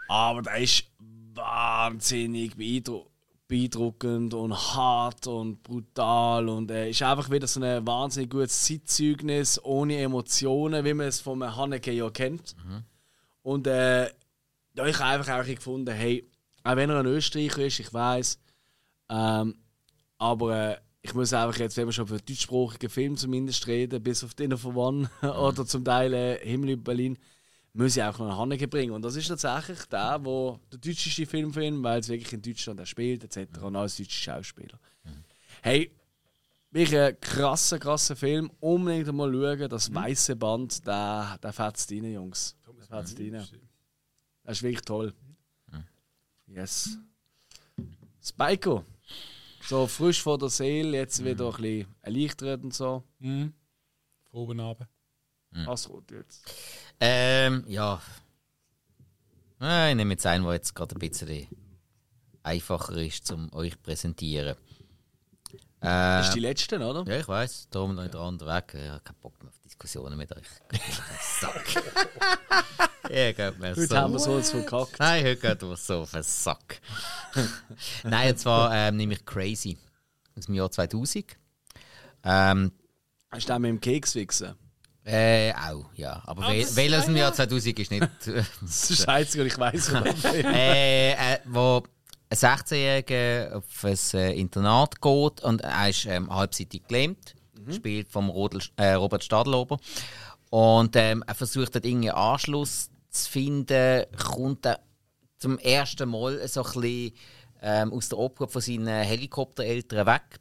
[0.07, 0.85] Aber der ist
[1.33, 3.05] wahnsinnig beeindru
[3.47, 9.63] beeindruckend und hart und brutal und äh, ist einfach wieder so ein wahnsinnig gutes Zeitzeugnis
[9.63, 12.55] ohne Emotionen, wie man es von Haneke ja kennt.
[13.43, 14.07] Und äh,
[14.75, 16.29] ja, ich habe einfach auch gefunden, hey,
[16.63, 18.37] auch wenn er ein Österreicher ist, ich weiß,
[19.09, 19.55] ähm,
[20.17, 20.77] aber äh,
[21.07, 24.57] ich muss einfach jetzt, wenn wir schon für deutschsprachigen Film zumindest reden, bis auf den
[24.57, 27.17] von One oder zum Teil äh, Himmel über Berlin,
[27.73, 28.91] muss ich auch noch einen Haneke bringen.
[28.91, 32.41] Und das ist tatsächlich der, wo der deutscheste Film für ihn, weil es wirklich in
[32.41, 33.61] Deutschland er spielt, etc.
[33.61, 34.79] Und als deutscher Schauspieler.
[35.61, 35.91] Hey,
[36.71, 38.51] wirklich ein krasser, krasser Film.
[38.59, 42.55] Unbedingt mal schauen, das weiße Band, der, der fetzt rein, Jungs.
[42.65, 43.31] Der fetzt rein.
[44.43, 45.13] Das ist wirklich toll.
[46.47, 46.97] Yes.
[48.21, 48.83] Spiko.
[49.67, 53.03] So frisch von der Seele, jetzt wieder ein bisschen erleichtert und so.
[53.19, 53.53] Mhm.
[54.31, 54.87] Von oben runter.
[55.65, 56.45] Was rot jetzt?
[56.99, 58.01] Ähm, ja.
[59.59, 61.47] Äh, Ich nehme jetzt einen, der jetzt gerade ein bisschen
[62.43, 64.55] einfacher ist, zum euch zu präsentieren.
[65.79, 67.03] Das ist Äh, die letzte, oder?
[67.11, 68.73] ja, ich weiß, darum noch in der anderen Weg.
[68.73, 69.51] Ich habe keinen Bock mehr
[69.81, 70.43] Diskussionen mit euch.
[71.39, 71.83] Sack.
[73.11, 73.95] Ihr geht mir Heute so.
[73.95, 74.97] haben wir so uns verkackt.
[74.99, 76.81] Nein, heute geht mir so auf den Sack.
[78.03, 79.77] Nein, und zwar ähm, nehme ich Crazy
[80.35, 81.37] aus dem Jahr 2000.
[82.23, 82.71] Ähm,
[83.29, 84.55] Hast du den mit dem Keks wichsen?
[85.05, 86.23] äh, auch, ja.
[86.25, 86.65] Aber Ah, wel-
[87.05, 87.33] dem ah, Jahr ja.
[87.33, 88.03] 2000 ist nicht.
[88.61, 90.25] Das ist scheiße, und ich weiß nicht.
[90.25, 91.83] äh, äh, wo
[92.29, 97.35] ein 16-Jähriger auf ein äh, Internat geht und er ist ähm, halbseitig gelähmt,
[97.67, 99.77] gespielt vom Rodel, äh, Robert Stadlober.
[100.49, 104.79] Und ähm, er versucht dort irgendwie Anschluss zu finden, kommt er
[105.37, 107.13] zum ersten Mal so ein bisschen
[107.61, 110.39] ähm, aus der Obhut von seinen Helikoptereltern weg,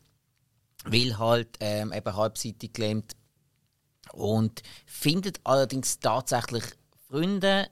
[0.85, 3.17] weil halt ähm, eben halbseitig gelähmt
[4.13, 6.65] und findet allerdings tatsächlich
[7.09, 7.69] Freunde.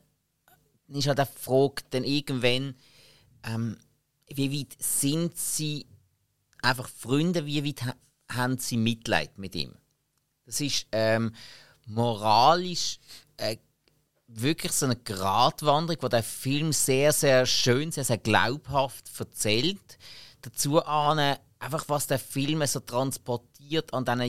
[0.88, 2.74] Ist halt die Frage dann irgendwann,
[3.44, 3.78] ähm,
[4.28, 5.86] wie weit sind sie
[6.62, 7.96] einfach Freunde, wie weit
[8.30, 9.74] haben sie Mitleid mit ihm?
[10.46, 11.34] Das ist ähm,
[11.86, 12.98] moralisch
[13.36, 13.56] äh,
[14.26, 19.98] wirklich so eine Gratwanderung, wo der Film sehr, sehr schön, sehr, sehr glaubhaft erzählt.
[20.42, 24.22] Dazu ahnen, einfach was der Film so transportiert an diesen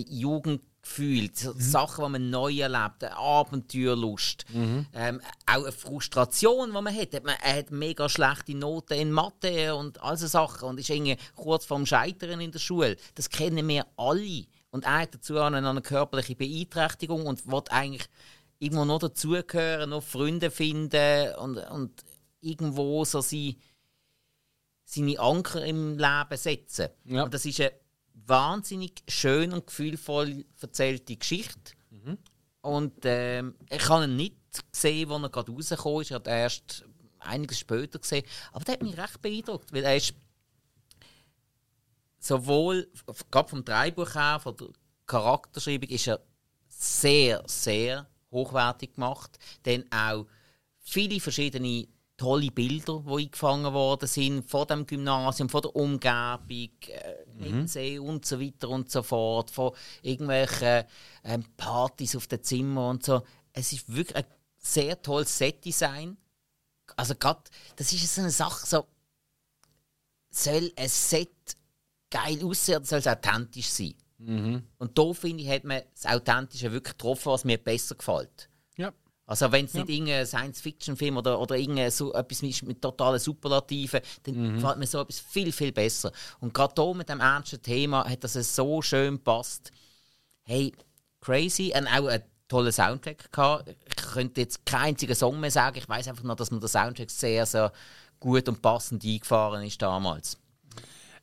[0.86, 4.45] Jugendgefühl, so Sachen, die man neu erlebt, eine Abenteuerlust,
[4.94, 7.24] ähm, auch eine Frustration, die man hat.
[7.24, 11.18] Man, er hat mega schlechte Noten in Mathe und all so Sachen und ist irgendwie
[11.36, 12.98] kurz vorm Scheitern in der Schule.
[13.16, 14.45] Das kennen wir alle.
[14.72, 18.07] Und er hat dazu auch eine, körperliche Beeinträchtigung und will eigentlich
[18.60, 22.03] irgendwo noch dazugehören, noch Freunde finden und, und
[22.41, 23.57] irgendwo so sie,
[24.84, 26.90] seine Anker im Leben setzen.
[27.06, 27.24] Ja.
[27.24, 27.72] Und das ist eine
[28.27, 31.73] wahnsinnig schön und gefühlvoll erzählte Geschichte.
[32.61, 34.35] Und ähm, ich habe ihn nicht
[34.72, 36.07] gesehen, als er gerade rausgekommen ist.
[36.07, 36.85] Ich habe ihn erst
[37.19, 38.26] einiges später gesehen.
[38.52, 40.15] Aber der hat mich recht beeindruckt, weil er ist
[42.19, 42.91] sowohl
[43.30, 44.69] gerade vom Drehbuch her, von der
[45.06, 46.19] Charakterschreibung, ist er
[46.68, 49.38] sehr, sehr hochwertig gemacht.
[49.64, 50.26] Dann auch
[50.80, 51.88] viele verschiedene
[52.18, 57.68] tolle Bilder, die eingefangen worden sind, von dem Gymnasium, von der Umgebung, äh, mhm.
[57.68, 60.86] See und so weiter und so fort, von irgendwelchen
[61.24, 63.22] ähm, Partys auf dem Zimmer und so.
[63.54, 64.26] Es ist wirklich ein
[64.58, 66.18] sehr tolles Setdesign.
[66.96, 67.42] Also gerade,
[67.76, 68.86] das ist so eine Sache, so
[70.30, 71.30] soll ein Set
[72.10, 73.96] geil aussehen, oder soll es authentisch sein?
[74.78, 78.50] Und da finde ich, hat man das Authentische wirklich getroffen, was mir besser gefällt.
[79.26, 79.31] Ja.
[79.31, 84.02] Also wenn es nicht irgendein Science-Fiction-Film oder, oder irgendein so etwas ist mit totalen Superlativen,
[84.23, 86.11] dann gefällt mir so etwas viel, viel besser.
[86.39, 89.72] Und gerade hier mit dem ernsten Thema hat das so schön gepasst.
[90.43, 90.72] Hey,
[91.22, 91.73] crazy.
[91.76, 93.76] Und auch einen tollen Soundtrack gehabt.
[93.88, 95.77] Ich könnte jetzt keinen einzigen Song mehr sagen.
[95.77, 97.72] Ich weiß einfach nur, dass mir der Soundtrack sehr, sehr
[98.19, 100.38] gut und passend eingefahren ist damals.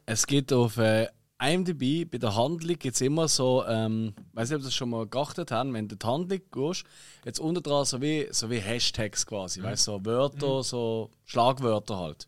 [0.04, 1.06] Es gibt auf äh,
[1.42, 5.06] IMDb, bei der Handlung gibt es immer so, ähm, weiß nicht, ob das schon mal
[5.06, 6.84] geachtet haben, wenn du die Handlung gehst,
[7.24, 11.98] jetzt unten dran so wie, so wie Hashtags quasi, weißt du, so Wörter, so Schlagwörter
[11.98, 12.26] halt.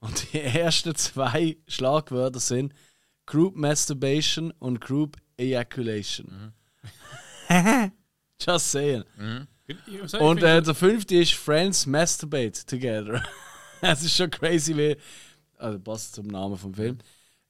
[0.00, 2.72] Und die ersten zwei Schlagwörter sind
[3.26, 6.52] Group Masturbation und Group Ejaculation.
[8.40, 9.04] Just saying.
[10.18, 13.22] Und äh, der fünfte ist Friends Masturbate Together.
[13.82, 14.94] Es ist schon crazy, wie.
[15.56, 16.98] Also passt zum Namen vom Film.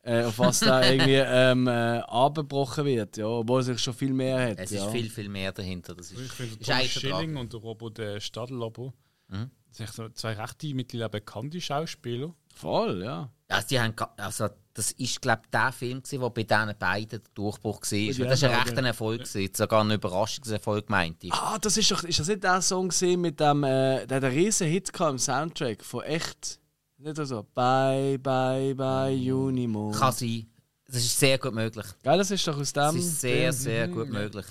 [0.02, 4.14] Äh, auf was da irgendwie ähm, äh, abgebrochen wird, ja, obwohl es sich schon viel
[4.14, 4.58] mehr hat.
[4.58, 4.84] Es ja.
[4.84, 5.94] ist viel, viel mehr dahinter.
[5.94, 8.94] Das ist, Ich finde ist Tom der Schilling und der Robert äh, Stadellobo.
[9.28, 12.34] Das sind so zwei rechte, mittlerweile bekannte Schauspieler.
[12.54, 13.30] Voll, ja.
[13.48, 17.08] Also, die haben, also das ist, glaube ich, der Film, gewesen, der bei diesen beiden
[17.08, 17.90] der Durchbruch war.
[17.90, 19.24] die Das war ein rechter Erfolg.
[19.24, 19.54] gewesen.
[19.54, 21.32] Sogar ein Überraschungserfolg, meinte ich.
[21.32, 24.24] Ah, das ist doch, ist das nicht der Song gewesen mit dem, äh, der hat
[24.24, 26.59] einen riesen Hit gehabt im Soundtrack von echt,
[27.00, 29.96] nicht so, Bye, Bye, Bye, Unimond.
[29.96, 30.46] Kann sein.
[30.86, 31.86] Das ist sehr gut möglich.
[32.02, 34.46] Gell, das ist doch aus Das dem ist sehr, sehr gut möglich.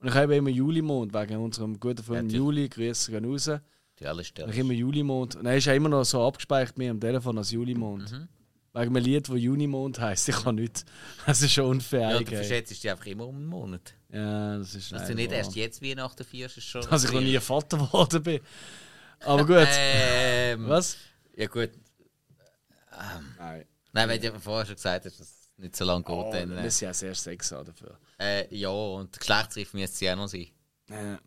[0.00, 3.50] Und ich habe immer Julimond, wegen unserem guten Freund Ja, Juli, Grüße gehen raus.
[3.98, 4.48] Die alle Ich Stellen.
[4.48, 5.36] habe immer Julimond.
[5.36, 8.10] Und er ist ja immer noch so abgespeichert mir am Telefon als Julimond.
[8.12, 8.28] Mhm.
[8.74, 10.28] Wegen einem Lied, das Junimond heisst.
[10.28, 10.84] Ich kann nicht.
[11.24, 12.10] Das ist schon unfair.
[12.10, 13.94] Ja, du verschätzt dich einfach immer um einen Monat.
[14.12, 15.38] Ja, das ist Dass du nicht wahr.
[15.38, 16.82] erst jetzt Weihnachten feierst, ist schon.
[16.82, 18.40] Dass ich noch nie Vater geworden bin.
[19.20, 19.66] Aber gut.
[19.70, 20.96] Ähm, Was?
[21.36, 21.70] Ja, gut.
[23.38, 23.64] Nein.
[23.92, 26.14] Nein, weil du ja vorher schon gesagt hast, dass es nicht so lange geht.
[26.14, 27.98] Oh, dann, äh, müssen ja sehr Sex haben dafür.
[28.18, 30.48] äh, ja, und Geschlechtsreif müsste es ja auch noch sein.
[30.88, 31.18] Ja, ja,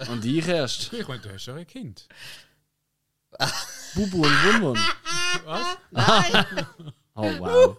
[0.00, 0.10] ja.
[0.10, 0.92] Und ich erst.
[0.92, 2.08] Ich meine, du hast ja ein Kind.
[3.94, 4.78] Bubu und Wunwun.
[5.44, 5.76] Was?
[7.20, 7.76] Oh wow.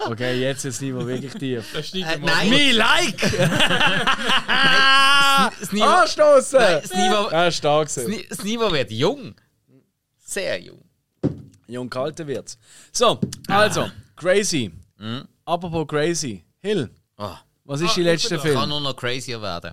[0.00, 1.70] Okay, jetzt ist das Niveau wirklich tief.
[1.74, 3.20] Das Äh, nein, Me like!
[5.60, 6.58] das Niveau, Anstoßen!
[6.60, 9.34] das, Niveau, Ja, stark das, das Niveau wird jung.
[10.18, 10.82] Sehr jung.
[11.66, 12.58] Jung kalter wird's.
[12.92, 13.18] So,
[13.48, 14.72] also, Crazy.
[15.44, 16.44] Apropos Crazy.
[16.60, 17.34] Hill, Oh,
[17.64, 18.70] was ist Ah, die letzte ich bin kann Film?
[18.70, 19.72] nur noch crazier werden.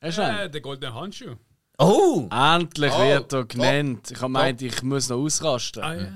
[0.00, 0.22] Hast du?
[0.22, 1.36] Äh, der goldene Handschuh.
[1.78, 2.28] Oh!
[2.30, 3.48] Endlich Oh, wird er top.
[3.50, 4.08] genannt.
[4.10, 5.82] Ich habe gemeint, ich muss noch ausrasten.
[5.82, 6.08] Ah, ja.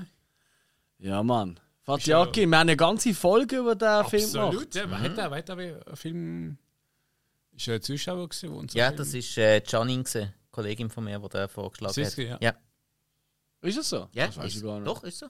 [0.99, 1.59] Ja, Mann.
[1.85, 4.47] Fatiaki, wir haben eine ganze Folge über den Film gemacht.
[4.47, 4.75] Absolut.
[4.75, 4.91] Ja, mhm.
[4.91, 6.57] Weiter, weiter, wie ein Film.
[7.55, 10.33] Ist ja ein Zuschauer gewesen, der uns Ja, einen das Film- ist äh, Janine, gewesen,
[10.51, 12.07] Kollegin von mir, die der vorgeschlagen Sie hat.
[12.09, 12.37] ist sie, ja.
[12.41, 12.53] ja.
[13.61, 14.07] Ist das so?
[14.13, 14.87] Ja, das weiß ist, ich gar nicht.
[14.87, 15.27] doch, ist so.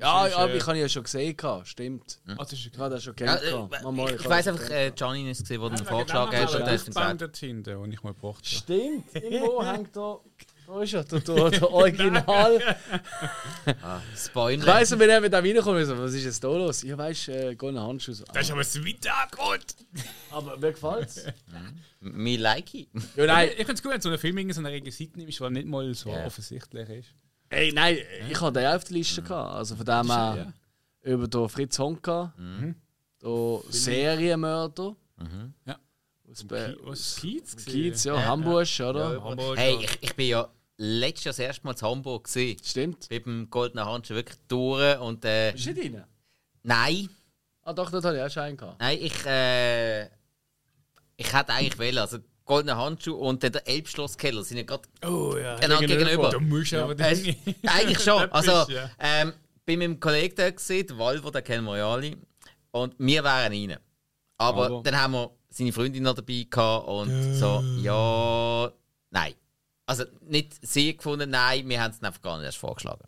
[0.00, 1.36] Ja, ist, ja, äh, ich habe ihn ja schon gesehen.
[1.36, 2.18] gehabt, Stimmt.
[2.26, 3.72] Ah, das ist Ich habe den schon Ja, kennengelernt.
[3.72, 3.84] äh, ich
[4.18, 6.48] habe weiß den einfach, äh, Janine ist gesehen, der den Ja, vorgeschlagen genau, hat.
[6.50, 8.46] Und aber der hat das Band dort hinten, den ich mal gebracht habe.
[8.46, 10.18] Stimmt, irgendwo hängt da.
[10.66, 12.76] Da ist er, der, der, der Original.
[13.82, 14.34] ah, Ich
[14.66, 16.82] weiss, wenn er mit dem reinkommt, was ist jetzt da los?
[16.84, 18.14] Ich weiss, äh, goldene Handschuhe.
[18.14, 18.24] So.
[18.32, 19.76] Das ist aber das Mittaggrund.
[20.30, 21.24] Aber mir gefällt's.
[22.00, 22.88] Me like it.
[23.16, 25.18] Ja, nein, Ich finde es gut, wenn du so einen Film in so einer Requisite
[25.18, 26.26] nimmst, der nicht mal so Ja.
[26.26, 27.08] offensichtlich ist.
[27.50, 27.98] ey, nein,
[28.30, 29.22] ich hatte den auf der Liste.
[29.22, 29.54] Gehabt.
[29.54, 30.34] Also von dem Ja.
[30.34, 30.52] her
[31.02, 32.74] über den Fritz Honka, Mhm.
[33.22, 34.96] der Serienmörder.
[35.66, 35.78] Ja.
[36.40, 36.76] Aus, Be-?
[37.20, 37.56] Kiez?
[37.56, 37.70] gewesen?
[37.72, 39.22] Kiez, ja, Hamburg, oder?
[39.22, 39.56] Hamburg.
[39.58, 42.56] Hey, ich, ich bin ja letztes Jahr das erste Mal in Hamburg gesehen.
[42.64, 43.08] Stimmt.
[43.10, 46.04] Mit dem goldenen Handschuh wirklich durch und äh, Bist du nicht rein?
[46.62, 47.08] nein,
[47.66, 48.78] Ah, doch, dort hatte ich auch Schein gehabt.
[48.80, 50.04] nein, ich äh,
[51.16, 55.34] ich hätte eigentlich wählen, also goldene Handschuh und dann der Elbschlosskeller sind ja gerade Oh
[55.38, 55.56] ja.
[55.60, 56.28] Genau, gegenüber.
[56.30, 57.36] Du musst aber Äh, Dinge.
[57.66, 58.28] eigentlich schon.
[58.32, 58.90] Also, ja.
[58.98, 59.32] ähm,
[59.64, 62.16] bin mit meinem Kollegen da gesehen, der Valvo, den kennen wir ja alle.
[62.72, 63.76] Und wir wären rein.
[64.36, 64.82] Aber Bravo.
[64.82, 68.70] dann haben wir seine Freundin noch dabei gehabt und so, ja,
[69.10, 69.34] nein.
[69.86, 73.06] Also nicht sie gefunden, nein, wir haben es einfach gar nicht erst vorgeschlagen.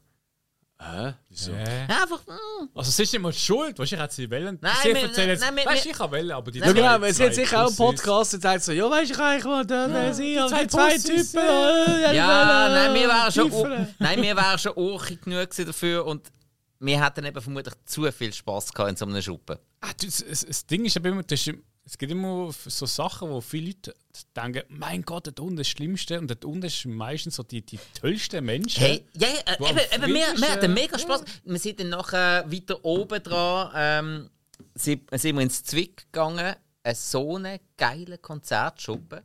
[0.78, 1.14] Hä?
[1.30, 1.52] Wieso?
[1.52, 1.86] Äh.
[1.88, 3.78] Einfach, mm, Also, es ist nicht mal schuld.
[3.78, 4.58] Weißt du, ich hätte sie wählen.
[4.60, 5.40] Nein, sie wir- erzählen jetzt.
[5.40, 7.42] nein, wir- weißt du, ich kann wählen, aber die Ja, genau, zwei- sie hat zwei
[7.44, 7.76] sicher auch einen.
[7.76, 10.62] Podcast und sagt so, ja, weißt du, ich kann eigentlich mal da sein, aber zwei
[10.64, 11.34] die zwei Typen.
[11.34, 12.10] ja.
[12.12, 13.94] äh, ja, äh, nein, wir wären schon, Tiefere.
[13.98, 16.30] nein, wir wären schon urchig genug gewesen dafür und
[16.78, 19.56] wir hätten eben vermutlich zu viel Spaß gehabt in so einem Schuppen.
[19.80, 21.54] Ah, das, das, das Ding ist eben immer, das ist,
[21.86, 23.94] es gibt immer so Sachen, wo viele Leute
[24.34, 27.62] denken, mein Gott, dort unten ist das Schlimmste und dort unten ist meistens so die,
[27.62, 28.80] die tollsten Menschen.
[28.80, 31.24] Hey, ja, ja, äh, am eben, eben, wir, wir hatten mega Spaß.
[31.44, 34.30] Wir sind dann nachher weiter oben dran, ähm,
[34.74, 39.20] sind, sind wir ins Zwick gegangen, ein so einen geilen Konzertschuppen.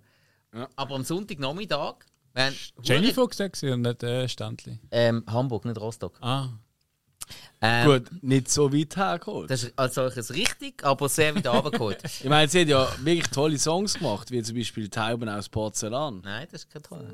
[0.53, 0.69] Ja.
[0.75, 4.79] Aber am Sonntagnachmittag Wenn, Jennifer gesagt und nicht äh, Standli.
[4.91, 6.19] Ähm, Hamburg, nicht Rostock.
[6.21, 6.49] Ah.
[7.61, 9.49] Ähm, Gut, nicht so weit hergeholt.
[9.51, 11.99] Das ist als solches richtig, aber sehr weit runtergeholt.
[12.03, 16.21] Ich meine, sie hat ja wirklich tolle Songs gemacht, wie zum Beispiel Tauben aus Porzellan.
[16.23, 17.13] Nein, das ist kein toll.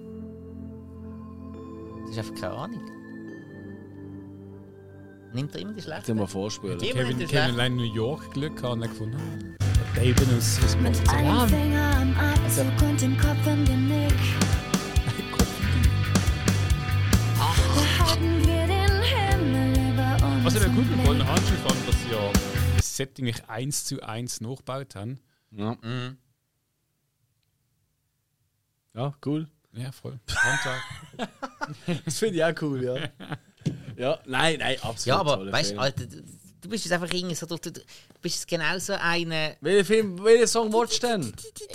[2.03, 2.81] Das ist einfach keine Ahnung.
[5.33, 6.05] Nimmt er immer die Ich schlechten?
[6.05, 6.79] dir mal vorspielen.
[6.79, 7.51] Immer Kevin, Kevin schlechten.
[7.53, 9.55] allein in New York Glück gehabt und hat gefunden,
[9.95, 12.15] David aus, aus Porzellan.
[12.17, 14.13] Atemzug und den Kopf im Genick.
[17.75, 18.66] Behalten wir.
[20.47, 21.27] Was ich gut mit Golden.
[21.27, 22.31] Handschuh fand, dass sie ja
[22.77, 25.19] das Setting nicht eins zu eins nachgebaut haben.
[25.51, 26.17] Ja, Mhm.
[28.93, 29.49] ja cool.
[29.73, 30.21] Ja, voll.
[32.05, 32.95] Das finde ich auch cool, ja.
[33.97, 35.05] Ja, nein, nein, absolut.
[35.07, 35.79] Ja, aber toller weißt du, Film.
[35.81, 36.05] Alter,
[36.61, 37.45] du, bist jetzt einfach irgendwie so.
[37.45, 37.81] Du, du, du
[38.21, 39.57] bist jetzt genauso eine.
[39.61, 41.33] Welchen Film, welchen Song willst du denn?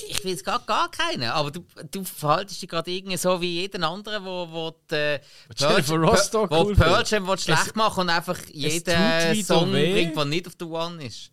[0.09, 3.61] Ich will jetzt gar, gar keinen, aber du, du verhaltest dich gerade irgendwie so wie
[3.61, 5.21] jeden anderen, wo, wo die, äh,
[5.57, 7.05] Jennifer Rostock wo cool Pearl.
[7.07, 9.93] Jam schlecht machen und einfach jeden Song weh.
[9.93, 11.31] bringt, der nicht auf der One ist.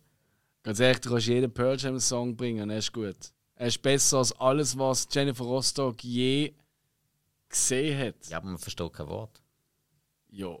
[0.62, 3.16] Ganz ehrlich, du kannst jeden Pearl Jam Song bringen und er ist gut.
[3.54, 6.54] Er ist besser als alles, was Jennifer Rostock je
[7.48, 8.28] gesehen hat.
[8.28, 9.42] Ja, aber man versteht kein Wort.
[10.30, 10.56] Ja.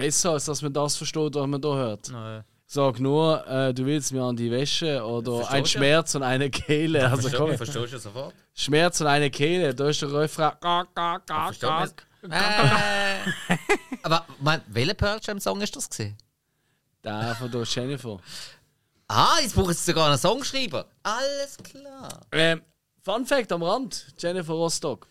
[0.00, 2.10] Besser, als dass man das versteht, was man da hört.
[2.10, 2.44] Nein.
[2.66, 5.68] Sag nur, äh, du willst mir an die Wäsche oder Versteht ein ja.
[5.68, 7.02] Schmerz und eine Kehle.
[7.10, 8.34] Also Versteht, komm, verstehst du sofort?
[8.54, 10.52] Schmerz und eine Kehle, da ist der Refrain.
[10.60, 11.80] Ga, ga, ga, Versteht ga.
[11.80, 11.94] man's?
[12.22, 13.56] Äh,
[14.02, 16.16] aber man, welcher Pearl Jam Song ist das gesehen?
[17.02, 18.18] Der von der Jennifer.
[19.08, 20.86] Ah, jetzt braucht es sogar einen Songschreiber.
[21.02, 22.20] Alles klar.
[22.30, 22.62] Ähm,
[23.02, 25.08] Fun Fact am Rand: Jennifer Rostock.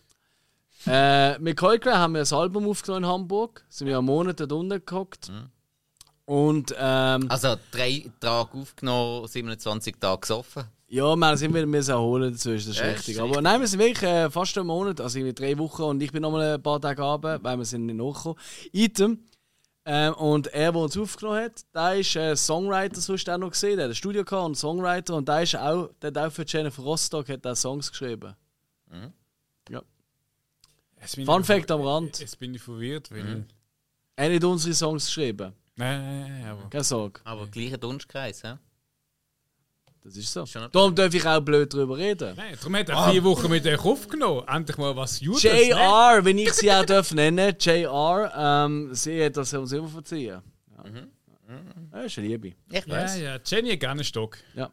[0.87, 3.65] Äh, mit Colcray haben wir ein Album aufgenommen in Hamburg.
[3.69, 5.31] Sind wir einen Monat dort unten gehockt.
[6.25, 10.63] Und ähm, Also drei Tage aufgenommen, 27 Tage gesoffen.
[10.87, 13.15] ja, wir sind wieder müssen erholen dazu, ist das Ja, richtig.
[13.15, 16.01] ist Aber nein, wir sind wirklich äh, fast einen Monat, also irgendwie drei Wochen und
[16.01, 18.37] ich bin noch mal ein paar Tage runter, weil wir sind nicht nachgekommen.
[18.71, 19.23] Item.
[19.85, 23.77] Ähm, und er, der uns aufgenommen hat, der ist äh, Songwriter sonst auch noch gesehen,
[23.77, 26.45] der hat ein Studio gehabt und Songwriter und der ist auch, der hat auch für
[26.45, 28.35] Jennifer Rostock hat Songs geschrieben.
[28.91, 29.11] Ja.
[31.25, 32.19] Fun ich- Fact am Rand.
[32.19, 33.45] Jetzt bin ich verwirrt, weil.
[34.15, 35.53] Er hat nicht unsere Songs geschrieben.
[35.75, 36.69] Nein, nein, nein, aber.
[36.69, 37.21] Keine Sorge.
[37.23, 38.55] Aber gleicher Dunstkreis, hä?
[40.01, 40.45] Das ist so.
[40.71, 42.33] Darum darf ich auch blöd drüber reden.
[42.35, 44.43] Nein, darum hat er vier Wochen mit euch aufgenommen.
[44.47, 45.43] Endlich mal was Judas.
[45.43, 45.61] ne?
[45.69, 50.41] JR, wenn ich sie auch darf nennen, JR, ähm, sie hat das uns immer verziehen.
[50.77, 50.83] Ja.
[51.93, 52.47] Ja, ist eine Liebe.
[52.49, 53.19] Ich Ja, weiß.
[53.19, 54.37] ja, Jenny hat gerne Stock.
[54.55, 54.71] Ja.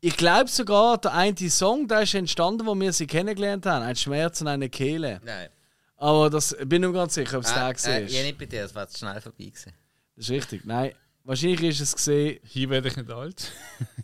[0.00, 3.82] Ich glaube sogar, der eine Song, der ist entstanden, wo wir sie kennengelernt haben.
[3.84, 5.20] Ein Schmerz und eine Kehle.
[5.24, 5.48] Nein.
[5.96, 8.26] Aber das bin ich mir ganz sicher, ob es Äh, der äh, gesehen ja, ist.
[8.26, 9.72] nicht bei dir, das war zu schnell vorbei gewesen.
[10.14, 10.64] Das ist richtig.
[10.64, 10.92] Nein,
[11.24, 12.38] wahrscheinlich ist es gesehen.
[12.44, 13.50] Hier werde ich nicht alt.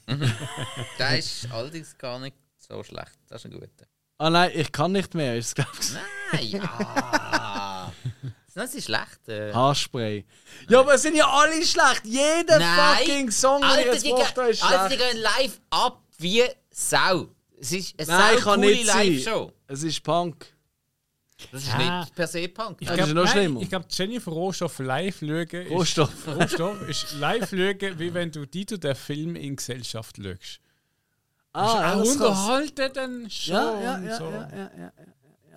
[0.98, 3.12] Der ist allerdings gar nicht so schlecht.
[3.28, 3.86] Das ist ein guter.
[4.18, 5.92] Ah nein, ich kann nicht mehr, ist es glaube ich.
[6.32, 7.92] Nein, ja.
[8.54, 9.28] Das ist schlecht.
[9.28, 9.52] Äh.
[9.52, 10.24] Haarspray.
[10.68, 12.02] Ja, aber es sind ja alle schlecht.
[12.04, 12.98] Jeder Nein.
[12.98, 15.12] fucking Song, den ich Alter, jetzt die, mache, da ist gehen- Alter, die schlecht.
[15.12, 17.28] gehen live ab wie Sau.
[17.60, 18.86] Es ist eine Nein, sau kann coole nicht.
[18.86, 19.52] Live-Show.
[19.66, 20.46] Es ist Punk.
[21.50, 22.00] Das ist Ja.
[22.00, 22.76] nicht per se Punk.
[22.80, 23.60] Ich Das ist noch nein, schlimmer.
[23.60, 26.26] Ich glaube, Jennifer Rohstoff live schauen ist, Rohstoff.
[26.28, 30.60] Rohstoff ist live schauen, wie wenn du Dito der Film in Gesellschaft schaust.
[31.52, 32.20] Ah, er das kann's.
[32.22, 33.54] unterhalten dann schon.
[33.54, 34.24] Ja, ja, ja, so.
[34.24, 34.92] ja, ja, ja.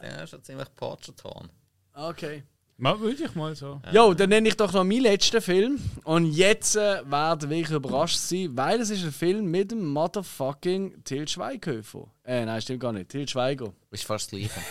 [0.02, 1.50] Der ist schon ziemlich Portraton.
[1.94, 2.44] Okay.
[2.80, 3.82] Mal würde ich mal so.
[3.92, 5.80] Jo, dann nenne ich doch noch meinen letzten Film.
[6.04, 11.04] Und jetzt äh, werdet wirklich überrascht sein, weil es ist ein Film mit dem motherfucking
[11.04, 12.08] Til Schweighöfer.
[12.24, 13.10] Äh, nein, stimmt gar nicht.
[13.10, 13.74] Til Schweiger.
[13.90, 14.62] Ist fast das Gleiche.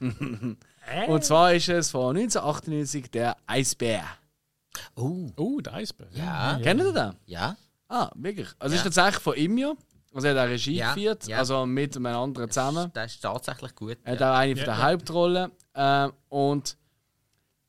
[1.08, 4.04] Und zwar ist es von 1998 der Eisbär.
[4.96, 5.26] Oh.
[5.36, 6.06] Oh, der Eisbär.
[6.12, 6.58] Ja.
[6.62, 7.14] Kennt ihr den?
[7.26, 7.56] Ja?
[7.88, 8.48] Ah, wirklich?
[8.58, 8.80] Also Ja.
[8.82, 9.72] ist tatsächlich von ihm ja.
[10.12, 11.38] Also er hat auch Regie Ja, geführt, ja.
[11.38, 12.92] also mit einem anderen zusammen.
[12.94, 13.98] Der ist tatsächlich gut.
[14.04, 14.32] Er hat Ja.
[14.34, 14.82] auch eine von Ja, der.
[14.84, 15.50] Hauptrollen.
[15.74, 16.76] Ähm, und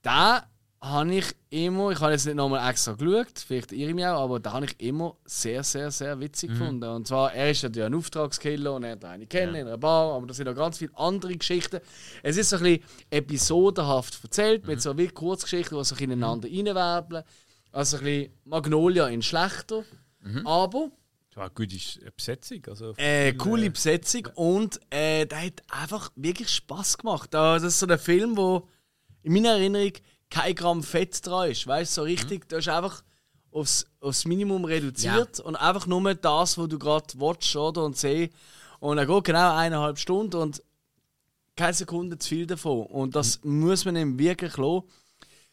[0.06, 0.48] da
[0.82, 4.22] habe ich immer, ich habe jetzt nicht nochmal extra geschaut, vielleicht irre ich mich auch,
[4.22, 6.54] aber da habe ich immer sehr, sehr, sehr witzig Mhm.
[6.60, 6.84] gefunden.
[6.90, 10.14] Und zwar, er ist natürlich ein Auftragskiller und er hat eine kennen in einer Bar,
[10.14, 11.80] aber da sind auch ganz viele andere Geschichten.
[12.22, 14.70] Es ist so ein bisschen episodenhaft erzählt, Mhm.
[14.70, 17.24] mit so wie Kurzgeschichten, die so ineinander reinwerbeln.
[17.72, 19.84] Also ein bisschen Magnolia in schlechter,
[20.22, 20.46] Mhm.
[20.48, 20.92] aber
[21.30, 22.62] Das war eine gute Sch- Besetzung.
[22.70, 27.34] Also äh, coole äh, Besetzung und äh, der hat einfach wirklich Spaß gemacht.
[27.34, 28.70] Da- Das ist so ein Film, wo
[29.26, 29.92] in meiner Erinnerung
[30.30, 31.66] kein Gramm Fett dran ist.
[31.66, 33.04] Weißt du, so richtig, da ist einfach
[33.52, 38.34] aufs, aufs Minimum reduziert und einfach nur das, was du gerade watchst oder und siehst.
[38.80, 40.62] Und er geht genau eineinhalb Stunden und
[41.56, 42.86] keine Sekunde zu viel davon.
[42.86, 44.84] Und das muss man ihm wirklich lassen.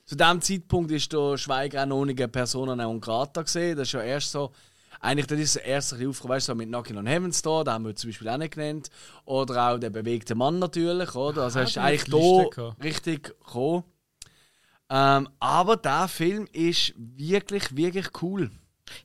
[0.04, 3.78] Zu diesem Zeitpunkt ist der Schweiger auch noch nicht eine Persona non grata gesehen.
[3.78, 4.50] Das ist ja erst so
[5.04, 7.64] eigentlich das ist das erste bisschen aufgekommen, weißt du, so mit Knocking on Heaven's Door,
[7.64, 8.88] den haben wir zum Beispiel auch nicht genannt.
[9.24, 11.42] Oder auch der bewegte Mann natürlich, oder?
[11.42, 12.82] Also Ah, hast du eigentlich gehabt.
[12.82, 13.84] richtig gekommen.
[14.88, 18.50] Ähm, aber der Film ist wirklich, wirklich cool.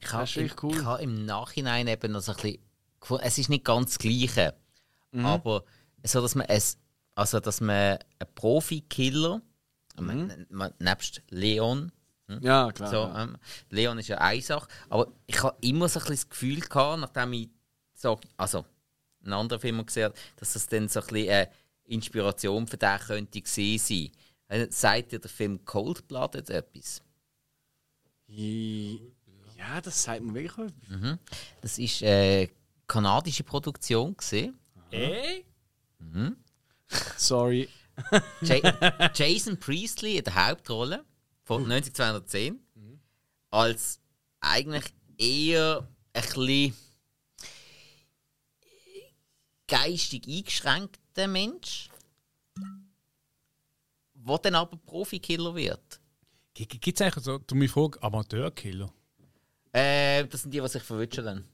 [0.01, 0.71] Ich habe wirklich cool.
[0.75, 2.59] ich habe im Nachhinein eben noch so ein bisschen
[2.99, 4.53] gefunden, es ist nicht ganz das Gleiche,
[5.13, 5.25] Mhm.
[5.25, 5.63] aber
[6.03, 6.77] so, dass man es,
[7.15, 9.41] also dass man einen Profi-Killer,
[9.99, 10.45] Mhm.
[10.79, 11.91] nebst Leon,
[12.41, 12.89] Ja, klar.
[12.89, 13.37] so, ähm,
[13.69, 16.99] Leon ist ja eine Sache, aber ich habe immer so ein bisschen das Gefühl gehabt,
[16.99, 17.49] nachdem ich
[17.93, 18.65] so, also
[19.23, 21.49] einen anderen Film gesehen habe, dass das dann so ein bisschen eine
[21.85, 24.11] Inspiration für den könnte gewesen sein.
[24.49, 27.01] Äh, Sagt dir der Film Cold Blooded etwas?
[29.57, 31.17] Ja, das sagt mir wirklich etwas.
[31.61, 32.49] Das ist eine
[32.87, 34.57] kanadische Produktion gesehen.
[34.91, 35.43] Äh?
[37.17, 37.69] Sorry.
[38.41, 41.03] Ja Jason Priestley in der Hauptrolle
[41.47, 42.59] von 1910
[43.49, 44.01] als
[44.41, 46.75] eigentlich eher ein bisschen
[49.67, 51.89] geistig eingeschränkter Mensch,
[54.13, 56.01] der dann aber Profikiller wird.
[56.53, 58.91] Gibt es eigentlich so, du mich fragst, Amateurkiller?
[59.71, 61.45] Äh, das sind die, die sich verwünschen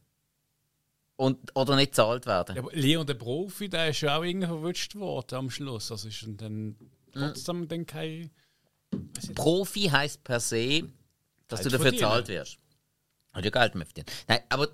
[1.16, 2.56] und Oder nicht gezahlt werden.
[2.56, 5.92] Ja, aber Leon der Profi, der ist ja auch irgendwie verwünscht worden am Schluss.
[5.92, 6.76] Also ist dann
[7.12, 8.32] trotzdem dann kein.
[9.36, 10.90] Profi heißt per se,
[11.48, 12.02] dass Geld du dafür verdienen.
[12.02, 12.58] gezahlt wirst.
[13.38, 14.08] Oder Geld mehr verdienen.
[14.28, 14.68] Nein, aber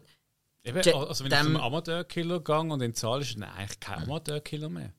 [0.62, 3.80] Eben, Ja, also wenn ich dem- zum Amateurkiller gehe und den zahlst, ist dann eigentlich
[3.80, 4.92] kein Amateurkiller mehr.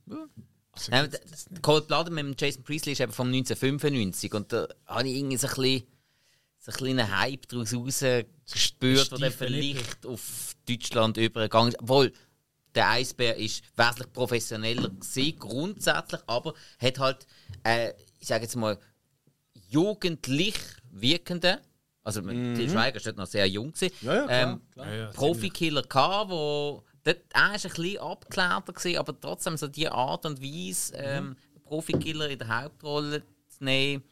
[0.72, 1.10] Also, Nein?
[1.60, 5.36] Cold Blooded mit dem Jason Priestley ist eben vom 1995 und da habe ich irgendwie
[5.36, 5.82] so ein bisschen,
[6.60, 7.70] so ein kleinen Hype daraus
[8.50, 11.80] gespürt, der dann vielleicht auf Deutschland übergegangen ist.
[11.80, 12.10] Obwohl,
[12.74, 17.26] der Eisbär ist wesentlich professioneller gewesen, grundsätzlich, aber hat halt,
[17.64, 18.78] äh, ich sage jetzt mal,
[19.70, 20.58] jugendlich
[20.90, 21.60] wirkende,
[22.02, 22.54] also mhm.
[22.54, 24.86] Til Schweiger ist noch sehr jung gewesen, Ja, ja, klar, ähm, klar.
[24.86, 29.88] Ja, ja, Profikiller gehabt, wo dort, er ein bisschen abgeklärter, gewesen, aber trotzdem so die
[29.88, 34.02] Art und Weise, ähm, Profikiller in der Hauptrolle zu nehmen.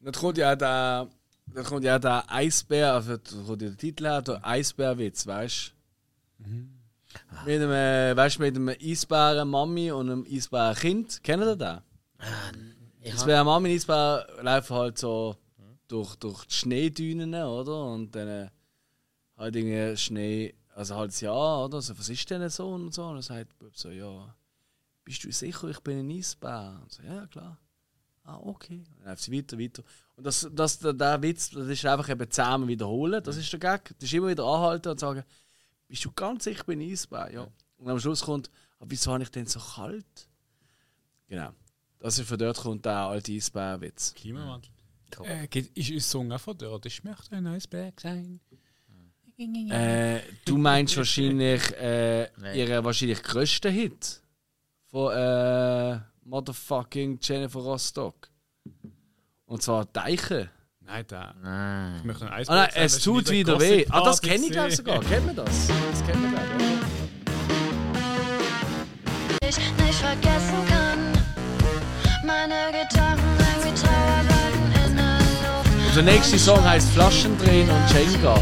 [0.00, 1.08] Dann kommt ja auch der,
[1.46, 5.74] dann kommt ja der Eisbär, also da kommt ja der Titel her, der Eisbärwitz, weißt
[6.38, 6.44] du?
[7.46, 11.22] Mit einem, weißt mit einem Eisbären Mami und einem Eisbären Kind.
[11.22, 11.82] Kennt ihr
[13.04, 13.14] den?
[13.14, 15.36] Eisbären Mami und Eisbär laufen halt so
[15.88, 17.84] durch, durch die Schneedünen, oder?
[17.86, 18.50] Und dann äh,
[19.36, 21.80] halt irgendwie Schnee, also halt ja, oder?
[21.80, 23.04] So, was ist denn so und so?
[23.06, 24.34] Und dann sagt der Bub so, ja,
[25.04, 26.80] bist du sicher, ich bin ein Eisbär?
[26.82, 27.58] Und so, ja, klar.
[28.24, 28.82] Ah, okay.
[28.96, 29.82] Dann läuft sie weiter, weiter.
[30.16, 33.22] Und das, das, der, der Witz, das ist einfach eben zusammen wiederholen.
[33.22, 33.94] Das ist der Gag.
[33.98, 35.24] Das ist immer wieder anhalten und sagen,
[35.88, 37.30] bist du ganz sicher, ich bin ein Eisbär?
[37.30, 37.46] Ja.
[37.76, 40.28] Und am Schluss kommt, aber wieso habe ich denn so kalt?
[41.28, 41.50] Genau.
[42.04, 44.12] Das ist von dort kommt der alte Eisbär-Witz.
[44.12, 44.70] Klimawandel.
[45.22, 46.84] Äh, ist ein Song auch von dort?
[46.84, 48.40] Ich möchte ein Eisberg sein.
[49.38, 52.58] Äh, du meinst wahrscheinlich äh, Nein.
[52.58, 54.20] ihren wahrscheinlich grössten Hit
[54.90, 58.28] von äh, Motherfucking Jennifer Rostock.
[59.46, 60.50] Und zwar Deiche.
[60.80, 61.34] Nein, da.
[61.40, 62.00] Nein.
[62.00, 62.84] Ich möchte ein Ah Eisberg nein, sein.
[62.84, 63.86] es tut wieder weh.
[63.88, 65.00] Ah, das kenne ich glaube sogar.
[65.00, 65.68] Kennt man das?
[65.68, 66.52] Das kennt man glaube
[69.42, 70.73] ich nicht vergessen kann.
[72.44, 72.50] In
[75.94, 78.38] der nächster Song heißt Flaschendrehen und Jenga.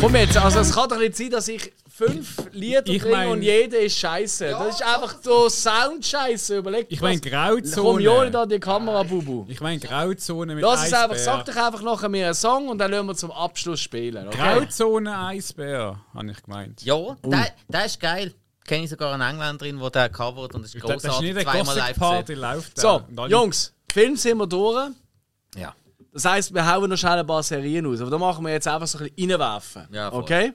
[0.00, 3.28] Komm jetzt, also es kann doch nicht sein, dass ich fünf Lieder Ich bringe mein-
[3.28, 4.48] und jeder ist scheiße.
[4.50, 6.58] das ist einfach so Sound-Scheiße.
[6.58, 7.20] Überleg Ich meine.
[7.20, 7.74] Grauzone.
[7.74, 9.46] Komm ja nicht an die Kamera, Bubu.
[9.48, 11.02] Ich meine Grauzone mit Lass es Eisbär.
[11.04, 14.28] einfach, sag doch einfach nachher mir einen Song und dann lassen wir zum Abschluss spielen.
[14.28, 14.36] Okay?
[14.60, 16.82] Grauzone Eisbär, habe ich gemeint.
[16.84, 18.34] Ja, der, der ist geil.
[18.68, 21.34] Kenne ich sogar einen Engländer, der den covert und das ist Das ist großartig.
[21.34, 22.78] nicht eine Zweimal live Party, läuft.
[22.78, 24.90] So, Jungs, Film sind wir durch.
[25.56, 25.74] Ja.
[26.12, 28.00] Das heisst, wir hauen noch schnell ein paar Serien aus.
[28.00, 29.88] Aber da machen wir jetzt einfach so ein bisschen reinwerfen.
[29.90, 30.22] Ja, voll.
[30.22, 30.52] okay?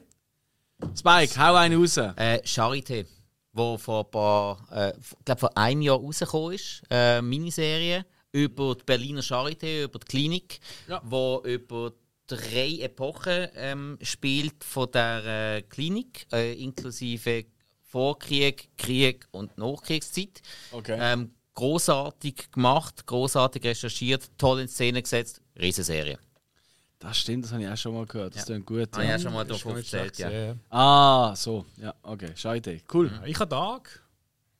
[0.97, 1.97] Spike, hau einen raus.
[1.97, 3.05] Äh, Charité,
[3.53, 4.93] wo vor ein paar, äh,
[5.25, 10.59] glaub, vor einem Jahr rausgekommen ist, äh, Miniserie über die Berliner Charité, über die Klinik,
[10.87, 11.01] Ja.
[11.03, 11.93] wo über
[12.27, 15.25] drei Epochen ähm, spielt von der
[15.57, 17.45] äh, Klinik, äh, inklusive
[17.97, 20.41] Vorkrieg, Krieg und Nachkriegszeit.
[20.71, 20.97] Okay.
[20.99, 26.17] Ähm, großartig gemacht, großartig recherchiert, toll in Szene gesetzt, Riesenserie.
[26.97, 28.35] Das stimmt, das habe ich auch schon mal gehört.
[28.35, 28.89] Das klingt gut.
[28.93, 29.15] Habe ich Ja.
[29.15, 30.55] ja schon mal Ist erzählt, schlecht ja.
[30.71, 31.67] Ah, so.
[31.77, 32.31] Ja, okay.
[32.35, 32.81] Scheide.
[32.91, 33.11] Cool.
[33.13, 34.01] Ja, Ich habe Tag,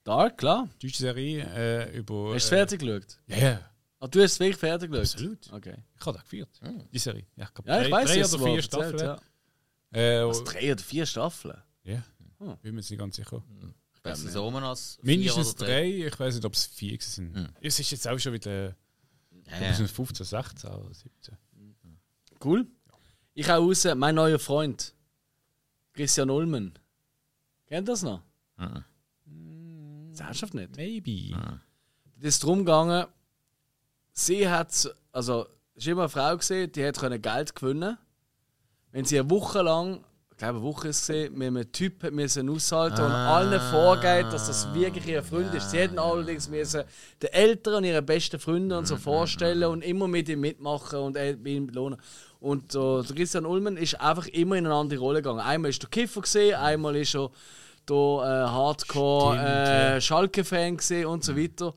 [0.03, 0.69] Dark, klar.
[0.79, 2.35] deutsche Serie äh, über.
[2.35, 3.17] Hast du äh, fertig geschaut?
[3.25, 3.59] Ja, ja.
[3.99, 5.13] Ah, du hast es wirklich fertig geschaut?
[5.15, 5.53] Absolut.
[5.53, 5.75] Okay.
[5.99, 6.49] Ich habe da geführt.
[6.93, 7.25] Die Serie.
[7.35, 8.33] Ja, ich Ja, ich drei, weiß drei es.
[8.35, 8.99] oder vier Staffeln.
[8.99, 9.19] Ja.
[9.99, 11.57] Äh, Was, drei oder vier Staffeln?
[11.85, 12.03] ja.
[12.43, 12.57] Hm.
[12.61, 13.43] Bin mir jetzt nicht ganz sicher.
[14.01, 17.53] Besser so man als Mindestens drei, ich weiß nicht, ob es vier sind.
[17.61, 18.75] Es ist jetzt auch schon wieder
[19.47, 19.73] Ja, ja.
[19.73, 21.37] 2015, 16 oder 17.
[22.43, 22.67] Cool.
[23.33, 24.93] Ich hau raus, mein neuer Freund.
[25.93, 26.73] Christian Ulmen.
[27.65, 28.21] Kennt ihr das noch?
[28.57, 28.83] Mhm.
[30.11, 30.75] Das ernsthaft nicht.
[30.75, 31.35] Maybe.
[32.19, 33.07] Es ist darum gegangen,
[34.11, 37.97] sie hat, also, es war immer eine Frau, gewesen, die hat können Geld gewinnen
[38.91, 40.03] Wenn sie eine Woche lang,
[40.43, 45.07] glaube, eine Woche gewesen, mit einem Typ müssen aushalten und allen vorgeht, dass das wirklich
[45.07, 45.71] ihr Freund ist.
[45.71, 46.83] Sie hätten allerdings müssen
[47.21, 51.17] den Eltern und ihren besten Freunden und so vorstellen und immer mit ihm mitmachen und
[51.17, 51.99] ihm belohnen.
[52.39, 55.39] Und äh, der Christian Ulmen ist einfach immer in eine andere Rolle gegangen.
[55.39, 57.29] Einmal ist der Kiffer gesehen, einmal ist er
[57.87, 61.73] der äh, Hardcore äh, Schalke-Fan gesehen und so weiter.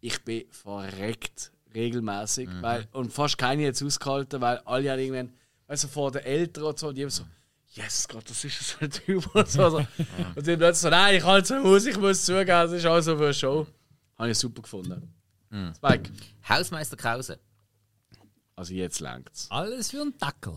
[0.00, 5.32] Ich bin verreckt regelmäßig weil und fast keine jetzt ausgehalten, weil alle irgendwann,
[5.68, 7.24] du, vor den Eltern und so, die haben so,
[7.74, 9.66] yes Gott, das ist so ein Typ und so.
[9.76, 9.86] Und
[10.46, 13.16] die plötzlich so, nein, ich kann jetzt muss, ich muss zugeben, das ist alles so
[13.16, 13.66] für eine Show.
[14.18, 15.12] Habe ich super gefunden.
[15.76, 16.10] Spike.
[16.48, 17.38] Hausmeister Krause.
[18.56, 19.46] Also jetzt längt's.
[19.50, 20.54] Alles für einen Dackel.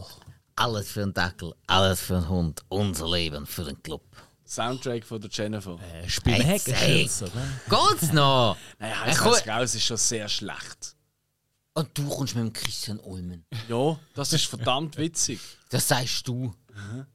[0.56, 4.04] Alles für einen Dackel, alles für einen Hund, unser Leben für den Club.
[4.46, 5.78] Soundtrack von der Jennifer.
[5.94, 7.32] Äh, Spielen Jetzt Heckenschütze,
[7.70, 8.58] Geht's noch?
[8.80, 10.96] Naja, Haus komm- raus ist schon sehr schlecht.
[11.76, 13.46] Und du kommst mit dem Christian Ulmen.
[13.70, 15.40] Ja, das ist verdammt witzig.
[15.70, 16.52] Das sagst du.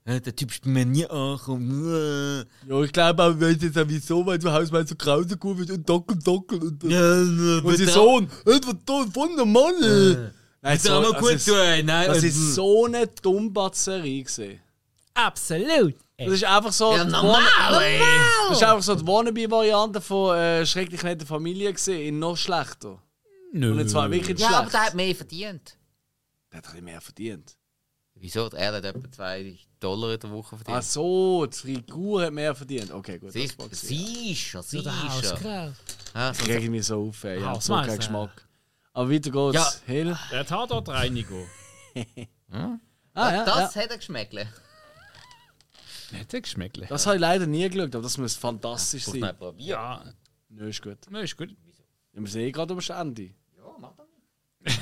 [0.07, 2.45] Ja, Der Typ ist bei mir nie angekommen.
[2.69, 6.19] Ja, ich glaube auch, weil jetzt wieso, weil du Hausmeister Krause gut wird und Dockel,
[6.19, 7.13] Dockel und, Ja,
[7.63, 9.75] und sein Sohn, etwa da von der Mann.
[9.81, 11.57] Nein, Das soll mal gut ist, tun.
[11.85, 14.61] Nein, das ist so eine Dummbatzerie gesehen.
[15.15, 15.95] Absolut.
[16.19, 16.93] Das ist einfach so.
[16.95, 18.01] Ja, die normal, ey.
[18.49, 23.03] Das ist einfach so die Wannabe-Variante von äh, schrecklich nette Familie gesehen, in noch schlechter.
[23.53, 23.73] Nö.
[23.81, 24.75] Und zwar wirklich Ja, aber schlecht.
[24.75, 25.77] der hat mehr verdient.
[26.53, 27.57] Der hat ein bisschen mehr verdient.
[28.17, 28.49] Wieso?
[28.51, 30.79] Er hat etwa 2 Dollar in der Woche verdient.
[30.79, 32.91] Ach so, die Figur hat mehr verdient.
[32.93, 33.33] Okay, gut.
[33.33, 33.69] Sie sein.
[33.71, 35.09] siehst du, siehst Der du.
[35.09, 35.73] Hauskraut.
[36.15, 37.39] Ja, Ich reg mich so auf, ey.
[37.39, 38.47] Ich hab so keinen Geschmack.
[38.93, 39.55] Aber weiter geht's.
[39.55, 39.73] Ja.
[39.93, 40.17] Hill.
[40.31, 41.45] Der Tatortreiniger.
[43.17, 43.83] Ah, ja, das ja.
[43.83, 44.33] hat er geschmeckt.
[44.33, 46.87] Nicht der Geschmäckle.
[46.89, 49.21] Das habe ich leider nie geschaut, aber das muss fantastisch sein.
[49.21, 49.69] man probieren.
[49.69, 50.05] Ja,
[50.49, 50.99] Nö, ist gut.
[51.11, 51.55] na, ist gut.
[52.13, 53.23] Wir sind eh gerade am Ende.
[53.57, 54.07] Ja, mach das.
[54.65, 54.73] Er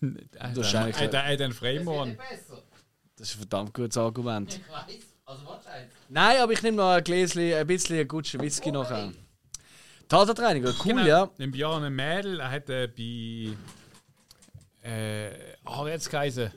[0.00, 1.52] Das ist hat eigentlich- er hat einen.
[2.16, 2.62] Besser.
[3.16, 4.54] Das ist ein verdammt gutes Argument.
[4.54, 5.02] Ich weiß.
[5.26, 5.64] Also, was?
[6.08, 9.14] Nein, aber ich nehme noch ein Gläschen, ein bisschen guten Whisky noch an.
[10.08, 11.06] Tatortreiniger, cool, Genau.
[11.06, 11.30] ja.
[11.38, 13.54] Im Bjarne Mädel, er hat äh, bei.
[14.82, 16.50] Äh, ah, wie hat's geheißen?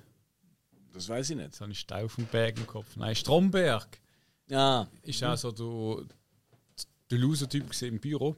[0.94, 1.46] Das weiß ich nicht.
[1.46, 2.96] Jetzt habe ich Stau vom Berg im Kopf.
[2.96, 3.88] Nein, Stromberg.
[4.50, 6.06] Ja, Ist auch so der,
[7.12, 8.36] der Loser-Typ im Büro.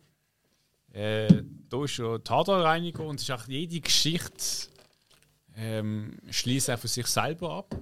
[0.92, 4.70] Äh, da ist schon Tatortreiniger und es ist auch jede Geschichte
[5.56, 7.76] ähm, schließt er von sich selber ab.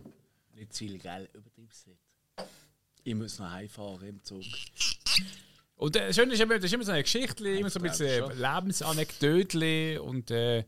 [0.56, 1.30] nicht zu viel, gell?
[1.34, 2.00] Übertreib's nicht.
[3.04, 4.44] Ich muss noch heimfahren im Zug.
[5.76, 7.98] Und äh, schön ist immer, das ist immer so eine Geschichte, immer so ein glaub
[7.98, 8.40] bisschen.
[8.40, 10.64] Lebensanekdötchen und äh,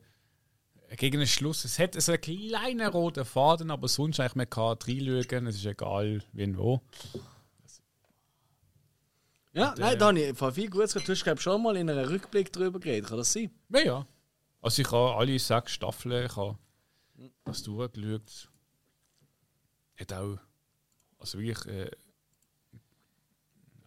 [0.98, 1.64] gegen den Schluss.
[1.64, 5.66] Es hat so einen kleinen roten Faden, aber sonst eigentlich man kann reinschauen, es ist
[5.66, 6.82] egal, wie und wo.
[9.54, 10.94] Ja, nein, Dani, von viel Gutes.
[10.94, 13.08] Du hast, glaube schon mal in einem Rückblick darüber geredet.
[13.08, 13.50] Kann das sein?
[13.70, 14.08] Ja, ja.
[14.62, 16.58] Also ich habe alle sechs Staffeln, ich habe
[17.44, 18.50] das durchgeschaut.
[19.98, 20.38] Hat auch,
[21.20, 21.92] also wirklich, äh,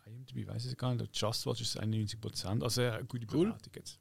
[0.06, 3.46] IMDb weiß ich gar nicht, Just Watch ist 91%, also eine gute Cool.
[3.46, 4.00] Bewertung jetzt.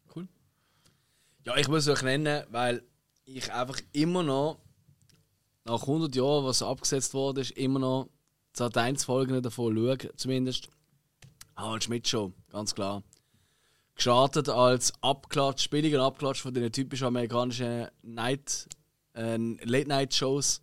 [1.43, 2.83] Ja, ich muss euch nennen, weil
[3.23, 4.59] ich einfach immer noch,
[5.63, 8.09] nach 100 Jahren, was abgesetzt wurde, ist, immer noch
[8.51, 10.67] Sat 1 Folgen davon schaue, zumindest.
[11.55, 13.01] Harald Schmidt Show, ganz klar.
[13.95, 18.67] Gestartet als Abklatsch, billiger Abklatsch von den typischen amerikanischen Night,
[19.17, 20.61] äh, Late-Night-Shows.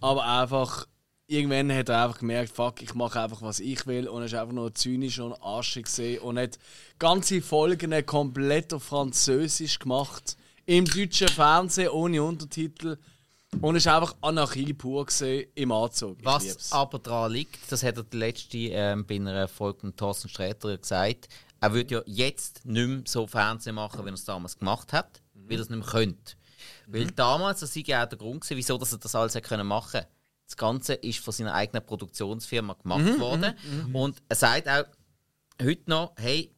[0.00, 0.86] Aber einfach,
[1.26, 4.08] irgendwann hat er einfach gemerkt, fuck, ich mache einfach, was ich will.
[4.08, 6.58] Und er ist einfach nur zynisch und arschig gesehen und hat
[6.98, 10.36] ganze Folgen komplett auf Französisch gemacht.
[10.64, 12.96] Im deutschen Fernsehen, ohne Untertitel.
[13.60, 15.06] Und es ist einfach Anarchie pur
[15.54, 16.18] im Anzug.
[16.20, 16.72] Ich Was lieb's.
[16.72, 20.76] aber daran liegt, das hat er die letzte ähm, bei einer Folge mit Thorsten Sträter
[20.76, 21.28] gesagt,
[21.60, 25.22] er würde ja jetzt nicht mehr so Fernsehen machen, wie er es damals gemacht hat,
[25.34, 26.37] weil er es nicht mehr könnte.
[26.90, 29.66] Weil damals, das sei ja auch der Grund gewesen, wieso dass er das alles können
[29.66, 30.08] machen konnte.
[30.46, 33.54] Das Ganze ist von seiner eigenen Produktionsfirma gemacht worden.
[33.92, 34.84] Und er sagt auch
[35.60, 36.54] heute noch, hey,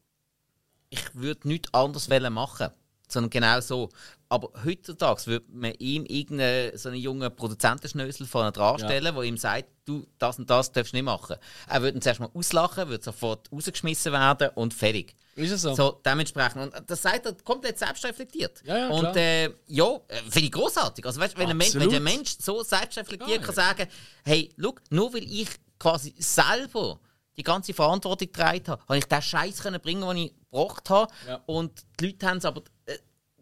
[0.90, 2.68] ich würde nichts anderes wollen machen.
[3.08, 3.88] Sondern genau so.
[4.28, 9.36] Aber heutzutage würde man ihm irgendeinen so einen jungen Produzentenschnösel vorne dran stellen, der ihm
[9.36, 11.34] sagt, du, das und das darfst du nicht machen.
[11.68, 15.16] Er würde ihn zuerst mal auslachen, würde sofort rausgeschmissen werden und fertig.
[15.40, 15.74] Ist es so?
[15.74, 16.74] So, dementsprechend.
[16.74, 18.62] Und das sagt er komplett selbstreflektiert.
[18.64, 21.04] Ja, ja, und äh, ja, äh, finde ich großartig.
[21.04, 23.86] Also, weißt, wenn, ein Mensch, wenn der Mensch so selbstreflektiert kann sagen,
[24.24, 25.48] hey, look, nur weil ich
[25.78, 27.00] quasi selber
[27.36, 31.12] die ganze Verantwortung getragen habe, habe ich den Scheiß können bringen, den ich gebracht habe.
[31.26, 31.42] Ja.
[31.46, 32.62] Und die Leute haben es aber.
[32.86, 32.98] Äh,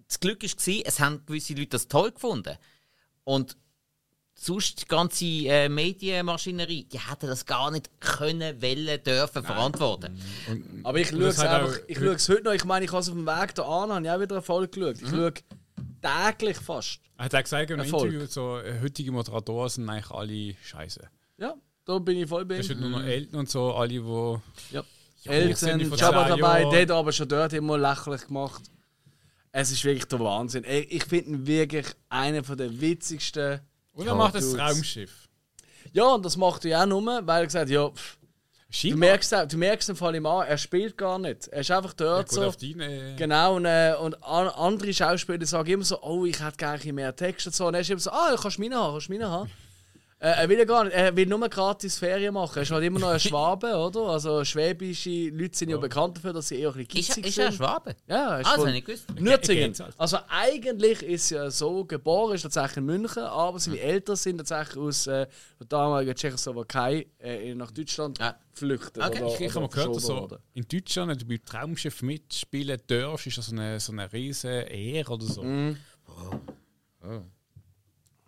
[0.06, 2.56] das Glück war, es haben gewisse Leute das toll gefunden.
[3.24, 3.58] Und
[4.40, 10.16] sonst die ganze äh, Medienmaschinerie, die hätten das gar nicht können, wollen, dürfen, verantworten.
[10.84, 12.52] Aber ich Und schaue das es hat einfach, auch- ich schaue es heute noch.
[12.52, 14.42] Ich meine, ich habe es auf dem Weg da an, habe ich auch wieder eine
[14.42, 15.00] Folge geschaut.
[15.02, 15.06] Mhm.
[15.06, 15.32] Ich schaue
[16.00, 17.00] täglich fast.
[17.16, 18.04] Er hat auch gesagt einem Erfolg.
[18.12, 21.08] Interview, so, äh, heutige Moderatoren sind eigentlich alle scheiße.
[21.38, 21.54] Ja,
[21.84, 22.90] da bin ich voll bei Es sind ihm.
[22.90, 24.74] nur noch Eltern und so, alle, die.
[24.74, 24.84] Ja.
[25.24, 28.62] sind Eltern, Jabba dabei, hat aber schon dort immer lächerlich gemacht.
[29.50, 30.64] Es ist wirklich der Wahnsinn.
[30.64, 33.60] Ich finde ihn wirklich einer der witzigsten.
[33.98, 34.56] Und er macht das.
[34.56, 35.28] Raumschiff.
[35.92, 38.18] Ja, und das macht er ja auch nur, weil er gesagt hat, ja, pff,
[38.82, 41.48] du merkst, du merkst im Fall an, er spielt gar nicht.
[41.48, 42.44] Er ist einfach dort so.
[42.44, 46.56] auf deine, Genau, und, äh, und an, andere Schauspieler sagen immer so, oh, ich hätte
[46.58, 47.66] gerne mehr Text und so.
[47.66, 49.50] Und er ist immer so, ah, kannst du meine haben, kannst du meine haben.
[50.20, 52.56] Äh, er will ja gar nicht, er will nur gratis Ferien machen.
[52.56, 54.00] Er ist halt immer noch ein Schwabe, oder?
[54.08, 57.38] Also schwäbische Leute sind ja bekannt dafür, dass sie eher ein bisschen Ist, gitzig ist
[57.38, 57.58] er ein sind.
[57.58, 57.94] Schwabe?
[58.08, 59.20] Ja, er ist Ah, das von- habe ich nicht gewusst.
[59.20, 59.62] nur Ge- Zingen.
[59.66, 59.94] geht's halt.
[59.96, 64.76] Also eigentlich ist er so geboren, ist tatsächlich in München, aber seine Eltern sind tatsächlich
[64.76, 65.26] aus äh,
[65.60, 68.36] der damaligen Tschechoslowakei äh, nach Deutschland Ah.
[68.52, 69.00] geflüchtet.
[69.00, 69.22] Okay.
[69.22, 70.38] oder, Ich, ich habe mal gehört, dass verschoben so worden.
[70.54, 74.62] in Deutschland, wenn du beim Traumschiff mitspielen darfst, ist das so eine, so eine riesige
[74.62, 75.44] Ehre oder so.
[75.44, 75.76] Mhm.
[77.02, 77.20] Ah,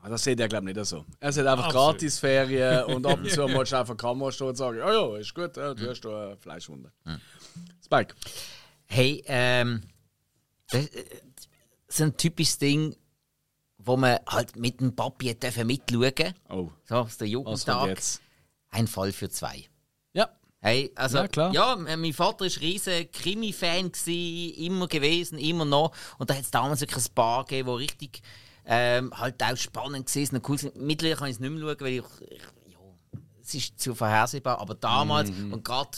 [0.08, 1.04] Das sieht er, glaube ich, nicht so.
[1.18, 1.92] Er sieht einfach Absolut.
[1.98, 5.16] gratis Ferien und ab und zu mal vor der Kamera stehen und sagen: Ja, ja,
[5.18, 6.92] ist gut, ja, du hast da eine Fleischwunde.
[7.84, 8.14] Spike.
[8.86, 9.82] Hey, ähm,
[10.70, 11.04] das äh,
[11.88, 12.96] ist ein typisches Ding,
[13.78, 17.88] wo man halt mit dem Papi dürfen mitschauen Oh, So, aus der Jugendtag.
[17.88, 18.20] jetzt?
[18.70, 19.64] Ein Fall für zwei.
[20.12, 20.28] Ja.
[20.60, 21.76] Hey, also, Ja, ja, klar.
[21.76, 25.92] mein Vater war ein riesen Krimi-Fan, immer gewesen, immer noch.
[26.18, 28.22] Und da hat es damals wirklich ein paar gegeben, die richtig
[28.66, 30.58] ähm, halt auch spannend und cool.
[30.76, 32.42] Mittlerweile kann ich es nicht mehr schauen, weil ich, ich
[32.72, 32.78] ja,
[33.42, 34.60] es ist zu vorhersehbar.
[34.60, 35.52] Aber damals, Mhm.
[35.54, 35.96] und gerade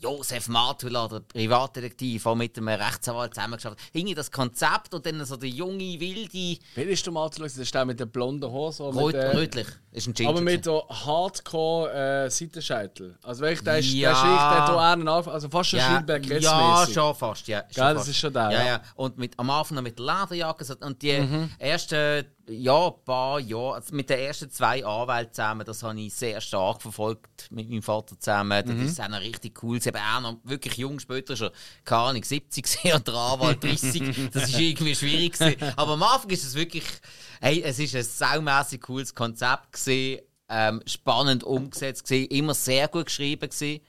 [0.00, 5.36] Josef Matula, der Privatdetektiv, auch mit einem Rechtsanwalt zusammengeschafft, irgendwie das Konzept und dann so
[5.36, 7.42] der junge, wilde, Wer ist der Martin?
[7.44, 9.66] Das ist der mit der blonden so äh, rötlich.
[9.94, 10.30] Ist ein Ginger.
[10.30, 13.16] aber mit der Hardcore äh, Seitenscheitel.
[13.22, 14.10] Also wirklich, der ist, Ja.
[14.10, 17.46] der ist richtig, der hat einen auf, also fast schon ja, Schildberg ja, schon fast.
[17.48, 18.08] Ja, schon das fast.
[18.08, 18.64] ist schon der, Ja, ja.
[18.66, 18.80] ja.
[18.96, 20.64] Und mit, am Anfang noch mit der Lederjacke.
[20.64, 21.50] so- Und die Mhm.
[21.58, 26.42] ersten ja, paar Jahre, also mit den ersten zwei Anwälten zusammen, das habe ich sehr
[26.42, 28.62] stark verfolgt mit meinem Vater zusammen.
[28.66, 28.84] Das Mhm.
[28.84, 29.80] ist auch noch richtig cool.
[29.80, 31.48] Sie haben auch noch wirklich jung, später schon,
[31.86, 34.30] keine Ahnung, 70 gesehen und der Anwalt 30.
[34.34, 35.56] das ist irgendwie schwierig gewesen.
[35.76, 36.84] Aber am Anfang ist es wirklich,
[37.44, 43.06] hey, es ist ein saumässig cooles Konzept gewesen, ähm, spannend umgesetzt gewesen, immer sehr gut
[43.06, 43.80] geschrieben gewesen,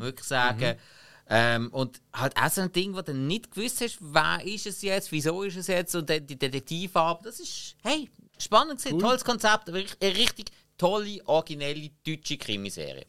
[0.00, 0.78] wirklich sagen.
[1.26, 4.80] Ähm, und halt auch so ein Ding, wo du nicht gewusst hast, wer ist es
[4.80, 7.26] jetzt, wieso ist es jetzt und dann die Detektivarbeit.
[7.26, 13.06] Das ist, hey, spannend gewesen, tolles Konzept, eine richtig tolle, originelle deutsche Krimiserie.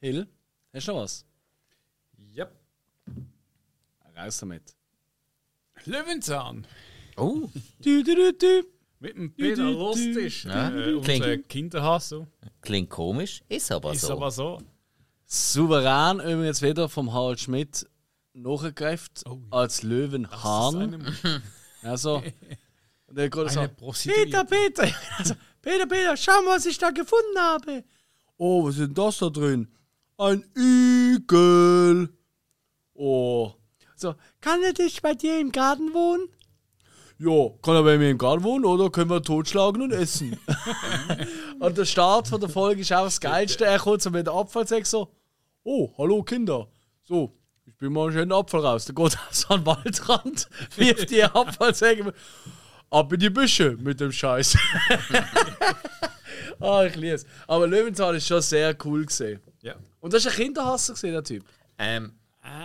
[0.00, 0.26] Hill,
[0.74, 1.24] hast du noch was?
[2.36, 2.60] Yep.
[4.16, 4.74] Raus damit.
[5.86, 6.66] Löwenzahn.
[7.16, 7.48] Oh,
[7.82, 8.71] Du, du, du, du.
[9.02, 10.44] Mit dem Peter Lustig.
[10.44, 12.08] Ja, Äh, klingt- Kinderhass.
[12.10, 12.28] So.
[12.60, 14.12] klingt komisch, ist aber Ist so.
[14.12, 14.58] aber so.
[15.26, 17.84] Souverän übrigens wieder vom Harald Schmidt
[18.32, 20.92] nachgegriffen Oh, als Das Löwenhahn.
[21.04, 21.24] ist
[21.82, 22.22] Also,
[23.10, 24.24] der eine Prostituierte.
[24.24, 27.82] Peter, Peter, also, Peter, Peter, schau mal, was ich da gefunden habe.
[28.36, 29.66] Oh, was ist denn das da drin?
[30.16, 32.08] Ein Igel.
[32.94, 33.52] Oh.
[33.96, 36.28] So, kann er dich bei dir im Garten wohnen?
[37.24, 40.36] Ja, kann er bei mir im Garten wohnen oder können wir totschlagen und essen?
[41.60, 43.64] und der Start von der Folge ist auch das Geilste.
[43.64, 45.08] Er kommt so mit der Abfallsäcke so:
[45.62, 46.66] Oh, hallo Kinder.
[47.04, 48.86] So, ich bin mal schön Apfel raus.
[48.86, 52.12] Der geht auf so einen Waldrand, wirft die Abfallsäcke
[52.90, 54.58] ab in die Büsche mit dem Scheiß.
[56.58, 57.26] ah, ich liebe es.
[57.46, 59.40] Aber Löwenzahn ist schon sehr cool gesehen.
[59.60, 59.76] Ja.
[60.00, 61.44] Und das ist ein Kinderhasser gesehen, der Typ.
[61.78, 62.14] Ähm,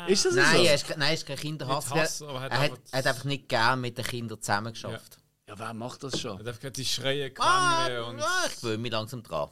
[0.08, 0.64] Ist das nein, so?
[0.64, 1.86] er ist, nein, er ist kein Kinderhass.
[1.92, 4.06] Nicht Hass, er, aber hat er, hat, einfach- er hat einfach nicht gern mit den
[4.06, 5.18] Kindern zusammengeschafft.
[5.48, 6.38] Ja, wer macht das schon?
[6.40, 8.20] Er darf gerade die Schreie Ah, quengeln und.
[8.20, 9.50] ja, ich gewöhne mich langsam dran.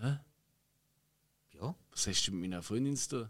[0.00, 0.16] Hä?
[1.60, 1.74] Ja.
[1.90, 3.28] Was hast du mit meiner Freundin zu tun?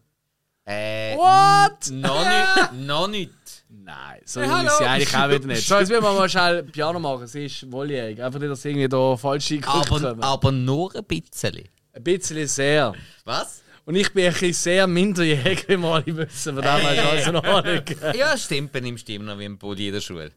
[0.65, 1.91] Äh, What?
[1.93, 2.73] noch nicht.
[2.87, 3.31] Noch nicht.
[3.69, 5.63] Nein, so jung ist sie eigentlich auch wieder nicht.
[5.69, 7.27] So, jetzt müssen wir mal schnell Piano machen.
[7.29, 8.21] Sie ist volljährig.
[8.21, 10.23] Einfach nicht, dass sie irgendwie da falsch Aber, reinkommen.
[10.23, 11.69] aber nur ein bisschen.
[11.93, 12.95] Ein bisschen sehr.
[13.25, 13.63] Was?
[13.87, 16.55] Und ich bin ein bisschen sehr minderjährig, wie wir alle wissen.
[16.57, 18.15] Von dem her ist alles in Ordnung.
[18.19, 20.33] Ja, stimmt, benimmst du immer noch wie ein Bulli in der Schule.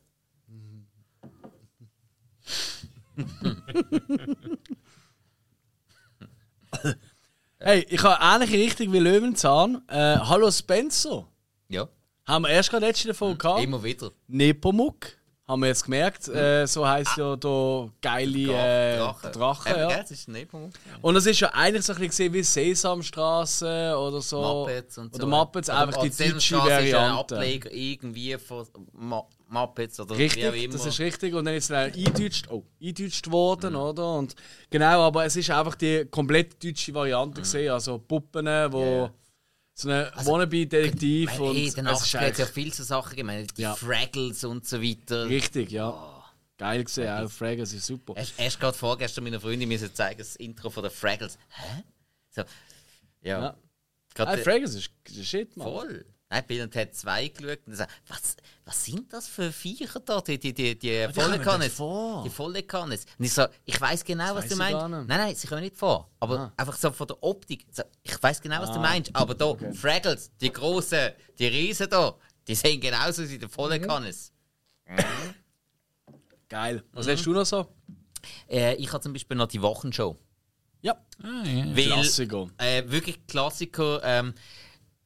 [7.62, 9.82] Hey, ich habe ähnliche Richtung wie Löwenzahn.
[9.90, 11.28] Äh, Hallo Spencer.
[11.68, 11.90] Ja,
[12.26, 13.62] Haben wir erst gerade letzte Folge gehabt.
[13.62, 14.12] immer wieder.
[14.28, 15.08] Nepomuk.
[15.50, 16.28] Haben wir jetzt gemerkt.
[16.28, 19.32] Äh, so heisst ja der geile äh, Drache.
[19.32, 19.70] Drache.
[19.80, 19.88] Ja.
[19.88, 20.70] das ist Nepomuk.
[21.02, 24.42] Und das ist ja eigentlich so ein bisschen wie Sesamstraße oder so.
[24.42, 25.18] Muppets und so.
[25.24, 27.36] Oder Muppets, einfach die und Sesamstraße deutsche ist ein Variante.
[27.36, 30.74] Ableger irgendwie von Ma Muppets oder wie auch Richtig, immer.
[30.74, 31.34] das ist richtig.
[31.34, 34.18] Und dann ist es dann eingedeutscht, oh, eingedeutscht worden, oder?
[34.18, 34.36] Und
[34.70, 39.12] genau, aber es ist einfach die komplett deutsche Variante gesehen, also Puppen, wo Ja.
[39.80, 42.84] So eine Wannabe-Detektiv Weil, und hey, den es ist 80 hat ja eigentlich viele so
[42.84, 43.76] Sachen gegeben, die Ja.
[43.76, 45.28] Fraggles und so weiter.
[45.30, 46.16] richtig, ja.
[46.58, 48.14] Geil gesehen, auch Fraggles ist super.
[48.18, 51.38] Erst, erst gerade vorgestern meiner Freundin müssen zeigen, das Intro von den Fraggles.
[51.50, 51.84] Hä?
[52.32, 52.42] So,
[53.22, 53.42] ja.
[53.42, 53.58] Ja.
[54.14, 55.68] Gerade Ah, Fraggles ist, ist Shit, Mann.
[55.68, 56.06] voll.
[56.32, 60.22] Nein, Bill und Ted 2 geschaut und gesagt, was, was sind das für Viecher da?
[60.22, 62.24] Die, die, die, die volle vor.
[62.24, 63.06] Die volle Kannes.
[63.18, 64.88] Und ich so, ich weiß genau, was weiss du meinst.
[64.90, 66.08] Nein, nein, sie kommen nicht vor.
[66.20, 66.54] Aber Ah.
[66.56, 67.66] einfach so von der Optik.
[67.72, 69.10] So, ich weiß genau, was du meinst.
[69.16, 72.16] Aber da, Fraggles, die großen, die Riesen da,
[72.48, 74.32] die sehen genauso aus wie der volle Kannes.
[76.48, 76.84] Geil.
[76.94, 77.12] Was Mhm.
[77.12, 77.68] hast du noch so?
[78.48, 80.16] Äh, ich habe zum Beispiel noch die Wochenshow.
[80.82, 80.94] Ja,
[81.24, 81.66] Ah, ja.
[81.76, 82.48] Weil, Klassiker.
[82.58, 84.02] Äh, wirklich Klassiker.
[84.04, 84.34] Ähm,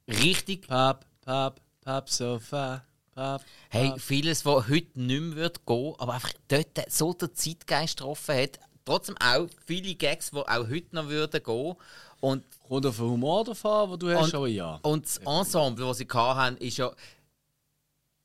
[0.08, 0.68] richtig.
[0.68, 2.84] Pap, Pap, Pap, Sofa,
[3.16, 3.44] Pap.
[3.70, 8.36] Hey, vieles, was heute nicht mehr wird gehen, aber einfach dort so den Zeitgeist getroffen
[8.36, 8.60] hat.
[8.86, 11.76] Trotzdem auch viele Gags, die auch heute noch würden gehen.
[12.20, 14.80] Und, Kommt auf den Humor davon, den du hast, Und- aber ja.
[14.84, 16.92] und das Ensemble, das sie hatten, ist ja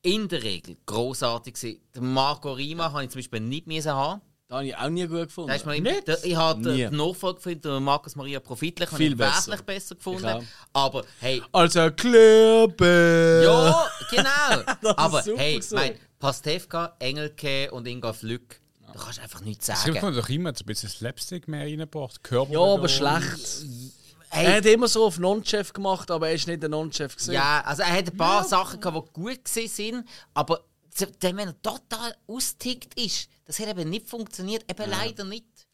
[0.01, 1.79] in der Regel gewesen.
[1.93, 4.21] Den Marco Rima habe ich zum Beispiel nicht haben.
[4.49, 5.51] Da habe ich auch nie gut gefunden.
[5.63, 9.17] Mir immer, der, ich habe den Nachfolger gefunden, den Markus Maria Profitlich, habe Viel ich
[9.17, 9.37] besser.
[9.37, 10.47] wesentlich besser gefunden.
[10.73, 13.43] Aber hey, Also Klebe.
[13.45, 14.63] Ja, genau.
[14.81, 15.75] Das ist Aber super hey, so.
[15.75, 18.59] mein Pastewka, Engelke und Inga Flück,
[18.91, 20.01] da kannst du einfach nichts Sie sagen.
[20.01, 22.23] haben doch immer so ein bisschen Slapstick mehr reingebracht.
[22.23, 23.65] Körper Ja, aber schlecht.
[24.31, 27.35] Er Hey, hat immer so auf Non-Chef gemacht, aber er ist nicht der Non-Chef gesehen.
[27.35, 30.61] ja, also er hat ein paar Sachen gehabt, die gut sind, aber
[31.21, 35.67] wenn er total austickt ist, das hat eben nicht funktioniert, eben leider nicht.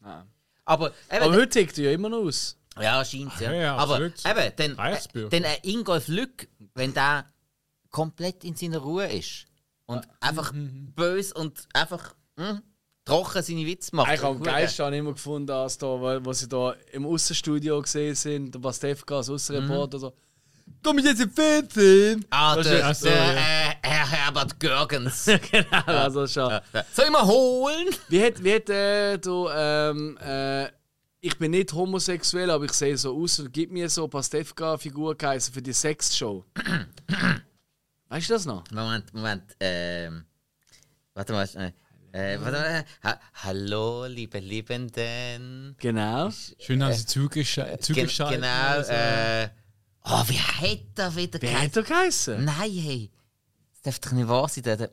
[0.64, 2.56] Aber, eben, Aber heute tickt er ja immer noch aus.
[2.80, 3.52] Ja, scheint ja.
[3.52, 4.12] Ja, ja, Aber eben,
[4.56, 7.26] dann, äh, dann äh, Ingolf Lück, wenn der
[7.90, 9.44] komplett in seiner Ruhe ist
[9.84, 12.62] und einfach böse und einfach hm,
[13.04, 14.12] trocken seine Witze macht.
[14.14, 17.80] Ich habe am geilsten ich immer gefunden, als da, weil- wo sie da im Aussenstudio
[17.82, 20.14] gesehen sind, der Pastewka als Aussenreporter so
[20.86, 23.32] «Komm ich jetzt im Fernsehen?» Ah, Das der, so, der ja.
[23.32, 25.24] äh, Herr Herbert Görgens.
[25.50, 26.60] genau, also schon.
[26.92, 27.88] Soll ich mal holen?
[28.08, 30.66] Wie hat, wie hat äh, du, ähm, äh,
[31.18, 35.52] ich bin nicht homosexuell, aber ich sehe so aus und gib mir so Pastewka-Figur geheißen
[35.52, 36.44] für die Sexshow.
[38.08, 38.62] weißt du das noch?
[38.70, 39.42] Moment, Moment.
[39.58, 40.24] Ähm,
[41.14, 41.48] warte mal.
[42.12, 42.84] Äh, äh, warte mal.
[43.02, 45.74] Ha Hallo, liebe Liebenden.
[45.80, 46.30] Genau.
[46.60, 48.68] Schön, dass Sie zugesch Gen zugeschaltet genau.
[48.68, 48.92] also.
[48.92, 49.48] Äh,
[50.06, 52.44] oh, wie hat er wieder Wie hat er geheißen?
[52.44, 53.10] Nein, hey.
[53.72, 54.62] Das darf doch nicht wahr sein.
[54.64, 54.90] Der, der,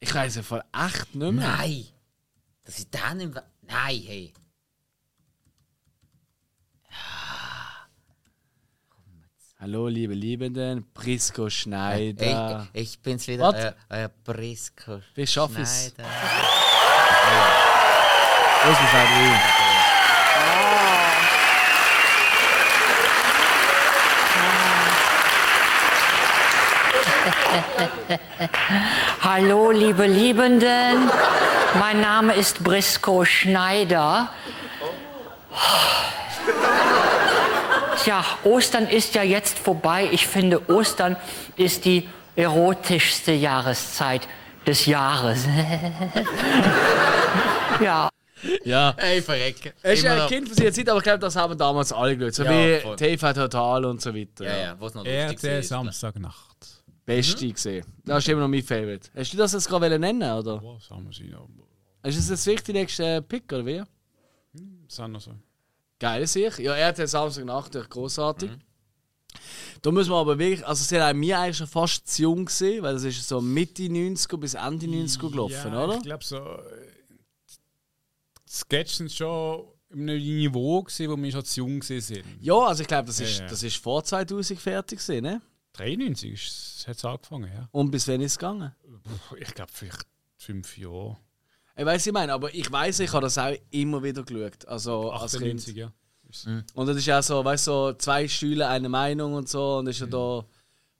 [0.00, 1.48] Ich weiß ja voll echt nicht mehr.
[1.56, 1.84] nein.
[2.66, 4.32] Ich den nicht we- Nein, hey.
[9.58, 12.66] Hallo, liebe Liebenden, Prisco Schneider.
[12.72, 13.44] Ich, ich bin's wieder.
[13.44, 13.54] Was?
[13.54, 15.00] Euer, euer Brisco.
[15.14, 15.92] Wie schaff ich's?
[15.94, 16.08] Schneider.
[18.64, 19.51] Wo ist mein
[29.20, 31.10] Hallo, liebe Liebenden.
[31.78, 34.30] Mein Name ist Brisco Schneider.
[38.02, 40.08] Tja, Ostern ist ja jetzt vorbei.
[40.10, 41.16] Ich finde, Ostern
[41.56, 44.26] ist die erotischste Jahreszeit
[44.66, 45.46] des Jahres.
[47.80, 48.08] ja.
[48.64, 48.94] Ja.
[48.96, 49.72] Ey, verrecken.
[49.82, 52.16] Es ist ja ein Kind von seiner Zeit, aber ich glaube, das haben damals alle
[52.16, 52.34] geschaut.
[52.34, 52.96] So Ja, wie voll.
[52.96, 54.44] TV Total und so weiter.
[54.44, 55.68] Ja, ja, was noch RTL ist.
[55.68, 56.81] Samstagnacht.
[57.04, 57.84] Beste gesehen.
[58.04, 59.10] Das ist immer noch mein Favorite.
[59.14, 60.62] Hast du das jetzt gerade nennen oder?
[60.62, 61.34] Was haben wir sie?
[62.04, 63.82] Ist das jetzt wirklich der nächste Pick oder wie?
[64.86, 65.32] Das ist noch so.
[65.98, 66.60] Geil sicher.
[66.60, 68.50] Ja, er hat den Samstagnacht durch großartig.
[69.80, 72.82] Da muss man aber wirklich, also sie haben mir eigentlich schon fast zu jung gesehen,
[72.82, 75.96] weil das ist so Mitte 90er bis Ende 90er gelaufen, ja, oder?
[75.96, 76.36] Ich glaube so.
[76.36, 76.60] äh,
[78.46, 82.24] die Sketches sind schon einem Niveau, gewesen, wo wir schon zu jung gewesen sind.
[82.40, 83.50] Ja, also ich glaube, das ist, Ja, ja.
[83.50, 85.40] das ist vor 2000 fertig gewesen, ne?
[85.74, 87.68] 93 hat es angefangen, ja.
[87.72, 88.74] Und bis wann ist es gegangen?
[89.38, 91.16] Ich glaube vielleicht fünf Jahre.
[91.76, 94.66] Ich weiß, ich meine, aber ich weiß, ich habe das auch immer wieder geschaut.
[94.66, 95.76] Also als 98, Kind.
[95.78, 95.92] ja.
[96.74, 99.78] Und das ist auch so, weißt du, so zwei Stühle, eine Meinung und so.
[99.78, 100.44] Und das ist ja da,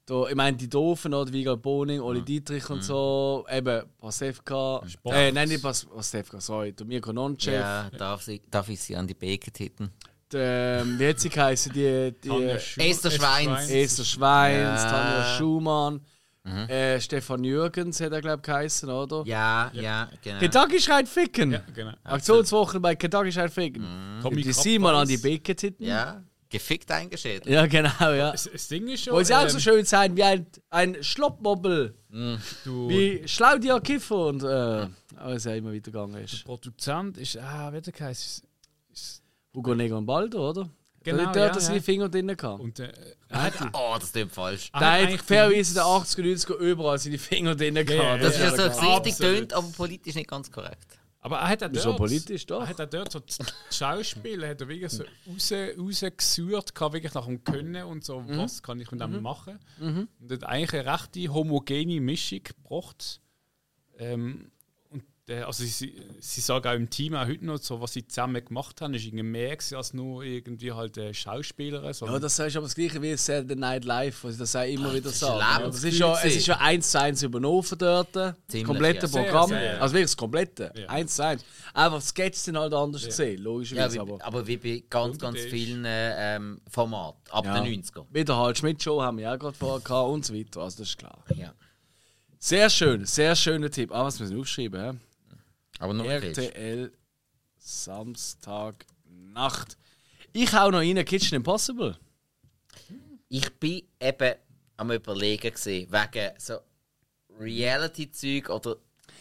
[0.05, 1.31] da, ich meine, die Doofen, oder?
[1.31, 3.45] Vigal Boning, Oli Dietrich und so.
[3.49, 4.83] Eben, Pasewka.
[5.05, 6.73] Äh, nein, nicht Pas Pasewka, sorry.
[6.73, 7.53] Der Mirko Nonchev.
[7.53, 9.91] Ja, darf, sie, darf ich sie an die Bacon titten?
[10.33, 11.71] Der, ähm, wie hat sie geheißen?
[11.73, 12.29] Die, die
[12.81, 13.69] Esther Schweins.
[13.69, 14.89] Esther Schweins, Ja.
[14.89, 16.01] Tanja Schumann,
[16.67, 19.23] äh, Stefan Jürgens hat er, glaube ich, geheißen, oder?
[19.25, 20.39] Ja, ja, genau.
[20.39, 21.51] Kentucky schreit ficken!
[21.53, 21.93] Ja, genau.
[22.03, 24.19] Aktionswoche bei Kentucky schreit ficken.
[24.21, 25.17] Tommy Die Simon an die.
[25.17, 25.85] Bacon titten.
[25.85, 27.45] Ja, gefickt eingeschädelt.
[27.47, 28.31] Ja, genau, ja.
[28.31, 29.13] Das, das Ding ist schon.
[29.13, 31.95] Wo sie auch so ähm, schön sein wie ein, ein Schloppmobbel.
[32.65, 36.43] du, Wie Schlaudia Kiffer und äh, alles ja immer wieder gegangen ist.
[36.43, 37.37] Produzent ist.
[37.37, 38.43] Ah, wie der heißt.
[39.55, 40.69] Hugo Negon Baldo, oder?
[41.03, 41.83] Genau, Dort ja, hat er seine ja.
[41.83, 42.61] Finger drin gehabt.
[42.61, 42.91] Und äh,
[43.29, 44.69] hat, Oh, das klingt falsch.
[44.71, 47.89] er Der hat fairerweise in den den 80er, 90er überall seine Finger drin gehabt.
[47.91, 50.97] ja, Das ist ja so richtig tönt, aber politisch nicht ganz korrekt.
[51.19, 52.61] Aber er hat auch dort, politisch doch?
[52.61, 53.33] Er hat auch dort so die
[53.69, 58.37] Schauspieler hat er wirklich so raus, rausgesucht, gehabt, wirklich nach dem Können und so, Mhm.
[58.37, 59.59] was kann ich mit dem machen.
[59.79, 63.19] Und hat eigentlich eine rechte homogene Mischung gebracht.
[63.97, 64.51] Ähm,
[65.29, 68.81] also sie, sie sagen auch im Team auch heute noch, so, was sie zusammen gemacht
[68.81, 71.81] haben, ist irgendwie mehr als nur irgendwie halt äh, Schauspieler.
[71.81, 74.93] Ja, das ist aber das gleiche wie Saturday Night Live, was ich das auch immer
[74.93, 75.39] wieder ist sage.
[75.39, 78.13] Ja, Das ist ja, es ist ja eins zu eins übernommen dort.
[78.13, 79.07] Das Ziemlich, komplette ja.
[79.07, 79.49] Sehr, Programm.
[79.49, 79.81] sehr.
[79.81, 80.73] Also wirklich das komplette.
[80.75, 80.89] Ja.
[80.89, 81.45] Eins zu eins.
[81.73, 83.95] Einfach Sketches sind halt anders gesehen, Ja, logischerweise.
[83.95, 87.61] wie, aber aber wie bei ganz, ganz vielen äh, ähm, Formaten ab Ja.
[87.61, 88.05] den 90er.
[88.11, 90.61] wieder halt Schmidt-Show haben wir ja auch gerade vorher gehabt und so weiter.
[90.61, 91.23] Also das ist klar.
[91.37, 91.53] Ja.
[92.39, 93.89] Sehr schön, sehr schöner Tipp.
[93.93, 94.99] Ah, was müssen wir aufschreiben?
[95.83, 96.93] Aber nur RTL.
[97.57, 98.85] Samstag
[99.33, 99.77] Nacht.
[100.31, 101.97] Ich hau noch rein Kitchen Impossible.
[103.27, 104.35] Ich bin eben
[104.77, 106.59] am überlegen gewesen, wegen so
[107.37, 108.77] Reality-Zeug oder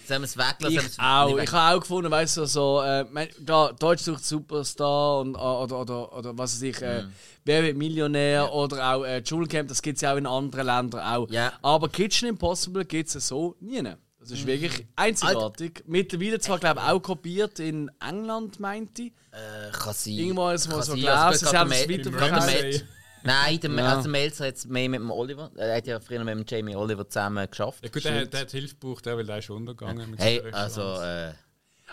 [0.07, 0.91] sollen wir es weglassen?
[0.93, 1.37] Ich auch.
[1.37, 5.81] Ich habe auch gefunden, weißt du, so, äh, da, Deutsch sucht Superstar und, äh, oder,
[5.81, 7.03] oder, oder was weiß ich, äh,
[7.45, 11.01] Wer wird Millionär oder auch äh, Dschungelcamp, das gibt es ja auch in anderen Ländern
[11.01, 11.29] auch.
[11.29, 11.55] Ja.
[11.61, 13.83] Aber Kitchen Impossible gibt es so nie.
[14.23, 15.83] Das ist wirklich einzigartig.
[15.87, 19.13] Mittlerweile zwar, glaube ich, auch kopiert in England, meinte ich.
[19.33, 20.13] Äh, kann sein.
[20.15, 22.85] Irgendwo ist mal Kann so gelesen, Also, sie haben der es weiterverkauft.
[23.25, 23.89] Nein, der, Ja.
[23.89, 25.51] also der Melzer hat es mehr mit dem Oliver.
[25.57, 27.85] Er hat ja früher mit dem Jamie Oliver zusammen geschafft.
[27.85, 30.11] ja, gut, der, der hat Hilfe gebraucht, der, weil der ist untergegangen.
[30.11, 31.33] mit Hey, also, äh,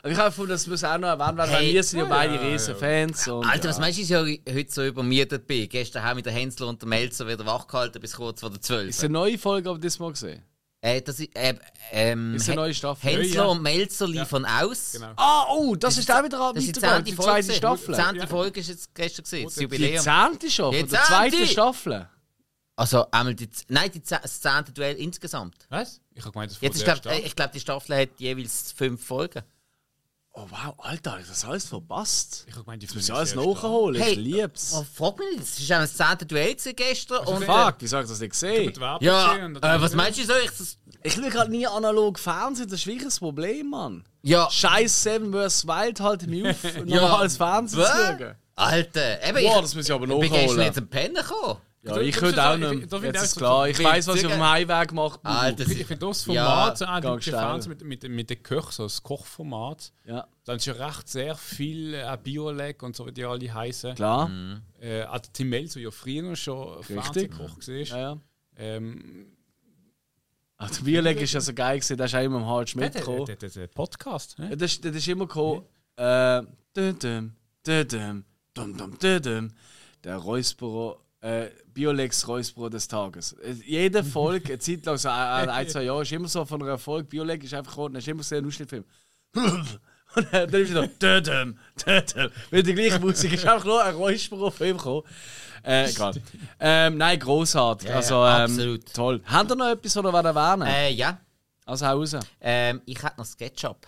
[0.01, 1.73] Aber ich habe gefunden, das muss auch noch erwähnt werden, weil Hey.
[1.73, 2.79] wir sind ja beide ja, riesen ja.
[2.79, 3.27] Fans.
[3.27, 3.69] Und, Alter, ja.
[3.69, 5.69] was meinst du, dass ich ja heute so übermietet bin?
[5.69, 8.89] Gestern haben wir den Hensler und den Melzer wieder wachgehalten bis kurz vor der 12.
[8.89, 10.41] Ist eine neue Folge aber diesmal gesehen?
[10.81, 11.55] Äh, das ist, äh,
[11.91, 13.09] ähm, Ist eine neue Staffel?
[13.11, 13.47] Hensler Ja, ja.
[13.49, 14.93] und Melzer liefern aus.
[14.93, 15.11] Genau.
[15.17, 17.31] Ah, oh, das, ist auch wieder Das ist die zehnte die Folge.
[17.31, 17.57] zweite gewesen.
[17.57, 17.95] Staffel.
[17.95, 20.01] Die zehnte Folge ist jetzt gestern gesehen, das Die Jubiläum.
[20.03, 21.47] zehnte schon, Die zehnte?
[21.47, 22.07] Staffel.
[22.77, 25.65] Also, einmal die, nein, die, das zehnte Duell insgesamt.
[25.67, 25.99] Was?
[26.15, 29.43] Ich habe gemeint, das Jetzt, ich glaube, ich glaub, die Staffel hat jeweils fünf Folgen.
[30.31, 32.45] Oh wow, Alter, das ist alles verpasst.
[32.47, 34.73] Ich habe gemeint, Du musst fünf alles nachholen, Hey, ich lieb's.
[34.73, 37.25] Oh, frag mich nicht, es ist auch das zehnte Duell gewesen gestern.
[37.25, 38.73] und, Fuck, wieso hab ich das nicht gesehen?
[39.01, 40.77] Ja, äh, was meinst du, soll ich das...
[41.01, 44.03] Ich schaue gerade nie analog Fernsehen, das ist wirklich das Problem, Mann.
[44.21, 45.65] Ja, Scheiß Seven vs.
[45.65, 47.01] Wild halte mich auf, Ja.
[47.01, 48.35] normales Fernsehen zu schauen.
[48.55, 50.61] Alter, eben, Boah, ich, das muss ich aber ich bin gestern nachholen.
[50.65, 51.59] jetzt am Pennen gekommen.
[51.81, 52.91] Ja, ich könnte auch nicht.
[52.91, 53.69] Jetzt ist klar.
[53.69, 55.19] Ich weiß, was ich auf dem Heimweg mache.
[55.57, 59.01] ich finde das Format, ja, auch die Fernsehen mit, mit, mit den Köchen, so das
[59.01, 60.27] Kochformat, ja.
[60.43, 63.95] dann ist ja recht sehr viel äh, Bioleg und so, wie die alle heißen.
[63.95, 64.27] Klar.
[64.27, 64.61] Mhm.
[64.81, 67.85] Äh, also, auch Tim Mel, so ja früher schon Fernsehkoch gesehen.
[67.85, 68.17] Ja, ja.
[68.57, 69.37] Ähm,
[70.57, 73.19] also Bioleg ist ja so geil gesehen, der ist auch immer im Hart mitgekommen.
[73.19, 73.25] gekommen.
[73.25, 74.37] Der, der, der, Podcast.
[74.37, 74.49] Ne?
[74.49, 75.63] Ja, das, das ist immer gekommen.
[75.97, 76.39] Ja.
[76.39, 76.43] Äh,
[80.03, 80.97] der Räusperer.
[81.21, 81.49] Äh,
[81.79, 83.37] Biolex Räusperer des Tages.
[83.65, 86.77] Jede Folge, eine Zeit lang, so ein, ein, zwei Jahre, ist immer so von einer
[86.77, 88.83] Folge, Bioleg ist einfach gekommen, dann ist immer so ein Ausschnittfilm.
[89.33, 92.31] Und dann ist wieder dödem, dödem.
[92.51, 95.03] Mit der gleichen Musik ist einfach nur ein Räusperer Film gekommen.
[95.63, 96.15] Äh, egal.
[96.59, 97.87] ähm, nein, großartig.
[97.87, 98.93] Ja, also, ja, ähm, absolut.
[98.93, 99.21] Toll.
[99.23, 101.17] Habt ihr noch etwas, was ihr erwähnen Äh, ja,
[101.65, 102.17] Also raus.
[102.41, 103.87] ähm, ich hätte noch SketchUp.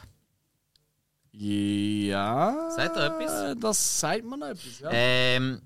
[1.34, 2.70] Ja.
[2.74, 3.56] Sagt ihr etwas?
[3.60, 4.90] Das sagt man noch etwas, ja.
[4.94, 5.62] Ähm,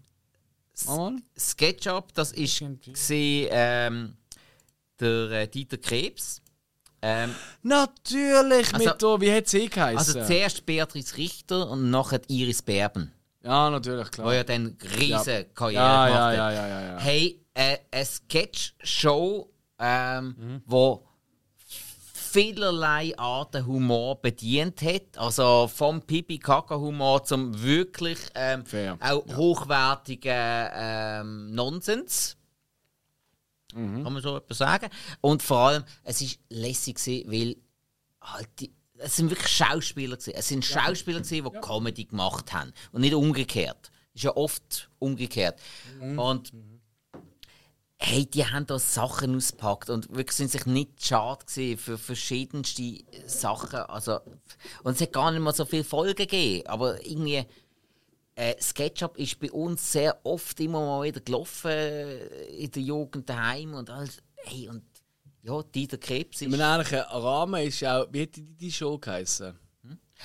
[1.38, 4.18] SketchUp, das ist gesehen, ähm,
[5.00, 6.42] der äh, Dieter Krebs.
[7.02, 9.98] Ähm, Natürlich Also- mit der, wie hat sie geheißen?
[9.98, 13.12] also zuerst Beatrice Richter und nachher Iris Berben,
[13.44, 14.34] ja, natürlich, wo klar.
[14.34, 16.36] ja dann riesen Karriere Ja, gemacht ja, hat.
[16.36, 16.98] ja, ja, ja, ja.
[17.00, 19.50] Hey, äh, eine Sketch-Show,
[19.80, 20.62] ähm, Mhm.
[20.66, 21.06] wo
[22.36, 25.18] vielerlei Arten Humor bedient hat.
[25.18, 28.66] Also vom Pipi-Kaka-Humor zum wirklich ähm,
[29.00, 32.36] auch hochwertigen ähm, Nonsens.
[33.74, 34.04] Mhm.
[34.04, 34.90] Kann man so etwas sagen.
[35.22, 37.56] Und vor allem, es ist lässig gewesen, weil
[38.22, 40.34] halt die, es sind wirklich Schauspieler gewesen.
[40.36, 43.92] Es sind Schauspieler gewesen, die Comedy gemacht haben und nicht umgekehrt.
[44.14, 45.58] Ist ja oft umgekehrt.
[46.02, 46.20] Mhm.
[46.20, 46.52] Und
[47.98, 53.00] hey, die haben da Sachen ausgepackt und wirklich sind sich nicht schade gewesen für verschiedenste
[53.26, 53.80] Sachen.
[53.80, 54.20] Also,
[54.84, 57.46] und es hat gar nicht mal so viele Folgen gegeben, aber irgendwie
[58.36, 63.30] äh, SketchUp ist bei uns sehr oft immer mal wieder gelaufen äh, in der Jugend
[63.30, 64.22] daheim und alles.
[64.36, 64.84] Hey, und
[65.42, 66.50] ja, Dieter Krebs ist.
[66.50, 69.58] meine, eigentlich, ein Rahmen ist ja auch, wie hat die, die Show geheißen?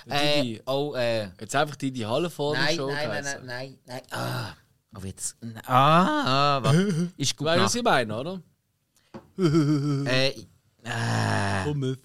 [0.06, 0.62] Der Äh, Didi.
[0.66, 3.47] oh, äh, Jetzt einfach die, die Halle vor der nein, Show nein, nein, geheißen.
[3.47, 4.18] nein, nein, nein.
[4.18, 4.56] Ah,
[4.92, 5.36] Aber jetzt.
[5.66, 6.76] Ah, ah was?
[7.16, 8.42] Ist gut Weißt du, was ich meine, oder?
[10.06, 10.28] Äh,
[10.82, 11.98] äh, Pommes.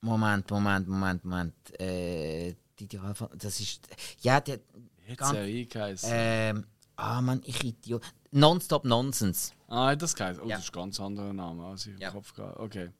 [0.00, 1.80] Moment, Moment, Moment, Moment.
[1.80, 3.30] Äh, die Idealfall.
[3.36, 3.88] Das ist.
[4.20, 4.60] Ja, der.
[5.06, 6.08] Jetzt Ganz- ja ich geheißen.
[6.12, 6.66] Ähm.
[6.96, 8.02] Ah, Mann, ich Idiot.
[8.30, 9.52] Nonstop Nonsense.
[9.68, 10.42] Ah, hat das geheißen?
[10.42, 10.56] Oh, Ja.
[10.56, 12.10] das ist ein ganz anderer Name, als ich im Ja.
[12.10, 12.90] Kopf gehabt Okay.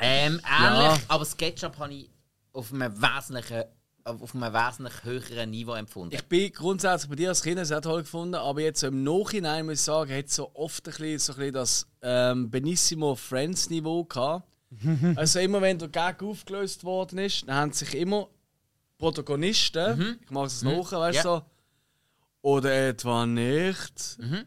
[0.00, 0.88] Ähm, Ja.
[0.90, 2.10] ähnlich, aber SketchUp habe ich
[2.52, 3.64] auf einem wesentlichen,
[4.06, 6.14] auf einem wesentlich höheren Niveau empfunden.
[6.14, 9.66] Ich bin grundsätzlich bei dir als Kind sehr toll gefunden, aber jetzt so im Nachhinein
[9.66, 13.68] muss ich sagen, hat so oft ein bisschen, so ein bisschen das ähm, Benissimo Friends
[13.68, 14.46] Niveau gehabt.
[15.16, 18.28] also immer wenn der Gag aufgelöst worden ist, dann haben sich immer
[18.98, 21.36] Protagonisten, ich mache es nach, weißt du Ja.
[21.38, 21.42] so,
[22.42, 24.18] oder etwa nicht.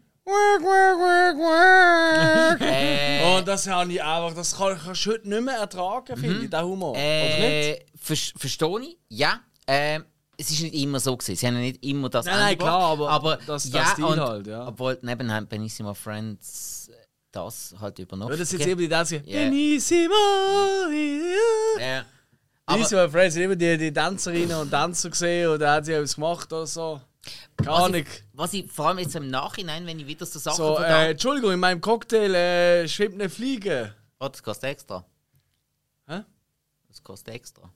[2.60, 6.44] äh, Und das habe ich einfach, das kann, kannst du heute nicht mehr ertragen, finde
[6.44, 6.92] ich, der Humor.
[6.92, 7.80] oder nicht?
[7.80, 9.40] äh, ver- Verstehe ich, ja.
[9.72, 10.06] Ähm,
[10.36, 11.36] es ist nicht immer so gewesen.
[11.36, 14.06] Sie haben ja nicht immer das Nein, nein, klar, aber aber das- ja, das Stil
[14.06, 14.68] und, halt, ja.
[14.68, 16.90] Obwohl neben Benissimo Friends
[17.32, 18.32] das halt übernommen.
[18.32, 19.22] Ja, das ist jetzt immer die Dance.
[19.26, 19.44] Ja.
[19.44, 20.16] Benissimo!
[21.80, 22.06] Ja.
[22.66, 26.16] Aber, Benissimo Friends sind immer die, die Tänzerinnen und Tänzer gesehen da hat sie etwas
[26.16, 27.02] gemacht oder so.
[27.58, 28.06] Keine Ahnung.
[28.34, 31.12] was ich vor allem jetzt im Nachhinein, wenn ich wieder so Sachen So, äh.
[31.12, 33.94] Entschuldigung, in meinem Cocktail äh, schwimmt eine Fliege.
[34.20, 35.06] Oh, das kostet extra.
[36.08, 36.22] Hä?
[36.88, 37.72] Das kostet extra.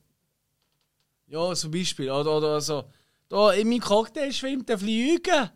[1.34, 2.10] Ja, zum Beispiel.
[2.10, 2.84] Oder, oder so.
[3.28, 5.50] Da in meinem Cocktail schwimmt eine Fliege.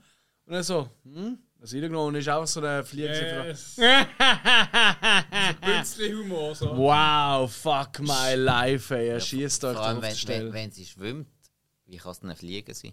[0.47, 1.39] Und dann so, hm?
[1.61, 3.09] Das reingenommen und ist einfach so eine Fliege.
[3.47, 3.77] Yes.
[5.61, 6.55] Künstlich Humor.
[6.55, 6.77] So.
[6.77, 9.09] Wow, fuck my life, ey.
[9.09, 11.29] Er schießt euch Vor allem, wenn, wenn, wenn sie schwimmt,
[11.87, 12.93] wie kann es denn eine Fliege sein?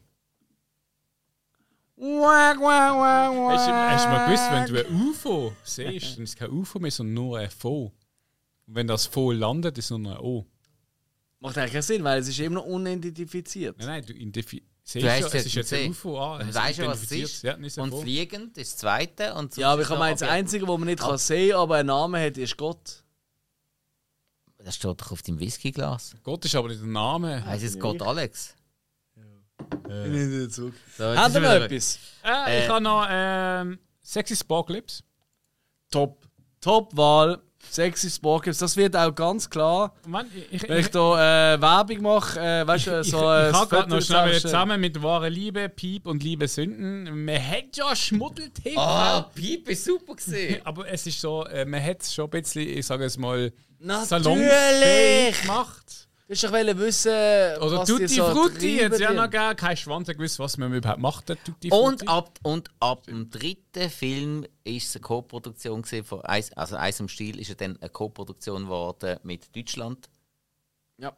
[1.98, 4.68] Wack, wack, wack, Hast, du- hast du mal gewusst, wenn wack.
[4.68, 7.94] du ein UFO siehst, dann ist es kein UFO mehr, sondern nur ein Fo.
[8.68, 10.46] Und wenn das Fo landet, ist es nur ein O.
[11.40, 13.78] Macht eigentlich keinen Sinn, weil es ist immer noch unidentifiziert.
[13.80, 15.90] Nein, nein, du identifizierst Du hast ja, es ist jetzt ein.
[15.92, 16.42] UFO an.
[16.42, 17.44] Und es weißt du, was es identifiziert ist?
[17.44, 19.34] Ja, ist Und fliegend ist das zweite.
[19.34, 20.22] Und Ja, aber ich noch das.
[20.22, 23.04] Einzige, was man nicht kann sehen aber einen Namen hat, ist Gott.
[24.60, 26.16] Das steht doch auf deinem Whiskyglas.
[26.24, 27.44] Gott ist aber nicht der Name.
[27.46, 28.56] Heißt es Gott Alex?
[30.50, 30.72] So.
[30.98, 32.00] So, Haben wir noch etwas?
[32.24, 32.68] Äh, ich Äh.
[32.70, 35.04] habe noch ähm, Sexy Spark Lips.
[35.92, 36.28] Top.
[36.62, 37.42] Top-Wahl.
[37.72, 38.60] Sexy Sportclips.
[38.60, 39.94] Das wird auch ganz klar.
[40.08, 43.24] Mann, ich, ich, Wenn ich da äh, Werbung mache, äh, weißt du, ich, so ich,
[43.24, 47.26] äh, ich habe gerade noch schnell zusammen mit wahre Liebe, Piep und Liebe Sünden.
[47.26, 48.78] Man hat ja Schmuddeltipp.
[48.78, 50.62] Ah, Piep ist super gesehen.
[50.66, 53.52] Aber es ist so, äh, man hat es schon ein bisschen, ich sage es mal,
[53.80, 54.08] Natürlich!
[54.10, 55.48] salonfähig
[56.28, 59.78] Du hast doch wissen, Oder was die Tutti so Frutti, jetzt ja noch gar kein
[59.78, 61.86] Schwanz gewusst, was man überhaupt macht, der Tutti Frutti.
[61.88, 66.78] Und ab, und ab dem dritten Film ist es eine Co-Produktion gewesen von Eis, also
[66.78, 70.10] Eis am Stiel ist ja dann eine Co-Produktion geworden mit Deutschland.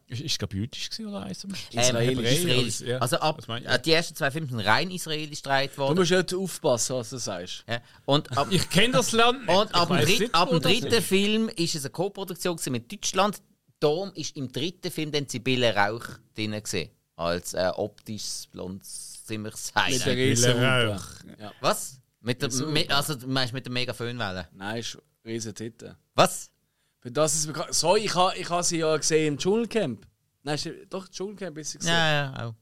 [0.08, 1.52] Ist, ist glaube jüdisch gewesen, oder eins am?
[1.52, 2.10] Israelisch.
[2.10, 2.80] Hebräisch, Israelisch.
[2.82, 2.98] ja.
[2.98, 3.54] Also ab, du?
[3.54, 6.00] äh, die ersten zwei Filme sind rein israelisch gedreht Du worden.
[6.00, 7.64] musst halt aufpassen, was du sagst.
[7.70, 7.80] Ja.
[8.06, 9.56] Und ab, Ich kenne das Land nicht.
[9.56, 9.92] und ab
[10.34, 11.02] ab dem dritten.
[11.02, 13.38] Film ist es eine Co-Produktion gewesen mit Deutschland.
[13.80, 16.06] Darum ist im dritten Film dann Sibylle Rauch
[16.36, 16.90] drin gewesen.
[17.16, 21.00] Als äh, optisches, blondes, ziemliches Mit der Highlight.
[21.00, 21.52] Rauch.
[21.62, 22.00] Was?
[22.22, 24.48] Mit der, me, also, du meinst mit der mega Föhnwelle?
[24.54, 25.96] Nein, ist riesen Titel.
[26.16, 26.52] Was?
[27.00, 27.74] Für das ist bekannt.
[27.74, 30.06] So, ich habe ich ha sie ja gesehen im Dschungelcamp.
[30.44, 31.94] Nein, ist, doch, im Dschungelcamp ist sie gesehen.
[31.94, 32.56] Ja, ja, auch.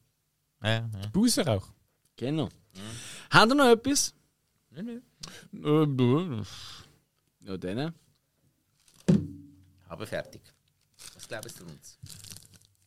[0.64, 0.90] Ja, ja.
[1.14, 1.68] Bausenrauch.
[2.16, 2.50] Genau.
[3.30, 4.14] Haben ihr noch etwas?
[4.76, 5.00] Äh,
[7.42, 7.94] Ja, dann.
[9.88, 10.42] Aber fertig.
[11.28, 11.98] Du uns?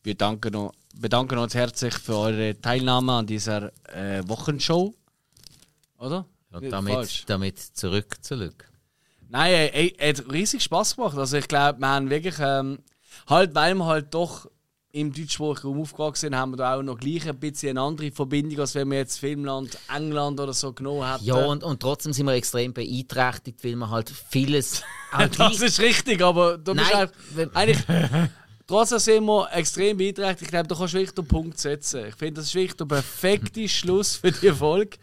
[0.03, 4.93] Wir danken, noch, bedanken uns herzlich für eure Teilnahme an dieser äh, Wochenshow.
[5.97, 6.25] Oder?
[6.51, 7.25] Und damit, falsch.
[7.25, 8.65] damit zurück zu Luke.
[9.27, 11.17] Nein, ey, ey, hat riesig Spaß gemacht.
[11.17, 12.79] Also ich glaube, wir haben wirklich, ähm,
[13.27, 14.49] halt, weil wir halt doch
[14.91, 18.11] im deutschsprachigen Raum aufgewachsen sind, haben wir da auch noch gleich ein bisschen eine andere
[18.11, 21.25] Verbindung, als wenn wir jetzt Finnland, England oder so genommen hätten.
[21.25, 25.79] Ja, und, und trotzdem sind wir extrem beeinträchtigt, weil wir halt vieles auch das ist
[25.79, 27.83] richtig, aber du bist Nein, auch, wenn- eigentlich,
[28.67, 30.41] trotzdem sind wir extrem beeinträchtigt.
[30.43, 32.05] Ich glaube, du kannst wirklich den Punkt setzen.
[32.07, 34.97] Ich finde, das ist wirklich der perfekte Schluss für die Folge.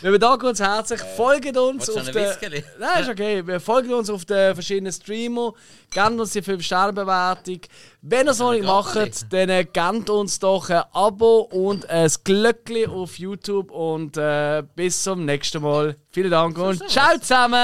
[0.00, 1.00] Wir bedanken uns herzlich.
[1.16, 2.64] Folgt uns willst du auf den.
[2.78, 3.46] Nein, ist okay.
[3.46, 5.52] Wir folgen uns auf den verschiedenen Streamer.
[5.90, 7.60] Gebt uns die 5-Sterne-Bewertung.
[8.02, 8.96] Wenn ihr es noch nicht macht,
[9.32, 13.70] dann äh, gebt uns doch ein Abo und ein Glöckchen auf YouTube.
[13.70, 15.96] Und äh, bis zum nächsten Mal.
[16.10, 17.56] Vielen Dank und ciao zusammen!